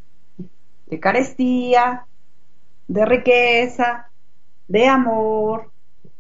De 0.86 0.99
carestía, 0.99 2.07
de 2.88 3.05
riqueza, 3.05 4.11
de 4.67 4.88
amor, 4.88 5.71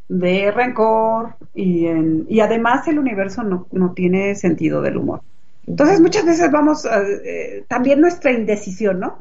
de 0.07 0.51
rencor 0.51 1.35
y, 1.53 1.87
en- 1.87 2.25
y 2.29 2.39
además 2.39 2.87
el 2.87 2.99
universo 2.99 3.43
no, 3.43 3.67
no 3.71 3.93
tiene 3.93 4.35
sentido 4.35 4.81
del 4.81 4.97
humor. 4.97 5.21
Entonces 5.67 5.99
muchas 5.99 6.25
veces 6.25 6.51
vamos, 6.51 6.85
a, 6.85 7.01
eh, 7.01 7.65
también 7.67 7.99
nuestra 7.99 8.31
indecisión, 8.31 8.99
¿no? 8.99 9.17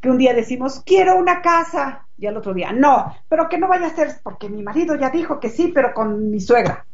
Que 0.00 0.10
un 0.10 0.16
día 0.18 0.32
decimos, 0.32 0.82
quiero 0.86 1.16
una 1.16 1.42
casa, 1.42 2.08
y 2.16 2.26
al 2.26 2.36
otro 2.36 2.54
día, 2.54 2.72
no, 2.72 3.14
pero 3.28 3.48
que 3.48 3.58
no 3.58 3.68
vaya 3.68 3.88
a 3.88 3.94
ser 3.94 4.08
porque 4.22 4.48
mi 4.48 4.62
marido 4.62 4.94
ya 4.96 5.10
dijo 5.10 5.38
que 5.38 5.50
sí, 5.50 5.72
pero 5.74 5.92
con 5.92 6.30
mi 6.30 6.40
suegra. 6.40 6.86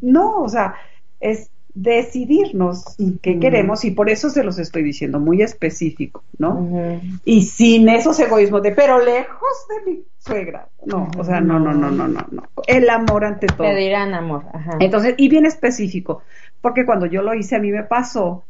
No, 0.00 0.40
o 0.42 0.48
sea, 0.48 0.74
es 1.20 1.50
decidirnos 1.80 2.96
qué 3.22 3.38
queremos 3.38 3.84
y 3.84 3.92
por 3.92 4.10
eso 4.10 4.30
se 4.30 4.42
los 4.42 4.58
estoy 4.58 4.82
diciendo, 4.82 5.20
muy 5.20 5.42
específico, 5.42 6.24
¿no? 6.36 7.00
Y 7.24 7.42
sin 7.42 7.88
esos 7.88 8.18
egoísmos 8.18 8.62
de, 8.62 8.72
pero 8.72 8.98
lejos 8.98 9.66
de 9.68 9.90
mi 9.90 10.04
suegra. 10.18 10.68
No, 10.84 11.08
o 11.16 11.22
sea, 11.22 11.40
no, 11.40 11.60
no, 11.60 11.72
no, 11.72 11.90
no, 11.90 12.08
no, 12.08 12.26
no. 12.30 12.42
El 12.66 12.90
amor 12.90 13.24
ante 13.24 13.46
todo. 13.46 13.68
Pedirán 13.68 14.12
amor. 14.14 14.44
Ajá. 14.52 14.78
Entonces, 14.80 15.14
y 15.18 15.28
bien 15.28 15.46
específico, 15.46 16.22
porque 16.60 16.84
cuando 16.84 17.06
yo 17.06 17.22
lo 17.22 17.32
hice 17.34 17.54
a 17.54 17.60
mí 17.60 17.70
me 17.70 17.84
pasó 17.84 18.44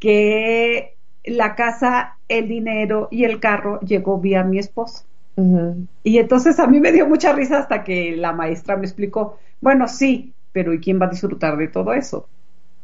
que 0.00 0.96
la 1.24 1.54
casa, 1.54 2.18
el 2.28 2.48
dinero 2.48 3.06
y 3.10 3.24
el 3.24 3.38
carro 3.38 3.78
llegó 3.80 4.18
vía 4.18 4.42
mi 4.42 4.58
esposo. 4.58 5.04
Y 6.04 6.18
entonces 6.18 6.58
a 6.60 6.66
mí 6.66 6.80
me 6.80 6.92
dio 6.92 7.08
mucha 7.08 7.32
risa 7.32 7.58
hasta 7.58 7.82
que 7.82 8.16
la 8.16 8.32
maestra 8.32 8.76
me 8.76 8.84
explicó, 8.84 9.38
bueno, 9.60 9.88
sí, 9.88 10.32
pero 10.52 10.72
¿y 10.72 10.78
quién 10.78 11.00
va 11.00 11.06
a 11.06 11.10
disfrutar 11.10 11.56
de 11.56 11.68
todo 11.68 11.92
eso? 11.92 12.28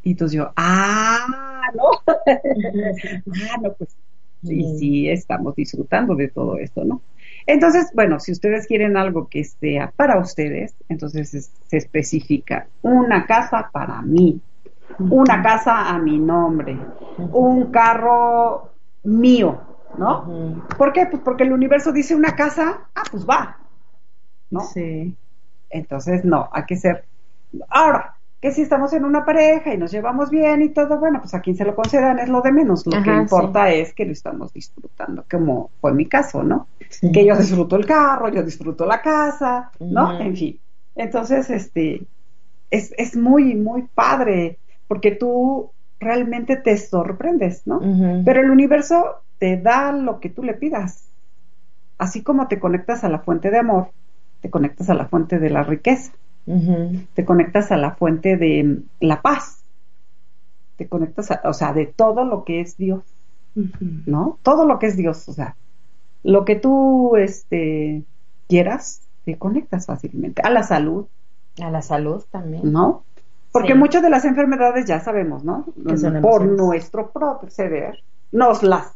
Y 0.03 0.13
entonces 0.13 0.37
yo, 0.39 0.53
ah, 0.57 1.63
no, 1.75 1.91
ah, 2.17 3.57
no, 3.63 3.73
pues 3.75 3.97
sí, 4.43 4.79
sí, 4.79 5.09
estamos 5.11 5.55
disfrutando 5.55 6.15
de 6.15 6.29
todo 6.29 6.57
esto, 6.57 6.85
¿no? 6.85 7.03
Entonces, 7.47 7.91
bueno, 7.95 8.19
si 8.21 8.33
ustedes 8.33 8.67
quieren 8.67 8.97
algo 8.97 9.29
que 9.29 9.45
sea 9.45 9.93
para 9.97 10.19
ustedes, 10.19 10.75
entonces 10.89 11.35
es- 11.35 11.53
se 11.69 11.77
especifica 11.77 12.69
una 12.83 13.27
casa 13.27 13.71
para 13.73 14.01
mí, 14.03 14.41
una 14.99 15.43
casa 15.43 15.89
a 15.91 15.99
mi 15.99 16.19
nombre, 16.19 16.79
un 17.19 17.71
carro 17.71 18.71
mío, 19.05 19.61
¿no? 19.99 20.67
¿Por 20.77 20.93
qué? 20.93 21.07
Pues 21.07 21.23
porque 21.23 21.45
el 21.45 21.53
universo 21.53 21.93
dice 21.93 22.15
una 22.15 22.35
casa, 22.35 22.89
ah, 22.95 23.03
pues 23.11 23.27
va, 23.27 23.59
¿no? 24.51 24.61
Sí. 24.61 25.17
Entonces, 25.71 26.25
no, 26.25 26.49
hay 26.53 26.65
que 26.65 26.77
ser. 26.77 27.05
Ahora, 27.69 28.20
que 28.41 28.53
si 28.53 28.63
estamos 28.63 28.93
en 28.95 29.05
una 29.05 29.25
pareja 29.25 29.75
y 29.75 29.77
nos 29.79 29.93
llevamos 29.93 30.31
bien 30.31 30.63
y 30.63 30.71
todo, 30.71 30.99
bueno, 30.99 31.21
pues 31.21 31.35
a 31.35 31.41
quien 31.41 31.57
se 31.57 31.65
lo 31.65 31.75
concedan 31.75 32.19
es 32.19 32.29
lo 32.29 32.41
de 32.41 32.53
menos. 32.53 32.87
Lo 32.87 33.03
que 33.03 33.11
importa 33.11 33.71
es 33.71 33.93
que 33.93 34.07
lo 34.07 34.13
estamos 34.13 34.53
disfrutando, 34.53 35.25
como 35.31 35.71
fue 35.81 35.93
mi 35.93 36.07
caso, 36.07 36.43
¿no? 36.43 36.69
Sí. 36.89 37.13
Que 37.13 37.27
yo 37.27 37.37
disfruto 37.37 37.77
el 37.77 37.85
carro, 37.85 38.31
yo 38.31 38.43
disfruto 38.43 38.87
la 38.87 39.03
casa, 39.03 39.71
¿no? 39.79 40.19
En 40.19 40.35
fin. 40.35 40.59
Entonces, 40.97 41.51
este, 41.51 42.03
es, 42.71 42.95
es 42.97 43.15
muy, 43.15 43.55
muy 43.55 43.83
padre, 43.95 44.59
porque 44.89 45.13
tú 45.13 45.71
realmente 45.99 46.57
te 46.57 46.79
sorprendes, 46.79 47.67
¿no? 47.67 47.81
Pero 48.25 48.41
el 48.41 48.51
universo 48.51 49.23
te 49.39 49.59
da 49.59 49.93
lo 49.93 50.19
que 50.19 50.31
tú 50.31 50.43
le 50.43 50.55
pidas. 50.55 51.11
Así 51.99 52.23
como 52.23 52.49
te 52.49 52.59
conectas 52.59 53.05
a 53.05 53.11
la 53.11 53.19
fuente 53.19 53.51
de 53.51 53.59
amor, 53.59 53.91
te 54.41 54.49
conectas 54.49 54.89
a 54.89 54.95
la 54.95 55.07
fuente 55.07 55.39
de 55.39 55.51
la 55.51 55.63
riqueza, 55.63 56.13
Te 57.15 57.25
conectas 57.25 57.71
a 57.71 57.77
la 57.77 57.93
fuente 57.95 58.37
de 58.37 58.83
la 59.01 59.23
paz, 59.23 59.63
te 60.77 60.89
conectas, 60.89 61.31
a, 61.31 61.41
o 61.45 61.53
sea, 61.53 61.73
de 61.73 61.87
todo 61.87 62.25
lo 62.25 62.45
que 62.45 62.61
es 62.61 62.77
Dios, 62.77 63.03
¿no? 63.55 64.39
Todo 64.43 64.65
lo 64.67 64.79
que 64.79 64.87
es 64.87 64.97
Dios, 64.97 65.29
o 65.29 65.33
sea, 65.33 65.57
lo 66.23 66.45
que 66.45 66.57
tú 66.57 67.17
este, 67.17 68.05
quieras, 68.49 69.03
te 69.25 69.39
conectas 69.39 69.87
fácilmente. 69.87 70.43
A 70.43 70.51
la 70.51 70.63
salud, 70.63 71.07
A 71.61 71.71
la 71.71 71.83
salud 71.83 72.25
también. 72.31 72.73
¿no? 72.73 73.05
Porque 73.53 73.73
Sí. 73.73 73.79
muchas 73.79 74.03
de 74.03 74.11
las 74.11 74.25
enfermedades 74.25 74.87
ya 74.87 75.01
sabemos, 75.01 75.45
¿no? 75.45 75.67
Por 76.23 76.45
nuestro 76.47 77.11
proceder, 77.11 78.03
nos 78.33 78.63
las 78.63 78.93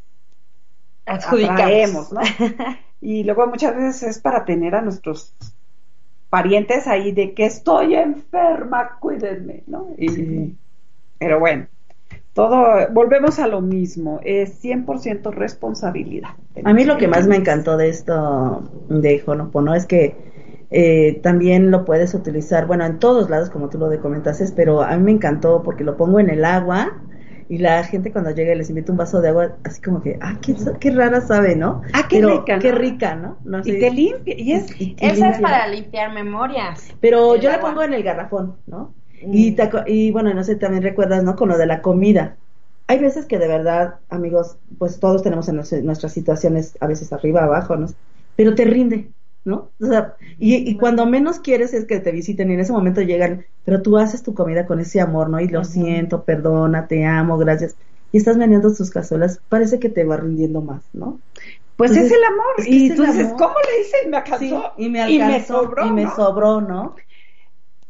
Adjudicamos. 1.07 1.61
atraemos, 1.61 2.13
¿no? 2.13 2.21
Y 3.01 3.23
luego 3.25 3.47
muchas 3.47 3.77
veces 3.77 4.03
es 4.05 4.19
para 4.19 4.47
tener 4.47 4.75
a 4.75 4.81
nuestros 4.81 5.35
parientes 6.35 6.89
ahí 6.89 7.13
de 7.13 7.33
que 7.33 7.47
estoy 7.47 7.95
enferma, 7.95 8.99
cuídenme, 8.99 9.63
¿no? 9.69 9.87
Y- 9.97 10.09
Sí. 10.09 10.57
Pero 11.21 11.39
bueno, 11.39 11.69
todo, 12.33 12.89
volvemos 12.91 13.39
a 13.39 13.47
lo 13.47 13.61
mismo, 13.61 14.19
es 14.25 14.59
100% 14.61 15.31
responsabilidad. 15.31 16.31
A 16.65 16.75
mí 16.75 16.85
lo 16.85 16.99
que 16.99 17.07
más 17.07 17.29
me 17.29 17.37
encantó 17.37 17.77
de 17.77 17.89
esto 17.89 18.69
de 18.89 19.23
Honopono 19.25 19.77
es 19.77 19.87
que 19.87 20.17
eh, 20.73 21.21
también 21.23 21.71
lo 21.71 21.85
puedes 21.85 22.15
utilizar, 22.15 22.67
bueno, 22.67 22.85
en 22.85 22.99
todos 22.99 23.31
lados, 23.31 23.49
como 23.49 23.69
tú 23.69 23.79
lo 23.79 23.89
comentaste, 24.03 24.45
pero 24.57 24.83
a 24.83 24.97
mí 24.97 25.05
me 25.05 25.13
encantó 25.13 25.63
porque 25.63 25.85
lo 25.85 25.97
pongo 25.97 26.19
en 26.19 26.31
el 26.31 26.45
agua 26.45 27.01
y 27.49 27.59
la 27.59 27.85
gente 27.85 28.13
cuando 28.13 28.31
llega 28.31 28.55
y 28.55 28.59
les 28.59 28.69
invita 28.71 28.93
un 28.93 28.99
vaso 28.99 29.21
de 29.21 29.29
agua, 29.29 29.57
así 29.65 29.81
como 29.83 30.03
que, 30.03 30.19
ah, 30.21 30.39
qué, 30.43 30.55
qué 30.81 30.91
rara 30.91 31.21
sabe, 31.21 31.57
¿no? 31.57 31.83
Ah, 31.93 32.09
qué 32.09 32.21
Pero 32.21 32.29
rica, 32.29 32.57
¿no? 32.59 32.63
Qué 32.63 32.73
rica, 32.73 33.15
¿no? 33.17 33.39
No 33.45 33.63
Y 33.65 33.79
te 33.79 33.91
limpia, 33.91 34.35
y 34.39 34.53
es, 34.53 34.67
Y 34.79 34.97
Esa 34.99 35.31
es 35.31 35.39
para 35.41 35.67
limpiar 35.69 36.13
memorias. 36.13 36.95
Pero 37.01 37.37
yo 37.37 37.51
agua. 37.51 37.61
pongo 37.61 37.83
en 37.83 37.95
el 37.95 38.03
garrafón, 38.03 38.57
¿no? 38.67 38.95
Mm. 39.23 39.31
Y, 39.31 39.53
te 39.57 39.71
y 39.87 40.11
bueno, 40.13 40.33
no 40.35 40.45
sé, 40.45 40.57
también 40.57 40.83
recuerdas, 40.83 41.25
¿no? 41.25 41.37
Con 41.37 41.49
lo 41.49 41.59
de 41.59 41.67
la 41.67 41.83
comida. 41.83 42.37
Hay 42.87 42.99
veces 42.99 43.27
que 43.27 43.39
de 43.39 43.49
verdad, 43.49 44.01
amigos, 44.11 44.59
pues 44.79 44.99
todos 45.01 45.23
tenemos 45.23 45.49
en 45.49 45.57
nues- 45.57 45.83
nuestras 45.83 46.13
situaciones, 46.13 46.77
a 46.81 46.87
veces 46.87 47.13
arriba, 47.13 47.45
abajo, 47.45 47.77
¿no? 47.77 47.87
Pero 48.37 48.55
te 48.55 48.65
rinde, 48.65 49.13
¿no? 49.45 49.73
O 49.81 49.87
sea, 49.87 50.17
y, 50.39 50.55
y 50.57 50.77
cuando 50.79 51.07
menos 51.07 51.39
quieres 51.41 51.75
es 51.75 51.85
que 51.87 52.01
te 52.01 52.13
visiten 52.13 52.51
y 52.51 52.55
en 52.55 52.61
ese 52.61 52.73
momento 52.73 53.01
llegan, 53.03 53.45
pero 53.65 53.83
tú 53.83 53.99
haces 53.99 54.23
tu 54.23 54.35
comida 54.35 54.67
con 54.67 54.81
ese 54.81 55.01
amor, 55.01 55.29
¿no? 55.31 55.41
Y 55.41 55.49
lo 55.49 55.65
siento, 55.65 56.25
perdona, 56.25 56.87
te 56.89 57.05
amo, 57.05 57.37
gracias. 57.39 57.77
Y 58.13 58.19
estás 58.19 58.37
meneando 58.37 58.73
tus 58.75 58.91
cazuelas, 58.91 59.41
parece 59.49 59.79
que 59.81 59.89
te 59.89 60.05
va 60.05 60.17
rindiendo 60.17 60.61
más, 60.63 60.83
¿no? 60.93 61.21
pues 61.77 61.91
Entonces, 61.91 62.13
es 62.13 62.19
el 62.19 62.25
amor. 62.25 62.55
es 62.57 62.65
que 62.67 62.71
y 62.71 62.87
es 62.89 62.97
tú 62.97 63.03
dices, 63.03 63.27
amor. 63.27 63.37
¿cómo 63.39 63.55
le 63.55 63.81
hice? 63.83 63.97
Y 64.05 64.09
me 64.09 64.17
alcanzó. 64.19 64.39
Sí, 64.77 64.85
y 64.85 64.89
me 64.89 65.03
alcanzó, 65.03 65.63
sobró. 65.65 65.87
y 65.87 65.93
me 65.93 66.05
¿no? 66.05 66.15
sobró, 66.15 66.61
¿no? 66.61 66.95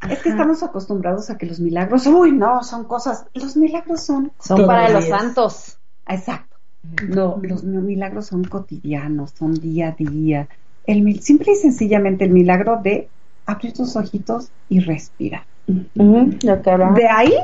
Es 0.09 0.22
que 0.22 0.28
estamos 0.30 0.62
acostumbrados 0.62 1.30
a 1.30 1.38
que 1.38 1.46
los 1.46 1.61
milagros, 1.61 2.07
uy, 2.07 2.32
no, 2.32 2.62
son 2.62 2.84
cosas, 2.84 3.26
los 3.34 3.57
milagros 3.57 4.02
son, 4.05 4.32
Son 4.38 4.66
para 4.66 4.90
los 4.90 5.07
santos. 5.07 5.78
exacto. 6.07 6.57
No, 7.09 7.38
los 7.42 7.64
milagros 7.64 8.26
son 8.26 8.44
cotidianos, 8.44 9.30
son 9.32 9.55
día 9.55 9.88
a 9.88 9.92
día. 9.92 10.48
El, 10.87 11.03
mil- 11.03 11.20
simple 11.22 11.53
y 11.53 11.57
sencillamente 11.57 12.24
el 12.24 12.30
milagro 12.30 12.80
de 12.82 13.09
abrir 13.47 13.72
tus 13.72 13.97
ojitos 13.97 14.51
y 14.68 14.80
respirar. 14.80 15.47
De 15.95 17.09
ahí 17.09 17.35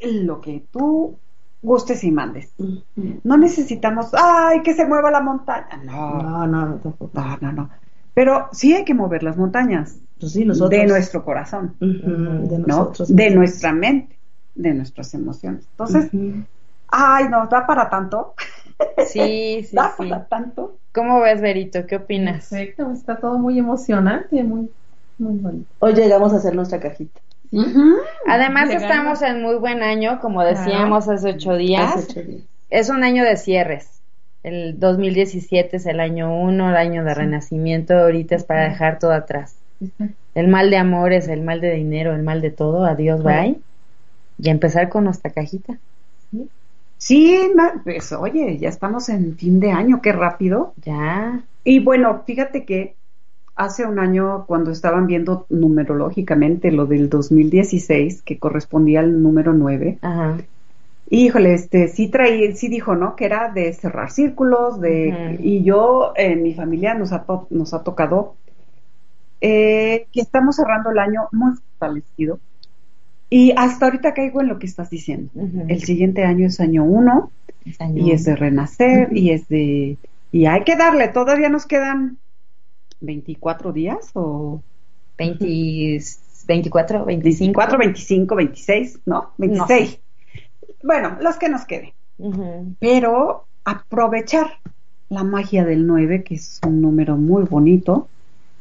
lo 0.00 0.40
que 0.40 0.66
tú 0.70 1.18
gustes 1.62 2.04
y 2.04 2.12
mandes. 2.12 2.54
No 3.24 3.36
necesitamos, 3.36 4.10
ay, 4.14 4.62
que 4.62 4.74
se 4.74 4.86
mueva 4.86 5.10
la 5.10 5.20
montaña. 5.20 5.80
No, 5.84 6.22
No, 6.22 6.46
no, 6.46 6.66
no, 6.66 6.76
tampoco. 6.76 7.10
no, 7.14 7.38
no, 7.40 7.52
no. 7.52 7.70
Pero 8.14 8.48
sí 8.52 8.74
hay 8.74 8.84
que 8.84 8.94
mover 8.94 9.22
las 9.22 9.36
montañas 9.36 9.98
Pues 10.18 10.32
sí, 10.32 10.44
nosotros. 10.44 10.70
de 10.70 10.86
nuestro 10.86 11.24
corazón, 11.24 11.76
de 11.78 12.58
¿no? 12.58 12.66
nosotros. 12.66 13.14
De 13.14 13.30
nuestra 13.30 13.72
mente, 13.72 14.18
de 14.54 14.74
nuestras 14.74 15.12
emociones. 15.14 15.66
Entonces, 15.70 16.10
ay, 16.88 17.28
no, 17.28 17.46
da 17.46 17.66
para 17.66 17.90
tanto, 17.90 18.34
Sí, 19.06 19.62
sí, 19.68 19.76
da 19.76 19.94
sí. 19.96 20.08
para 20.08 20.24
tanto. 20.26 20.76
¿Cómo 20.92 21.20
ves, 21.20 21.40
Berito? 21.40 21.86
¿Qué 21.86 21.96
opinas? 21.96 22.48
Perfecto, 22.48 22.90
está 22.90 23.16
todo 23.16 23.38
muy 23.38 23.58
emocionante, 23.58 24.42
muy, 24.42 24.70
muy 25.18 25.38
bonito. 25.38 25.68
Hoy 25.78 25.94
llegamos 25.94 26.32
a 26.32 26.36
hacer 26.36 26.54
nuestra 26.54 26.80
cajita. 26.80 27.20
Además 28.26 28.68
Llegando. 28.68 28.86
estamos 28.86 29.22
en 29.22 29.42
muy 29.42 29.56
buen 29.56 29.82
año, 29.82 30.20
como 30.20 30.42
decíamos 30.42 31.08
hace 31.08 31.30
ocho 31.30 31.54
días. 31.54 31.94
Hace 31.96 32.20
ocho 32.20 32.28
días. 32.28 32.42
Es 32.70 32.88
un 32.90 33.04
año 33.04 33.24
de 33.24 33.36
cierres. 33.36 33.88
El 34.42 34.78
2017 34.78 35.76
es 35.76 35.86
el 35.86 36.00
año 36.00 36.34
uno, 36.34 36.70
el 36.70 36.76
año 36.76 37.04
de 37.04 37.14
renacimiento. 37.14 37.94
Ahorita 37.96 38.34
es 38.36 38.44
para 38.44 38.68
dejar 38.68 38.98
todo 38.98 39.12
atrás. 39.12 39.56
El 40.34 40.48
mal 40.48 40.70
de 40.70 40.76
amores, 40.76 41.28
el 41.28 41.42
mal 41.42 41.60
de 41.60 41.72
dinero, 41.72 42.14
el 42.14 42.22
mal 42.22 42.40
de 42.40 42.50
todo. 42.50 42.84
Adiós, 42.84 43.22
bye. 43.22 43.60
Y 44.38 44.48
empezar 44.50 44.88
con 44.88 45.04
nuestra 45.04 45.30
cajita. 45.30 45.78
Sí, 46.30 46.48
ma- 47.54 47.80
pues 47.84 48.12
oye, 48.12 48.58
ya 48.58 48.68
estamos 48.68 49.08
en 49.08 49.36
fin 49.36 49.60
de 49.60 49.70
año, 49.72 50.00
qué 50.02 50.12
rápido. 50.12 50.74
Ya. 50.84 51.42
Y 51.64 51.80
bueno, 51.80 52.22
fíjate 52.26 52.64
que 52.64 52.96
hace 53.54 53.84
un 53.86 53.98
año 53.98 54.44
cuando 54.46 54.70
estaban 54.70 55.06
viendo 55.06 55.46
numerológicamente 55.48 56.70
lo 56.70 56.86
del 56.86 57.08
2016, 57.08 58.22
que 58.22 58.38
correspondía 58.38 59.00
al 59.00 59.22
número 59.22 59.52
9, 59.52 59.98
Ajá. 60.02 60.36
híjole, 61.08 61.54
este 61.54 61.88
sí 61.88 62.08
traí, 62.08 62.54
sí 62.54 62.68
dijo, 62.68 62.94
¿no? 62.94 63.16
Que 63.16 63.24
era 63.24 63.50
de 63.50 63.72
cerrar 63.72 64.10
círculos, 64.10 64.80
de 64.80 65.38
y 65.40 65.64
yo 65.64 66.12
en 66.16 66.42
mi 66.42 66.54
familia 66.54 66.94
nos 66.94 67.12
ha 67.12 67.24
nos 67.50 67.74
ha 67.74 67.82
tocado 67.82 68.36
eh, 69.40 70.06
que 70.12 70.20
estamos 70.20 70.56
cerrando 70.56 70.90
el 70.90 70.98
año 70.98 71.28
muy 71.32 71.52
fortalecido. 71.54 72.40
Y 73.28 73.52
hasta 73.56 73.86
ahorita 73.86 74.14
caigo 74.14 74.40
en 74.40 74.48
lo 74.48 74.58
que 74.58 74.66
estás 74.66 74.90
diciendo. 74.90 75.30
El 75.68 75.82
siguiente 75.82 76.24
año 76.24 76.46
es 76.46 76.60
año 76.60 76.84
1 76.84 77.30
Es 77.64 77.80
año 77.80 78.06
y 78.06 78.12
es 78.12 78.24
de 78.24 78.32
uno. 78.32 78.40
renacer 78.40 79.16
y 79.16 79.30
es 79.30 79.48
de 79.48 79.96
y 80.32 80.46
hay 80.46 80.62
que 80.64 80.76
darle 80.76 81.08
todavía 81.08 81.48
nos 81.48 81.66
quedan 81.66 82.18
24 83.00 83.72
días 83.72 84.10
o 84.14 84.60
20 85.18 85.44
24, 86.46 87.04
25. 87.04 87.52
24 87.58 87.78
25 87.78 88.34
26 88.36 88.98
no 89.06 89.30
26 89.38 89.98
bueno 90.84 91.16
los 91.20 91.36
que 91.36 91.48
nos 91.48 91.64
queden 91.64 91.92
pero 92.78 93.46
aprovechar 93.64 94.58
la 95.08 95.24
magia 95.24 95.64
del 95.64 95.86
9 95.86 96.22
que 96.22 96.34
es 96.36 96.60
un 96.66 96.80
número 96.80 97.16
muy 97.16 97.44
bonito 97.44 98.08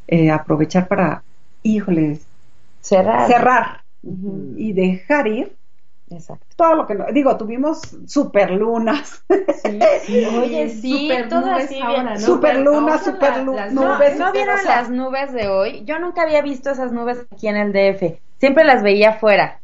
eh, 0.07 0.31
aprovechar 0.31 0.87
para 0.87 1.23
híjoles 1.63 2.25
Cerrar. 2.81 3.27
cerrar 3.27 3.84
Ujú. 4.05 4.53
y 4.57 4.73
dejar 4.73 5.27
ir 5.27 5.55
Exacto. 6.09 6.45
todo 6.55 6.75
lo 6.75 6.85
que 6.87 6.93
no, 6.95 7.05
digo 7.11 7.35
tuvimos 7.37 7.81
superlunas 8.05 9.23
Oye, 10.39 10.69
sí, 10.81 11.07
Super 11.09 11.29
todo 11.29 11.41
nubes 11.41 11.65
así 11.65 11.79
ahora. 11.81 12.13
¿no? 12.13 12.19
Superluna, 12.19 12.77
Ahora 12.79 12.99
superlu- 12.99 13.55
la- 13.55 13.65
las 13.65 13.73
No, 13.73 13.95
nubes, 13.97 14.19
¿no 14.19 14.31
vieron 14.31 14.55
o 14.55 14.61
sea, 14.61 14.81
las 14.81 14.89
nubes 14.91 15.33
de 15.33 15.47
hoy? 15.47 15.83
Yo 15.85 15.97
nunca 15.99 16.21
había 16.23 16.41
visto 16.41 16.69
esas 16.69 16.91
nubes 16.91 17.25
aquí 17.31 17.47
en 17.47 17.55
el 17.57 17.73
DF. 17.73 18.19
Siempre 18.39 18.63
las 18.63 18.83
veía 18.83 19.09
afuera. 19.11 19.59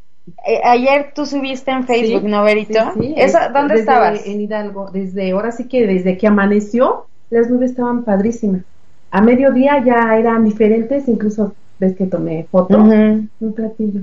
Eh, 0.48 0.62
ayer 0.64 1.12
tú 1.14 1.26
subiste 1.26 1.72
en 1.72 1.86
Facebook, 1.86 2.22
Sí, 2.22 2.28
¿no, 2.28 2.44
Verito? 2.44 2.80
Sí, 2.96 3.00
sí, 3.02 3.14
Esa- 3.18 3.42
este, 3.48 3.54
¿Dónde 3.54 3.74
desde- 3.76 3.80
estabas? 3.82 4.26
En 4.28 4.42
Hidalgo. 4.42 4.89
Desde, 4.92 5.32
ahora 5.32 5.52
sí 5.52 5.68
que 5.68 5.86
desde 5.86 6.18
que 6.18 6.28
amaneció, 6.28 7.06
las 7.30 7.50
nubes 7.50 7.72
estaban 7.72 8.04
padrísimas. 8.04 8.64
A 9.12 9.22
mediodía 9.22 9.84
ya 9.84 10.18
eran 10.18 10.44
diferentes, 10.46 11.08
incluso 11.08 11.54
ves 11.80 11.96
que 11.96 12.06
tomé 12.06 12.48
foto, 12.50 12.78
un 12.78 13.30
platillo. 13.56 14.02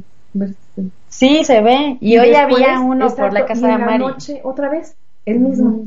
Sí, 1.09 1.43
se 1.45 1.63
ve. 1.63 1.97
Y, 2.01 2.19
hoy 2.19 2.31
después, 2.31 2.55
había 2.63 2.81
uno 2.81 3.09
por 3.15 3.33
la 3.33 3.41
y 3.41 3.45
casa 3.47 3.67
de 3.67 3.73
la 3.73 3.79
Mari. 3.79 3.99
noche 4.05 4.41
otra 4.45 4.69
vez, 4.71 4.95
el 5.27 5.41
mismo. 5.41 5.87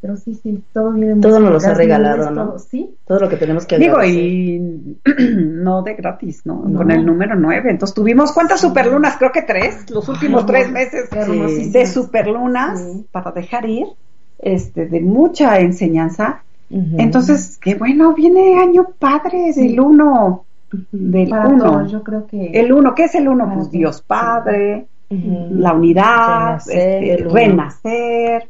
Pero 0.00 0.16
sí, 0.16 0.34
sí, 0.42 0.62
todo 0.72 0.92
viene 0.92 1.20
Todo 1.20 1.40
nos 1.40 1.52
los 1.52 1.64
ha 1.66 1.74
regalado, 1.74 2.30
¿no? 2.30 2.46
todo, 2.46 2.58
sí, 2.58 2.94
Todo 3.06 3.20
lo 3.20 3.28
que 3.28 3.36
tenemos 3.36 3.66
que 3.66 3.76
Digo, 3.76 3.96
agradecer. 3.96 4.22
y 4.24 4.98
no 5.36 5.82
de 5.82 5.94
gratis, 5.94 6.40
¿no? 6.46 6.62
No. 6.66 6.78
Con 6.78 6.90
el 6.90 7.04
número 7.04 7.34
9. 7.36 7.70
Entonces 7.70 7.94
tuvimos, 7.94 8.32
¿cuántas 8.32 8.60
superlunas? 8.62 9.16
Creo 9.18 9.30
que 9.30 9.42
tres, 9.42 9.90
los 9.90 10.08
últimos 10.08 10.44
Ay, 10.44 10.46
tres 10.46 10.70
meses 10.72 11.10
de 11.72 11.86
superlunas 11.86 12.80
Sí. 12.80 13.06
para 13.12 13.30
dejar 13.32 13.68
ir, 13.68 13.88
este, 14.38 14.86
de 14.86 15.00
mucha 15.00 15.60
enseñanza. 15.60 16.44
Entonces, 16.70 17.58
qué 17.60 17.74
bueno, 17.74 18.14
viene 18.14 18.58
año 18.60 18.86
padre 18.98 19.52
Sí. 19.52 19.66
del 19.68 19.80
uno, 19.80 20.44
del 20.92 21.28
para 21.28 21.48
uno. 21.48 21.64
todos, 21.64 21.92
yo 21.92 22.02
creo 22.02 22.26
que 22.26 22.50
El 22.52 22.72
uno, 22.72 22.94
¿qué 22.94 23.04
es 23.04 23.14
el 23.14 23.28
uno? 23.28 23.50
Pues 23.54 23.70
Dios. 23.70 24.02
Padre, 24.02 24.86
la 25.10 25.72
unidad, 25.72 26.60
Renacer, 26.66 27.02
este, 27.04 27.24
renacer. 27.28 28.48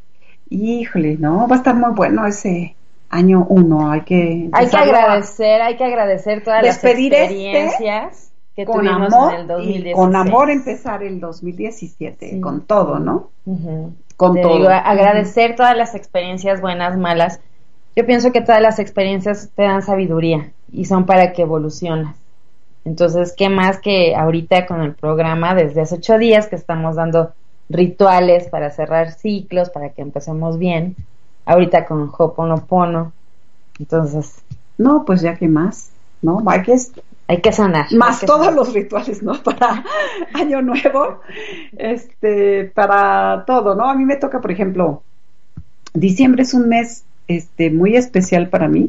Híjole, 0.51 1.17
no, 1.19 1.47
va 1.49 1.57
a 1.57 1.59
estar 1.59 1.75
muy 1.75 1.91
bueno 1.95 2.27
ese 2.27 2.75
año 3.09 3.47
uno. 3.49 3.91
Hay 3.91 4.03
que 4.03 4.49
Hay 4.53 4.69
que 4.69 4.77
a- 4.77 4.81
agradecer, 4.81 5.63
hay 5.63 5.77
que 5.77 5.85
agradecer 5.85 6.43
todas 6.45 6.63
Despedir 6.63 7.13
las 7.13 7.21
este 7.23 7.35
experiencias 7.35 8.33
que 8.57 8.65
con 8.67 8.81
tuvimos 8.81 9.13
amor 9.15 9.33
en 9.35 9.39
el 9.41 9.45
y 9.45 9.49
2016. 9.49 9.97
con 9.97 10.17
amor 10.17 10.51
empezar 10.51 11.03
el 11.03 11.21
2017 11.21 12.31
Sí. 12.31 12.41
con 12.41 12.63
todo, 12.63 12.99
¿no? 12.99 13.31
Ujú. 13.47 13.95
Con 14.17 14.35
Te 14.35 14.43
todo. 14.43 14.57
digo, 14.59 14.69
agradecer 14.69 15.55
todas 15.57 15.77
las 15.77 15.95
experiencias 15.95 16.61
buenas, 16.61 16.99
malas. 16.99 17.41
Yo 17.97 18.05
pienso 18.07 18.33
que 18.33 18.41
todas 18.43 18.61
las 18.61 18.79
experiencias 18.79 19.51
te 19.55 19.63
dan 19.63 19.83
sabiduría 19.83 20.53
y 20.73 20.85
son 20.85 21.07
para 21.07 21.33
que 21.33 21.43
evolucionas. 21.43 22.17
Entonces, 22.85 23.35
¿qué 23.37 23.49
más 23.49 23.79
que 23.79 24.15
ahorita 24.15 24.67
con 24.67 24.81
el 24.83 24.95
programa 24.95 25.55
desde 25.55 25.83
hace 25.83 25.97
ocho 25.97 26.19
días 26.19 26.47
que 26.49 26.57
estamos 26.57 26.97
dando 26.97 27.33
rituales 27.69 28.49
para 28.49 28.71
cerrar 28.71 29.13
ciclos, 29.13 29.71
para 29.71 29.91
que 29.91 30.03
empecemos 30.03 30.59
bien? 30.59 30.97
Ahorita 31.45 31.85
con 31.87 32.11
Hoponopono. 32.17 33.13
Entonces, 33.79 34.43
No, 34.79 35.05
pues 35.05 35.21
ya 35.21 35.37
que 35.37 35.47
más, 35.47 35.91
¿no? 36.23 36.43
Hay 36.47 36.63
que 36.63 36.77
hay 37.29 37.41
que 37.43 37.53
sanar. 37.53 37.93
más 37.93 38.21
que 38.21 38.27
todos 38.27 38.47
sanar. 38.47 38.55
los 38.55 38.73
rituales, 38.73 39.23
¿no? 39.23 39.35
Para 39.45 39.85
año 40.35 40.63
nuevo, 40.63 41.21
este, 41.77 42.65
para 42.75 43.45
todo, 43.47 43.75
¿no? 43.77 43.89
A 43.89 43.95
mí 43.95 44.05
me 44.05 44.17
toca, 44.17 44.41
por 44.41 44.51
ejemplo, 44.51 45.03
diciembre 45.95 46.43
es 46.43 46.55
un 46.55 46.69
mes, 46.69 47.05
este, 47.29 47.71
muy 47.71 47.95
especial 47.95 48.49
para 48.49 48.67
mí, 48.69 48.89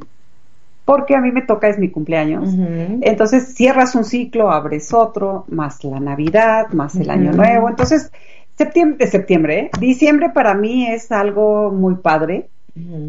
porque 0.86 1.16
a 1.16 1.22
mí 1.22 1.32
me 1.32 1.44
toca 1.44 1.68
es 1.68 1.78
mi 1.78 1.90
cumpleaños. 1.90 2.50
Entonces 3.02 3.54
cierras 3.56 3.96
un 3.96 4.04
ciclo, 4.04 4.52
abres 4.52 4.94
otro, 4.94 5.46
más 5.50 5.84
la 5.84 6.00
Navidad, 6.00 6.70
más 6.72 6.96
el 6.96 7.10
Año. 7.10 7.32
Nuevo. 7.32 7.70
Entonces, 7.70 8.12
septiembre, 8.58 9.06
de 9.06 9.12
septiembre, 9.12 9.60
¿eh? 9.60 9.72
diciembre 9.80 10.30
para 10.34 10.54
mí 10.54 10.88
es 10.88 11.12
algo 11.12 11.72
muy 11.72 11.96
padre. 11.96 12.48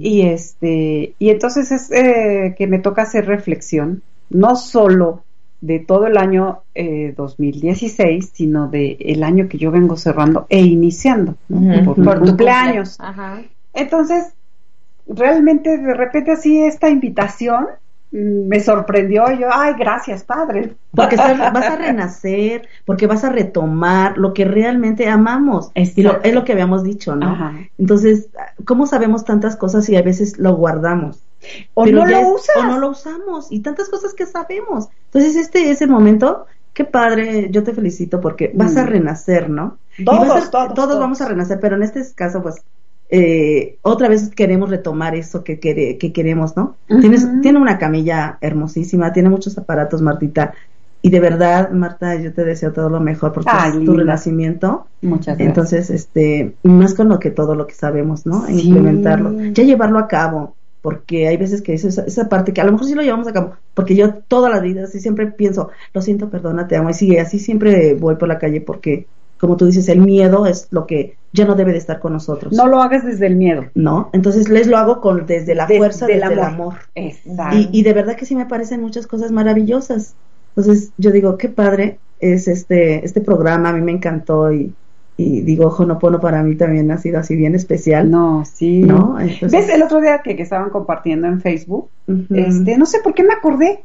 Y 0.01 0.23
este, 0.23 1.14
y 1.20 1.31
entonces 1.31 1.70
es 1.70 1.91
eh, 1.93 2.57
que 2.59 2.66
me 2.66 2.81
toca 2.81 3.03
hacer 3.03 3.27
reflexión, 3.27 4.03
no 4.29 4.57
solo 4.57 5.23
de 5.61 5.79
todo 5.79 6.09
el 6.09 6.16
año 6.16 6.62
eh, 6.75 7.14
2016, 7.16 8.33
sino 8.35 8.66
de 8.66 8.97
el 8.99 9.23
año 9.23 9.49
que 9.49 9.59
yo 9.59 9.70
vengo 9.70 9.97
cerrando 9.97 10.47
e 10.49 10.61
iniciando, 10.61 11.37
por, 11.49 11.97
mi 11.97 12.05
Por 12.05 12.18
tu 12.18 12.27
cumpleaños. 12.27 12.99
Ajá. 12.99 13.41
Entonces, 13.73 14.35
realmente 15.07 15.76
de 15.78 15.94
repente 15.94 16.32
así 16.32 16.62
esta 16.62 16.88
invitación 16.88 17.66
mm, 18.12 18.46
me 18.48 18.61
sorprendió 18.61 19.30
y 19.32 19.38
yo, 19.40 19.48
ay, 19.53 19.74
gracias, 19.78 20.22
padre. 20.24 20.74
Porque 20.94 21.16
vas 21.53 21.66
a 21.66 21.76
renacer, 21.76 22.68
porque 22.84 23.07
vas 23.07 23.24
a 23.24 23.30
retomar 23.30 24.18
lo 24.18 24.32
que 24.34 24.44
realmente 24.44 25.09
amamos. 25.09 25.70
Y 25.74 26.03
lo- 26.03 26.22
es 26.22 26.34
lo 26.34 26.44
que 26.44 26.53
habíamos 26.53 26.82
dicho, 26.84 27.16
¿no? 27.16 27.30
Ajá. 27.32 27.53
Entonces, 27.78 28.28
¿cómo 28.64 28.86
sabemos 28.86 29.24
tantas 29.24 29.57
cosas 29.57 29.88
y 29.88 29.96
a 29.96 30.03
veces 30.03 30.38
lo 30.38 30.55
guardamos? 30.57 31.20
O 31.74 31.84
Pero 31.84 31.98
no 31.98 32.07
lo 32.07 32.16
es- 32.18 32.26
usas. 32.34 32.57
O 32.59 32.62
no 32.64 32.78
lo 32.78 32.90
usamos. 32.90 33.50
Y 33.50 33.61
tantas 33.61 33.88
cosas 33.88 34.14
que 34.14 34.26
sabemos. 34.26 34.88
Entonces, 35.07 35.34
este 35.36 35.70
es 35.70 35.82
el 35.82 35.88
momento. 35.90 36.46
Qué 36.72 36.84
padre, 36.84 37.48
yo 37.50 37.64
te 37.64 37.74
felicito 37.74 38.20
porque 38.20 38.50
vas 38.55 38.76
a 38.78 38.84
Mm. 38.84 38.86
renacer, 38.86 39.50
¿no? 39.50 39.76
Todos, 40.05 40.50
todos, 40.50 40.72
todos. 40.74 40.98
vamos 40.98 41.20
a 41.20 41.28
renacer, 41.28 41.61
pero 41.61 41.76
en 41.76 41.82
este 41.82 42.03
caso, 42.14 42.42
pues, 42.42 42.62
eh, 43.13 43.79
otra 43.83 44.09
vez 44.09 44.31
queremos 44.35 44.71
retomar 44.71 45.15
eso 45.15 45.45
que, 45.45 45.61
quere- 45.61 45.99
que 45.99 46.13
queremos, 46.13 46.57
¿no? 46.57 46.79
Tienes, 46.89 47.29
tiene 47.43 47.59
una 47.61 47.79
camilla 47.79 48.39
hermosísima, 48.41 49.13
tiene 49.13 49.29
muchos 49.29 49.57
aparatos, 49.59 50.03
Martita. 50.03 50.55
Y 51.05 51.11
de 51.11 51.21
verdad, 51.21 51.71
Marta, 51.73 52.15
yo 52.15 52.33
te 52.33 52.45
deseo 52.45 52.73
todo 52.73 52.89
lo 52.89 53.01
mejor 53.01 53.33
es 53.37 53.45
tu 53.73 53.79
linda. 53.81 53.97
renacimiento. 54.05 54.87
Muchas 55.03 55.37
gracias. 55.37 55.49
Entonces, 55.49 55.91
este, 55.91 56.57
más 56.63 56.95
con 56.95 57.09
lo 57.09 57.19
que 57.19 57.31
todo 57.31 57.55
lo 57.55 57.67
que 57.67 57.75
sabemos, 57.75 58.25
¿no? 58.25 58.47
Sí. 58.47 58.69
Implementarlo. 58.69 59.31
Ya 59.53 59.65
llevarlo 59.65 59.99
a 59.99 60.09
cabo, 60.09 60.57
porque 60.81 61.29
hay 61.29 61.37
veces 61.37 61.61
que 61.63 61.75
es 61.75 61.85
esa, 61.85 62.05
esa 62.05 62.29
parte 62.29 62.53
que 62.53 62.61
a 62.61 62.65
lo 62.65 62.73
mejor 62.73 62.87
sí 62.87 62.95
lo 62.95 63.03
llevamos 63.03 63.27
a 63.29 63.33
cabo, 63.33 63.57
porque 63.75 63.97
yo 63.97 64.15
toda 64.29 64.49
la 64.51 64.61
vida 64.61 64.87
sí 64.87 65.01
siempre 65.01 65.27
pienso, 65.33 65.71
lo 65.93 66.03
siento, 66.03 66.31
perdona, 66.31 66.69
te 66.69 66.77
amo, 66.77 66.91
y 66.91 66.95
sí, 66.95 67.17
así 67.19 67.39
siempre 67.39 67.95
voy 67.95 68.17
por 68.17 68.29
la 68.29 68.39
calle 68.39 68.61
porque, 68.61 69.09
como 69.39 69.57
tú 69.57 69.67
dices, 69.67 69.89
el 69.89 70.01
miedo 70.01 70.47
es 70.47 70.69
lo 70.71 70.87
que 70.87 71.19
ya 71.33 71.45
no 71.47 71.55
debe 71.55 71.72
de 71.72 71.78
estar 71.78 71.99
con 72.01 72.12
nosotros. 72.12 72.53
No 72.53 72.66
lo 72.66 72.80
hagas 72.83 73.05
desde 73.05 73.26
el 73.26 73.37
miedo. 73.37 73.64
¿No? 73.74 74.11
Entonces 74.12 74.49
les 74.49 74.66
lo 74.66 74.76
hago 74.76 75.01
con 75.01 75.26
desde 75.26 75.55
la 75.55 75.66
fuerza, 75.66 76.07
el 76.07 76.20
desde 76.20 76.35
el 76.35 76.41
amor. 76.41 76.74
Exacto. 76.95 77.57
Y, 77.57 77.68
y 77.72 77.83
de 77.83 77.93
verdad 77.93 78.16
que 78.16 78.26
sí 78.26 78.35
me 78.37 78.47
parecen 78.47 78.80
muchas 78.80 79.07
cosas 79.07 79.33
maravillosas. 79.33 80.14
Entonces 80.57 80.93
yo 80.99 81.11
digo, 81.11 81.39
qué 81.39 81.49
padre 81.49 81.99
es 82.20 82.49
este, 82.49 83.05
este 83.05 83.20
programa, 83.20 83.70
a 83.70 83.72
mí 83.72 83.80
me 83.80 83.93
encantó 83.93 84.53
y, 84.53 84.72
y 85.16 85.41
digo, 85.41 85.68
Honopono 85.68 86.20
para 86.20 86.43
mí 86.43 86.55
también 86.57 86.91
ha 86.91 86.99
sido 86.99 87.18
así 87.18 87.35
bien 87.37 87.55
especial. 87.55 88.11
No, 88.11 88.45
sí. 88.45 88.83
¿No? 88.83 89.18
Entonces- 89.18 89.53
¿Ves 89.53 89.68
el 89.70 89.83
otro 89.83 90.01
día 90.01 90.20
que, 90.22 90.37
que 90.37 90.43
estaban 90.43 90.70
compartiendo 90.70 91.26
en 91.26 91.41
Facebook? 91.41 91.89
Este, 92.30 92.76
no 92.76 92.85
sé 92.87 92.99
por 93.03 93.14
qué 93.14 93.22
me 93.24 93.33
acordé. 93.35 93.85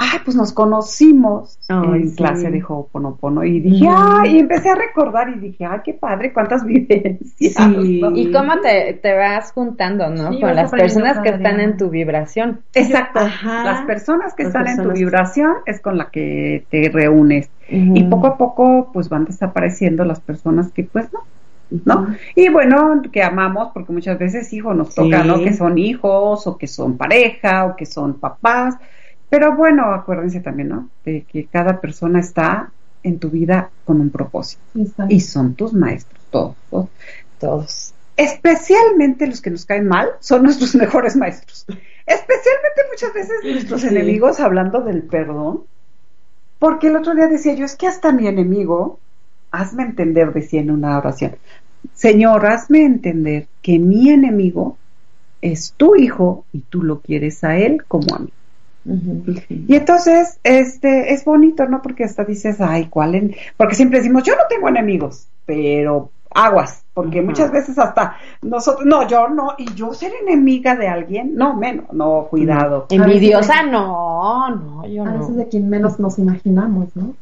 Ay, 0.00 0.20
pues 0.24 0.36
nos 0.36 0.52
conocimos 0.52 1.58
Ay, 1.68 2.02
en 2.02 2.10
sí. 2.10 2.16
clase 2.16 2.50
de 2.52 2.62
Ho'oponopono 2.62 3.42
y 3.42 3.58
dije, 3.58 3.84
Ujú. 3.84 3.94
ay, 3.96 4.36
y 4.36 4.38
empecé 4.38 4.70
a 4.70 4.76
recordar 4.76 5.28
y 5.30 5.40
dije, 5.40 5.64
ay, 5.64 5.80
qué 5.84 5.92
padre, 5.92 6.32
cuántas 6.32 6.64
vivencias. 6.66 7.54
Sí. 7.54 8.00
¿no? 8.00 8.16
Y 8.16 8.30
cómo 8.30 8.60
te, 8.60 8.94
te 8.94 9.16
vas 9.16 9.50
juntando, 9.50 10.08
¿no? 10.08 10.32
Sí, 10.32 10.40
Con 10.40 10.54
las 10.54 10.70
personas 10.70 11.18
que 11.18 11.30
están 11.30 11.58
en 11.58 11.76
tu 11.76 11.90
vibración. 11.90 12.60
Exacto. 12.74 13.18
Ajá. 13.18 13.64
Las 13.64 13.86
personas 13.86 14.34
que 14.34 14.44
Las 14.44 14.54
están 14.54 14.68
en 14.68 14.82
tu 14.84 14.92
vibración 14.92 15.52
es 15.66 15.80
con 15.80 15.98
la 15.98 16.10
que 16.10 16.64
te 16.70 16.88
reúnes. 16.90 17.50
Y 17.70 18.04
poco 18.04 18.28
a 18.28 18.38
poco, 18.38 18.90
pues 18.94 19.08
van 19.08 19.24
desapareciendo 19.24 20.04
las 20.04 20.20
personas 20.20 20.70
que, 20.70 20.84
pues, 20.84 21.08
no. 21.12 21.20
¿no? 21.84 22.14
Y 22.34 22.48
bueno, 22.48 23.02
que 23.12 23.22
amamos, 23.22 23.72
porque 23.74 23.92
muchas 23.92 24.18
veces, 24.18 24.50
hijo, 24.54 24.72
nos 24.74 24.94
toca, 24.94 25.22
Sí. 25.22 25.28
¿no? 25.28 25.38
Que 25.40 25.52
son 25.52 25.76
hijos, 25.76 26.46
o 26.46 26.56
que 26.56 26.66
son 26.66 26.96
pareja, 26.96 27.66
o 27.66 27.76
que 27.76 27.84
son 27.84 28.14
papás. 28.14 28.76
Pero 29.30 29.56
bueno, 29.56 29.92
acuérdense 29.92 30.40
también, 30.40 30.68
¿no? 30.68 30.88
De 31.04 31.22
que 31.22 31.46
cada 31.46 31.80
persona 31.80 32.20
está 32.20 32.70
en 33.02 33.18
tu 33.18 33.30
vida 33.30 33.70
con 33.84 34.00
un 34.00 34.10
propósito. 34.10 34.62
Exacto. 34.74 35.14
Y 35.14 35.20
son 35.20 35.54
tus 35.54 35.72
maestros, 35.72 36.20
todos. 36.30 36.56
todos. 36.70 36.88
Todos. 37.38 37.94
Especialmente 38.16 39.26
los 39.26 39.40
que 39.40 39.50
nos 39.50 39.64
caen 39.64 39.86
mal 39.86 40.08
son 40.20 40.42
nuestros 40.42 40.74
mejores 40.76 41.14
maestros. 41.16 41.66
Especialmente 42.06 42.80
muchas 42.90 43.12
veces 43.14 43.36
nuestros 43.44 43.82
Sí. 43.82 43.88
enemigos 43.88 44.40
hablando 44.40 44.80
del 44.80 45.02
perdón. 45.02 45.62
Porque 46.58 46.88
el 46.88 46.96
otro 46.96 47.14
día 47.14 47.28
decía 47.28 47.54
yo, 47.54 47.64
es 47.64 47.76
que 47.76 47.86
hasta 47.86 48.10
mi 48.12 48.26
enemigo, 48.26 48.98
hazme 49.52 49.84
entender, 49.84 50.32
decía 50.32 50.60
en 50.60 50.70
una 50.72 50.98
oración, 50.98 51.36
Señor, 51.94 52.44
hazme 52.46 52.84
entender 52.84 53.46
que 53.62 53.78
mi 53.78 54.10
enemigo 54.10 54.76
es 55.40 55.74
tu 55.76 55.94
hijo 55.94 56.44
y 56.52 56.60
tú 56.62 56.82
lo 56.82 57.00
quieres 57.00 57.44
a 57.44 57.56
él 57.56 57.84
como 57.86 58.12
a 58.16 58.18
mí. 58.18 58.32
Y 59.48 59.74
entonces, 59.74 60.38
este, 60.44 61.12
es 61.12 61.24
bonito, 61.24 61.66
¿no? 61.66 61.82
Porque 61.82 62.04
hasta 62.04 62.24
dices, 62.24 62.60
ay, 62.60 62.86
¿cuál? 62.86 63.14
en-?" 63.14 63.34
Porque 63.56 63.74
siempre 63.74 63.98
decimos, 63.98 64.22
yo 64.22 64.34
no 64.34 64.42
tengo 64.48 64.68
enemigos, 64.68 65.28
pero 65.44 66.10
aguas, 66.34 66.84
porque 66.94 67.18
Ajá. 67.18 67.26
muchas 67.26 67.50
veces 67.50 67.78
hasta 67.78 68.16
nosotros, 68.42 68.86
no, 68.86 69.06
yo 69.08 69.28
no, 69.28 69.54
y 69.56 69.72
yo 69.74 69.92
ser 69.94 70.12
enemiga 70.22 70.76
de 70.76 70.88
alguien, 70.88 71.34
no, 71.34 71.54
menos, 71.54 71.92
no, 71.92 72.26
cuidado. 72.30 72.86
Envidiosa, 72.90 73.62
no, 73.62 74.50
no, 74.50 74.86
yo 74.86 75.04
A 75.04 75.12
veces 75.12 75.30
no. 75.30 75.36
de 75.36 75.48
quien 75.48 75.68
menos 75.68 75.98
nos 75.98 76.18
imaginamos, 76.18 76.94
¿no? 76.94 77.14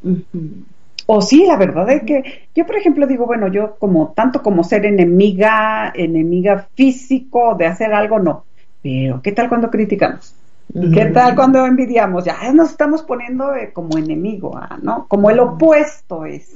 O 1.09 1.21
sí, 1.21 1.45
la 1.45 1.55
verdad 1.55 1.89
es 1.89 2.03
que 2.03 2.49
yo, 2.53 2.65
por 2.65 2.75
ejemplo, 2.75 3.07
digo, 3.07 3.25
bueno, 3.25 3.47
yo 3.47 3.75
como 3.79 4.09
tanto 4.09 4.43
como 4.43 4.63
ser 4.63 4.85
enemiga, 4.85 5.91
enemiga 5.95 6.67
físico 6.75 7.55
de 7.55 7.65
hacer 7.65 7.93
algo, 7.93 8.19
no. 8.19 8.43
Pero, 8.83 9.21
¿qué 9.21 9.31
tal 9.31 9.47
cuando 9.47 9.71
criticamos? 9.71 10.35
¿Qué 10.73 11.05
tal 11.07 11.35
cuando 11.35 11.65
envidiamos? 11.65 12.25
Ya 12.25 12.51
nos 12.53 12.71
estamos 12.71 13.01
poniendo 13.03 13.55
eh, 13.55 13.71
como 13.73 13.97
enemigo, 13.97 14.57
ah, 14.57 14.77
¿no? 14.81 15.07
Como 15.07 15.29
el 15.29 15.39
opuesto 15.39 16.25
es. 16.25 16.53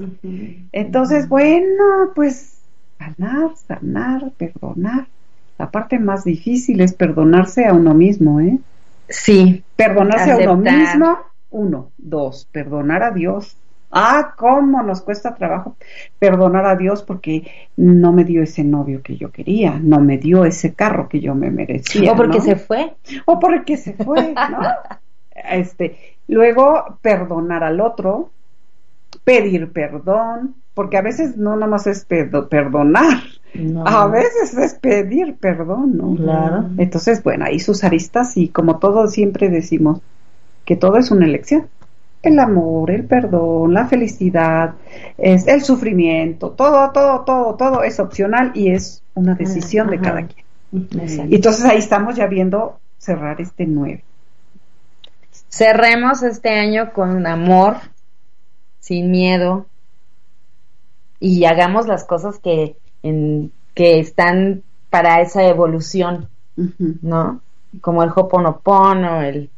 Entonces, 0.72 1.30
bueno, 1.30 2.12
pues 2.14 2.60
sanar, 2.98 3.52
sanar, 3.56 4.32
perdonar. 4.38 5.08
La 5.58 5.70
parte 5.72 6.00
más 6.00 6.24
difícil 6.24 6.82
es 6.82 6.94
perdonarse 6.94 7.66
a 7.66 7.74
uno 7.74 7.94
mismo, 7.94 8.40
¿eh? 8.40 8.60
Sí, 9.08 9.64
Perdonarse 9.76 10.32
a 10.32 10.38
uno 10.38 10.58
mismo, 10.58 11.18
uno. 11.50 11.92
Dos, 11.98 12.48
perdonar 12.52 13.04
a 13.04 13.12
Dios. 13.12 13.58
Ah, 13.92 14.34
cómo 14.38 14.82
nos 14.84 15.02
cuesta 15.02 15.36
trabajo 15.36 15.76
perdonar 16.18 16.66
a 16.66 16.76
Dios 16.76 17.04
porque 17.04 17.46
no 17.76 18.14
me 18.14 18.24
dio 18.24 18.42
ese 18.42 18.64
novio 18.64 19.02
que 19.04 19.18
yo 19.18 19.32
quería, 19.32 19.80
no 19.82 20.00
me 20.00 20.18
dio 20.18 20.46
ese 20.46 20.74
carro 20.74 21.10
que 21.10 21.20
yo 21.20 21.36
me 21.36 21.52
merecía. 21.52 22.14
o 22.14 22.16
porque 22.16 22.38
¿no? 22.38 22.44
se 22.44 22.56
fue. 22.56 22.94
o 23.26 23.40
porque 23.40 23.78
se 23.78 23.94
fue, 23.94 24.34
¿no? 24.34 24.60
Este, 25.50 25.98
luego 26.28 27.00
perdonar 27.02 27.64
al 27.64 27.82
otro, 27.82 28.30
pedir 29.24 29.72
perdón, 29.72 30.56
porque 30.74 30.98
a 30.98 31.02
veces 31.02 31.36
no 31.38 31.56
nada 31.56 31.68
más 31.68 31.88
es 31.88 32.08
perdo- 32.08 32.48
perdonar, 32.48 33.18
No. 33.54 33.86
a 33.86 34.08
veces 34.08 34.56
es 34.56 34.76
pedir 34.76 35.36
perdón, 35.38 35.98
¿no? 35.98 36.16
Claro. 36.16 36.66
Entonces, 36.78 37.24
bueno, 37.24 37.46
ahí 37.46 37.60
sus 37.60 37.84
aristas 37.84 38.38
y 38.38 38.50
como 38.50 38.78
todos 38.80 39.12
siempre 39.14 39.50
decimos 39.50 40.00
que 40.66 40.76
todo 40.76 40.98
es 40.98 41.12
una 41.12 41.26
elección. 41.26 41.68
El 42.24 42.40
amor, 42.40 42.92
el 42.92 43.06
perdón, 43.06 43.74
la 43.74 43.88
felicidad, 43.88 44.76
es 45.18 45.48
el 45.48 45.64
sufrimiento, 45.64 46.52
todo, 46.52 46.92
todo, 46.92 47.22
todo, 47.22 47.56
todo 47.56 47.84
es 47.84 48.00
opcional 48.00 48.52
y 48.54 48.72
es 48.72 49.02
una 49.16 49.34
decisión 49.34 49.90
de 49.90 49.96
Ajá. 49.96 50.04
cada 50.06 50.28
quien. 50.28 50.46
Exacto. 51.02 51.32
Y 51.32 51.36
entonces 51.36 51.66
ahí 51.66 51.80
estamos 51.80 52.16
ya 52.16 52.28
viendo 52.28 52.80
cerrar 52.98 53.42
este 53.42 53.66
nueve. 53.66 54.04
Cerremos 55.50 56.24
este 56.24 56.50
año 56.50 56.94
con 56.94 57.26
amor, 57.26 57.78
sin 58.80 59.12
miedo, 59.12 59.66
y 61.20 61.46
hagamos 61.46 61.88
las 61.88 62.04
cosas 62.04 62.40
que, 62.40 62.78
en, 63.04 63.52
que 63.74 64.00
están 64.00 64.64
para 64.90 65.22
esa 65.22 65.44
evolución, 65.44 66.30
¿no? 67.02 67.42
Como 67.80 68.04
el 68.04 68.12
Hoponopono, 68.14 69.22
el 69.22 69.50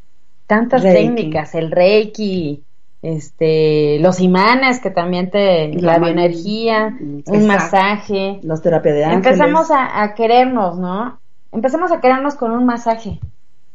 tantas 0.47 0.83
Reiki. 0.83 0.97
técnicas, 1.07 1.55
el 1.55 1.71
Reiki, 1.71 2.63
este, 3.01 3.99
los 3.99 4.19
imanes 4.19 4.79
que 4.79 4.89
también 4.89 5.29
te, 5.29 5.69
La 5.73 5.97
bioenergía, 5.99 6.87
Exacto. 6.87 7.31
un 7.33 7.47
masaje. 7.47 8.39
Los 8.43 8.61
terapia 8.61 8.93
de 8.93 9.03
ángeles. 9.05 9.25
Empezamos 9.39 9.71
a, 9.71 10.01
a 10.03 10.13
querernos, 10.13 10.79
¿no? 10.79 11.19
Empezamos 11.51 11.91
a 11.91 11.99
querernos 11.99 12.35
con 12.35 12.51
un 12.51 12.65
masaje. 12.65 13.19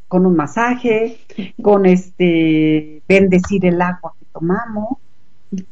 Con 0.08 0.24
un 0.24 0.34
masaje, 0.36 1.18
con 1.62 1.84
este 1.86 3.02
bendecir 3.06 3.66
el 3.66 3.80
agua 3.82 4.14
que 4.18 4.26
tomamos. 4.32 4.96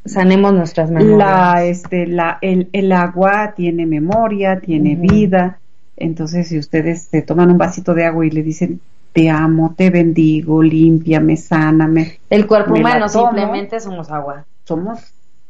Sanemos 0.05 0.53
nuestras 0.53 0.89
memorias. 0.91 1.17
La, 1.17 1.63
este, 1.65 2.07
la, 2.07 2.37
el, 2.41 2.69
el 2.73 2.91
agua 2.91 3.53
tiene 3.55 3.85
memoria, 3.85 4.59
tiene 4.59 4.95
vida. 4.95 5.59
Entonces, 5.97 6.47
si 6.47 6.57
ustedes 6.59 7.03
se 7.03 7.23
toman 7.23 7.49
un 7.51 7.57
vasito 7.57 7.93
de 7.95 8.05
agua 8.05 8.25
y 8.25 8.29
le 8.29 8.43
dicen, 8.43 8.79
te 9.17 9.31
amo, 9.31 9.73
te 9.75 9.89
bendigo, 9.89 10.61
límpiame, 10.61 11.37
sáname, 11.37 12.19
El 12.29 12.45
cuerpo 12.45 12.73
Me 12.73 12.81
humano 12.81 13.09
simplemente 13.09 13.79
somos 13.79 14.11
agua. 14.11 14.45
somos, 14.63 14.99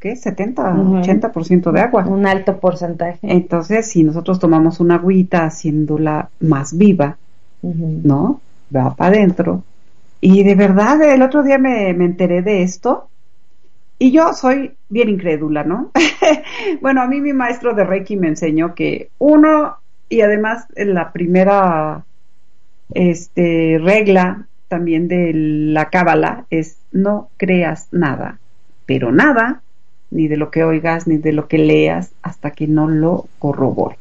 ¿qué? 0.00 0.16
70, 0.16 0.72
Ujú. 0.72 0.96
80% 0.96 1.70
de 1.70 1.80
agua. 1.82 2.06
Un 2.06 2.26
alto 2.26 2.58
porcentaje. 2.58 3.18
Entonces, 3.22 3.86
si 3.90 4.04
nosotros 4.04 4.38
tomamos 4.38 4.80
una 4.80 4.94
agüita 4.94 5.44
haciéndola 5.44 6.30
más 6.40 6.78
viva. 6.78 7.18
¿no? 7.62 8.40
Va 8.74 8.94
para 8.94 9.16
adentro 9.16 9.64
Y 10.22 10.44
de 10.44 10.54
verdad, 10.54 11.02
el 11.02 11.20
otro 11.20 11.42
día 11.42 11.58
me, 11.58 11.92
me 11.92 12.06
enteré 12.06 12.40
de 12.40 12.62
esto 12.62 13.10
y 13.98 14.12
yo 14.12 14.32
soy 14.32 14.76
bien 14.88 15.10
incrédula, 15.10 15.64
¿no? 15.64 15.90
bueno, 16.80 17.02
a 17.02 17.06
mí 17.06 17.20
mi 17.20 17.34
maestro 17.34 17.74
de 17.74 17.84
Reiki 17.84 18.16
me 18.16 18.28
enseñó 18.28 18.74
que 18.74 19.10
uno, 19.18 19.76
y 20.08 20.20
además 20.22 20.66
la 20.76 21.12
primera 21.12 22.04
este, 22.94 23.78
regla 23.80 24.46
también 24.68 25.08
de 25.08 25.32
la 25.34 25.88
cábala 25.90 26.46
es 26.50 26.78
no 26.92 27.30
creas 27.36 27.88
nada, 27.90 28.38
pero 28.86 29.12
nada, 29.12 29.62
ni 30.10 30.28
de 30.28 30.36
lo 30.36 30.50
que 30.50 30.64
oigas, 30.64 31.06
ni 31.06 31.18
de 31.18 31.32
lo 31.32 31.48
que 31.48 31.58
leas, 31.58 32.12
hasta 32.22 32.50
que 32.50 32.66
no 32.66 32.88
lo 32.88 33.26
corrobores. 33.38 33.98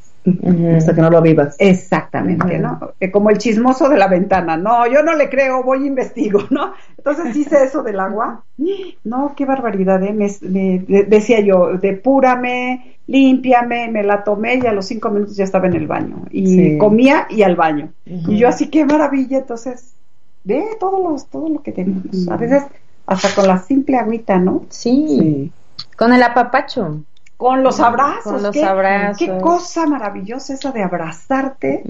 Hasta 0.75 0.93
que 0.93 1.01
no 1.01 1.09
lo 1.09 1.21
vivas. 1.21 1.55
Exactamente, 1.57 2.59
¿no? 2.59 2.93
Eh, 2.99 3.11
como 3.11 3.29
el 3.29 3.37
chismoso 3.37 3.87
de 3.87 3.97
la 3.97 4.07
ventana. 4.07 4.57
No, 4.57 4.85
yo 4.85 5.01
no 5.01 5.15
le 5.15 5.29
creo, 5.29 5.63
voy 5.63 5.83
e 5.83 5.87
investigo, 5.87 6.43
¿no? 6.49 6.73
Entonces 6.97 7.35
hice 7.35 7.63
eso 7.63 7.83
del 7.83 7.99
agua. 7.99 8.43
No, 9.03 9.33
qué 9.37 9.45
barbaridad, 9.45 10.03
¿eh? 10.03 10.11
Me, 10.11 10.79
decía 11.05 11.39
yo, 11.39 11.77
depúrame, 11.77 12.96
límpiame, 13.07 13.89
me 13.89 14.03
la 14.03 14.23
tomé 14.23 14.55
y 14.55 14.67
a 14.67 14.73
los 14.73 14.85
cinco 14.85 15.09
minutos 15.09 15.35
ya 15.35 15.45
estaba 15.45 15.67
en 15.67 15.75
el 15.75 15.87
baño. 15.87 16.25
Y 16.29 16.77
comía 16.77 17.27
y 17.29 17.41
al 17.41 17.55
baño. 17.55 17.91
Y 18.05 18.37
yo 18.37 18.47
así, 18.47 18.69
qué 18.69 18.85
maravilla. 18.85 19.39
Entonces, 19.39 19.93
ve 20.43 20.63
todo, 20.79 21.11
los, 21.11 21.27
todo 21.27 21.49
lo 21.49 21.61
que 21.61 21.71
tenemos. 21.71 22.27
A 22.29 22.37
veces 22.37 22.63
hasta 23.05 23.33
con 23.33 23.47
la 23.47 23.59
simple 23.59 23.97
agüita, 23.97 24.37
¿no? 24.37 24.65
sí. 24.69 25.51
Con 25.97 26.13
el 26.13 26.21
apapacho. 26.21 27.01
Con 27.37 27.63
los 27.63 27.79
abrazos. 27.79 28.33
Con 28.33 28.43
los 28.43 28.51
¿qué, 28.51 28.63
abrazos. 28.63 29.17
Qué 29.17 29.37
cosa 29.39 29.85
maravillosa 29.85 30.53
esa 30.53 30.71
de 30.71 30.83
abrazarte, 30.83 31.83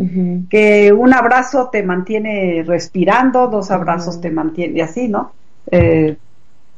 que 0.49 0.93
un 0.93 1.13
abrazo 1.13 1.69
te 1.71 1.83
mantiene 1.83 2.63
respirando, 2.65 3.47
dos 3.47 3.71
abrazos 3.71 4.19
te 4.19 4.29
mantiene 4.29 4.81
así, 4.81 5.07
¿no? 5.07 5.31
Eh, 5.71 6.17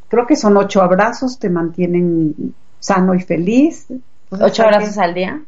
creo 0.08 0.28
que 0.28 0.36
son 0.36 0.56
ocho 0.58 0.82
abrazos, 0.82 1.40
te 1.40 1.50
mantienen 1.50 2.54
sano 2.80 3.16
y 3.16 3.22
feliz. 3.22 3.88
¿Ocho 4.30 4.64
abrazos 4.64 4.98
al 4.98 5.14
día? 5.14 5.42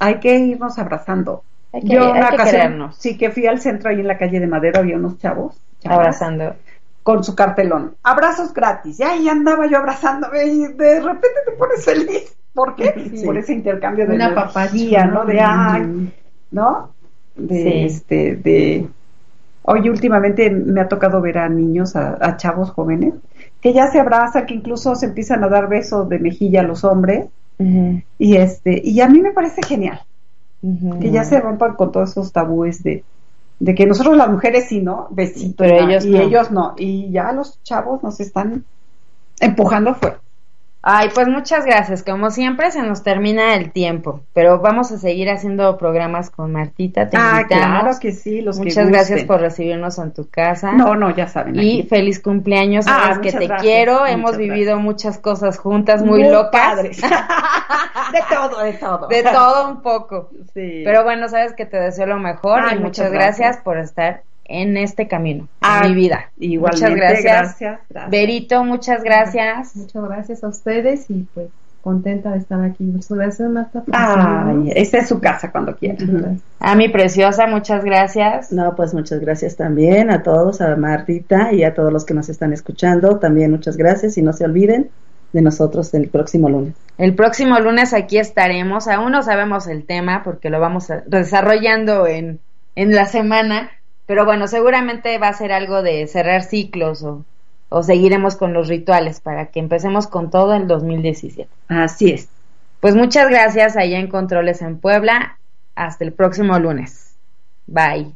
Hay 0.00 0.20
que 0.20 0.38
irnos 0.38 0.78
abrazando. 0.78 1.42
Hay 1.72 1.82
que, 1.82 1.94
Yo 1.94 2.10
una 2.10 2.28
ocasión, 2.28 2.92
sí 2.96 3.16
que 3.16 3.30
fui 3.30 3.46
al 3.46 3.60
centro 3.60 3.90
ahí 3.90 4.00
en 4.00 4.08
la 4.08 4.18
calle 4.18 4.40
de 4.40 4.46
Madero, 4.46 4.80
había 4.80 4.96
unos 4.96 5.18
chavos. 5.18 5.56
Abrazando 5.84 6.54
con 7.02 7.22
su 7.22 7.36
cartelón. 7.36 7.94
Abrazos 8.02 8.52
gratis. 8.52 8.98
Y 8.98 9.04
ahí 9.04 9.28
andaba 9.28 9.68
yo 9.68 9.78
abrazándome 9.78 10.44
y 10.44 10.66
de 10.72 11.00
repente 11.00 11.38
te 11.44 11.52
pones 11.52 11.84
feliz. 11.84 12.36
¿Por 12.52 12.74
qué? 12.74 13.20
Por 13.24 13.38
ese 13.38 13.52
intercambio 13.52 14.06
de 14.06 14.16
una 14.16 14.34
papaya, 14.34 15.06
¿no? 15.06 15.24
De 15.24 15.40
ay, 15.40 16.12
¿no? 16.50 16.90
De 17.36 17.84
este, 17.84 18.34
de 18.36 18.88
Hoy 19.68 19.88
últimamente 19.88 20.48
me 20.48 20.80
ha 20.80 20.88
tocado 20.88 21.20
ver 21.20 21.38
a 21.38 21.48
niños, 21.48 21.96
a, 21.96 22.36
chavos 22.36 22.70
jóvenes, 22.70 23.14
que 23.66 23.72
ya 23.72 23.90
se 23.90 23.98
abrazan, 23.98 24.46
que 24.46 24.54
incluso 24.54 24.94
se 24.94 25.06
empiezan 25.06 25.42
a 25.42 25.48
dar 25.48 25.68
besos 25.68 26.08
de 26.08 26.20
mejilla 26.20 26.60
a 26.60 26.62
los 26.62 26.84
hombres. 26.84 27.26
Y 28.16 28.36
este, 28.36 28.80
y 28.84 29.00
a 29.00 29.08
mí 29.08 29.18
me 29.20 29.32
parece 29.32 29.60
genial. 29.60 30.02
Que 31.00 31.10
ya 31.10 31.24
se 31.24 31.40
rompan 31.40 31.74
con 31.74 31.90
todos 31.90 32.10
esos 32.10 32.30
tabúes 32.30 32.84
de 32.84 33.02
de 33.58 33.74
que 33.74 33.86
nosotros 33.86 34.16
las 34.16 34.30
mujeres 34.30 34.66
sí, 34.68 34.80
¿no? 34.80 35.08
Besito. 35.10 35.56
Pero 35.64 35.88
ellos 35.88 36.04
y 36.04 36.16
ellos 36.16 36.52
no. 36.52 36.74
Y 36.76 37.10
ya 37.10 37.32
los 37.32 37.60
chavos 37.64 38.04
nos 38.04 38.20
están 38.20 38.64
empujando 39.40 39.96
fuera. 39.96 40.20
Ay, 40.88 41.08
pues 41.12 41.26
muchas 41.26 41.66
gracias. 41.66 42.04
Como 42.04 42.30
siempre 42.30 42.70
se 42.70 42.80
nos 42.80 43.02
termina 43.02 43.56
el 43.56 43.72
tiempo, 43.72 44.20
pero 44.32 44.60
vamos 44.60 44.92
a 44.92 44.98
seguir 44.98 45.28
haciendo 45.28 45.76
programas 45.78 46.30
con 46.30 46.52
Martita. 46.52 47.10
Te 47.10 47.16
ah, 47.18 47.42
claro 47.48 47.90
que 48.00 48.12
sí. 48.12 48.40
Los 48.40 48.60
muchas 48.60 48.88
gracias 48.88 49.24
por 49.24 49.40
recibirnos 49.40 49.98
en 49.98 50.12
tu 50.12 50.30
casa. 50.30 50.70
No, 50.70 50.94
no, 50.94 51.10
ya 51.10 51.26
saben. 51.26 51.58
Y 51.58 51.82
feliz 51.82 52.20
cumpleaños. 52.20 52.84
Ah, 52.86 53.14
Sabes 53.14 53.18
que 53.18 53.36
te 53.36 53.48
quiero. 53.56 54.06
Hemos 54.06 54.36
vivido 54.36 54.78
muchas 54.78 55.18
cosas 55.18 55.58
juntas, 55.58 56.04
muy, 56.04 56.22
locas. 56.22 56.76
de 56.86 57.00
todo, 58.30 58.62
de 58.62 58.72
todo. 58.74 59.08
De 59.08 59.22
todo 59.24 59.68
un 59.68 59.82
poco. 59.82 60.30
Sí. 60.54 60.82
Pero 60.84 61.02
bueno, 61.02 61.28
sabes 61.28 61.52
que 61.54 61.66
te 61.66 61.78
deseo 61.78 62.06
lo 62.06 62.20
mejor 62.20 62.62
y 62.72 62.78
muchas, 62.78 63.10
gracias 63.10 63.56
por 63.56 63.78
estar 63.78 64.22
en 64.48 64.76
este 64.76 65.08
camino, 65.08 65.48
a 65.60 65.86
mi 65.86 65.94
vida. 65.94 66.30
Igualmente, 66.38 66.90
muchas 66.90 66.96
gracias. 66.96 67.58
gracias. 67.88 68.10
Berito, 68.10 68.64
muchas 68.64 69.02
gracias. 69.02 69.76
Muchas 69.76 70.04
gracias 70.04 70.44
a 70.44 70.48
ustedes 70.48 71.10
y 71.10 71.26
pues 71.34 71.48
contenta 71.86 72.32
de 72.32 72.38
estar 72.38 72.60
aquí. 72.64 72.82
Muchas 72.82 73.12
gracias, 73.16 73.48
Marta. 73.48 73.84
Ay, 73.92 74.72
esta 74.74 74.98
es 74.98 75.06
su 75.08 75.20
casa 75.20 75.52
cuando 75.52 75.76
quieran. 75.76 76.40
A 76.58 76.74
mi 76.74 76.88
preciosa, 76.88 77.46
muchas 77.46 77.84
gracias. 77.84 78.50
No, 78.50 78.74
pues 78.74 78.92
muchas 78.92 79.20
gracias 79.20 79.54
también 79.54 80.10
a 80.10 80.24
todos, 80.24 80.60
a 80.60 80.74
Martita 80.74 81.52
y 81.52 81.62
a 81.62 81.74
todos 81.74 81.92
los 81.92 82.04
que 82.04 82.12
nos 82.12 82.28
están 82.28 82.52
escuchando. 82.52 83.20
También 83.20 83.52
muchas 83.52 83.76
gracias 83.76 84.18
y 84.18 84.22
no 84.22 84.32
se 84.32 84.44
olviden 84.44 84.90
de 85.32 85.42
nosotros 85.42 85.94
el 85.94 86.08
próximo 86.08 86.48
lunes. 86.48 86.74
El 86.98 87.14
próximo 87.14 87.60
lunes 87.60 87.94
aquí 87.94 88.18
estaremos. 88.18 88.88
Aún 88.88 89.12
no 89.12 89.22
sabemos 89.22 89.68
el 89.68 89.84
tema 89.86 90.22
porque 90.24 90.50
lo 90.50 90.58
vamos 90.58 90.88
desarrollando 91.06 92.08
en, 92.08 92.40
en 92.74 92.96
la 92.96 93.06
semana, 93.06 93.70
pero 94.06 94.24
bueno, 94.24 94.46
seguramente 94.46 95.18
va 95.18 95.28
a 95.28 95.32
ser 95.32 95.52
algo 95.52 95.82
de 95.82 96.06
cerrar 96.06 96.42
ciclos 96.42 97.02
o, 97.02 97.24
o 97.68 97.82
seguiremos 97.82 98.36
con 98.36 98.52
los 98.52 98.68
rituales 98.68 99.20
para 99.20 99.46
que 99.46 99.60
empecemos 99.60 100.06
con 100.06 100.30
todo 100.30 100.54
el 100.54 100.66
2017. 100.66 101.48
Así 101.68 102.12
es. 102.12 102.28
Pues 102.80 102.94
muchas 102.94 103.28
gracias 103.28 103.76
allá 103.76 103.98
en 103.98 104.08
Controles 104.08 104.62
en 104.62 104.78
Puebla. 104.78 105.38
Hasta 105.74 106.04
el 106.04 106.12
próximo 106.12 106.58
lunes. 106.58 107.16
Bye. 107.66 108.14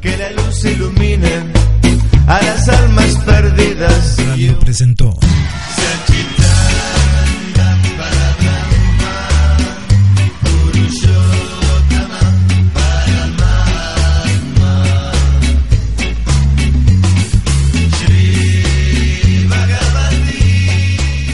que 0.00 0.16
la 0.16 0.30
luz 0.30 0.64
ilumine 0.64 1.52
a 2.26 2.42
las 2.42 2.68
almas 2.68 3.16
perdidas. 3.24 4.16
Radio 4.26 4.58
presentó. 4.58 5.10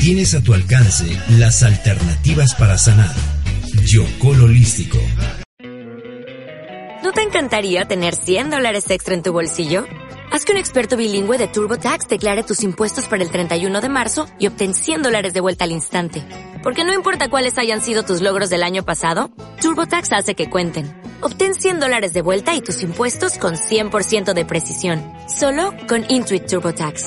Tienes 0.05 0.35
a 0.35 0.43
tu 0.43 0.53
alcance 0.53 1.19
las 1.39 1.63
alternativas 1.63 2.55
para 2.57 2.77
sanar. 2.77 3.15
Yocol 3.87 4.43
Holístico. 4.43 4.99
¿No 7.03 7.13
te 7.13 7.23
encantaría 7.23 7.87
tener 7.87 8.15
100 8.15 8.51
dólares 8.51 8.91
extra 8.91 9.15
en 9.15 9.23
tu 9.23 9.33
bolsillo? 9.33 9.87
Haz 10.31 10.45
que 10.45 10.53
un 10.53 10.59
experto 10.59 10.99
bilingüe 10.99 11.39
de 11.39 11.49
TurboTax 11.49 12.07
declare 12.07 12.43
tus 12.43 12.65
impuestos 12.65 13.07
para 13.07 13.23
el 13.23 13.31
31 13.31 13.81
de 13.81 13.89
marzo 13.89 14.27
y 14.39 14.47
obtén 14.47 14.75
100 14.75 15.01
dólares 15.05 15.33
de 15.33 15.41
vuelta 15.41 15.65
al 15.65 15.73
instante. 15.73 16.23
Porque 16.63 16.85
no 16.85 16.93
importa 16.93 17.31
cuáles 17.31 17.57
hayan 17.57 17.81
sido 17.81 18.03
tus 18.03 18.21
logros 18.21 18.51
del 18.51 18.63
año 18.63 18.85
pasado, 18.85 19.31
TurboTax 19.63 20.13
hace 20.13 20.35
que 20.35 20.51
cuenten. 20.51 20.85
Obtén 21.23 21.55
100 21.55 21.81
dólares 21.81 22.13
de 22.13 22.21
vuelta 22.21 22.55
y 22.55 22.61
tus 22.61 22.83
impuestos 22.83 23.39
con 23.39 23.55
100% 23.55 24.35
de 24.35 24.45
precisión. 24.45 25.03
Solo 25.29 25.73
con 25.89 26.05
Intuit 26.11 26.45
TurboTax. 26.45 27.07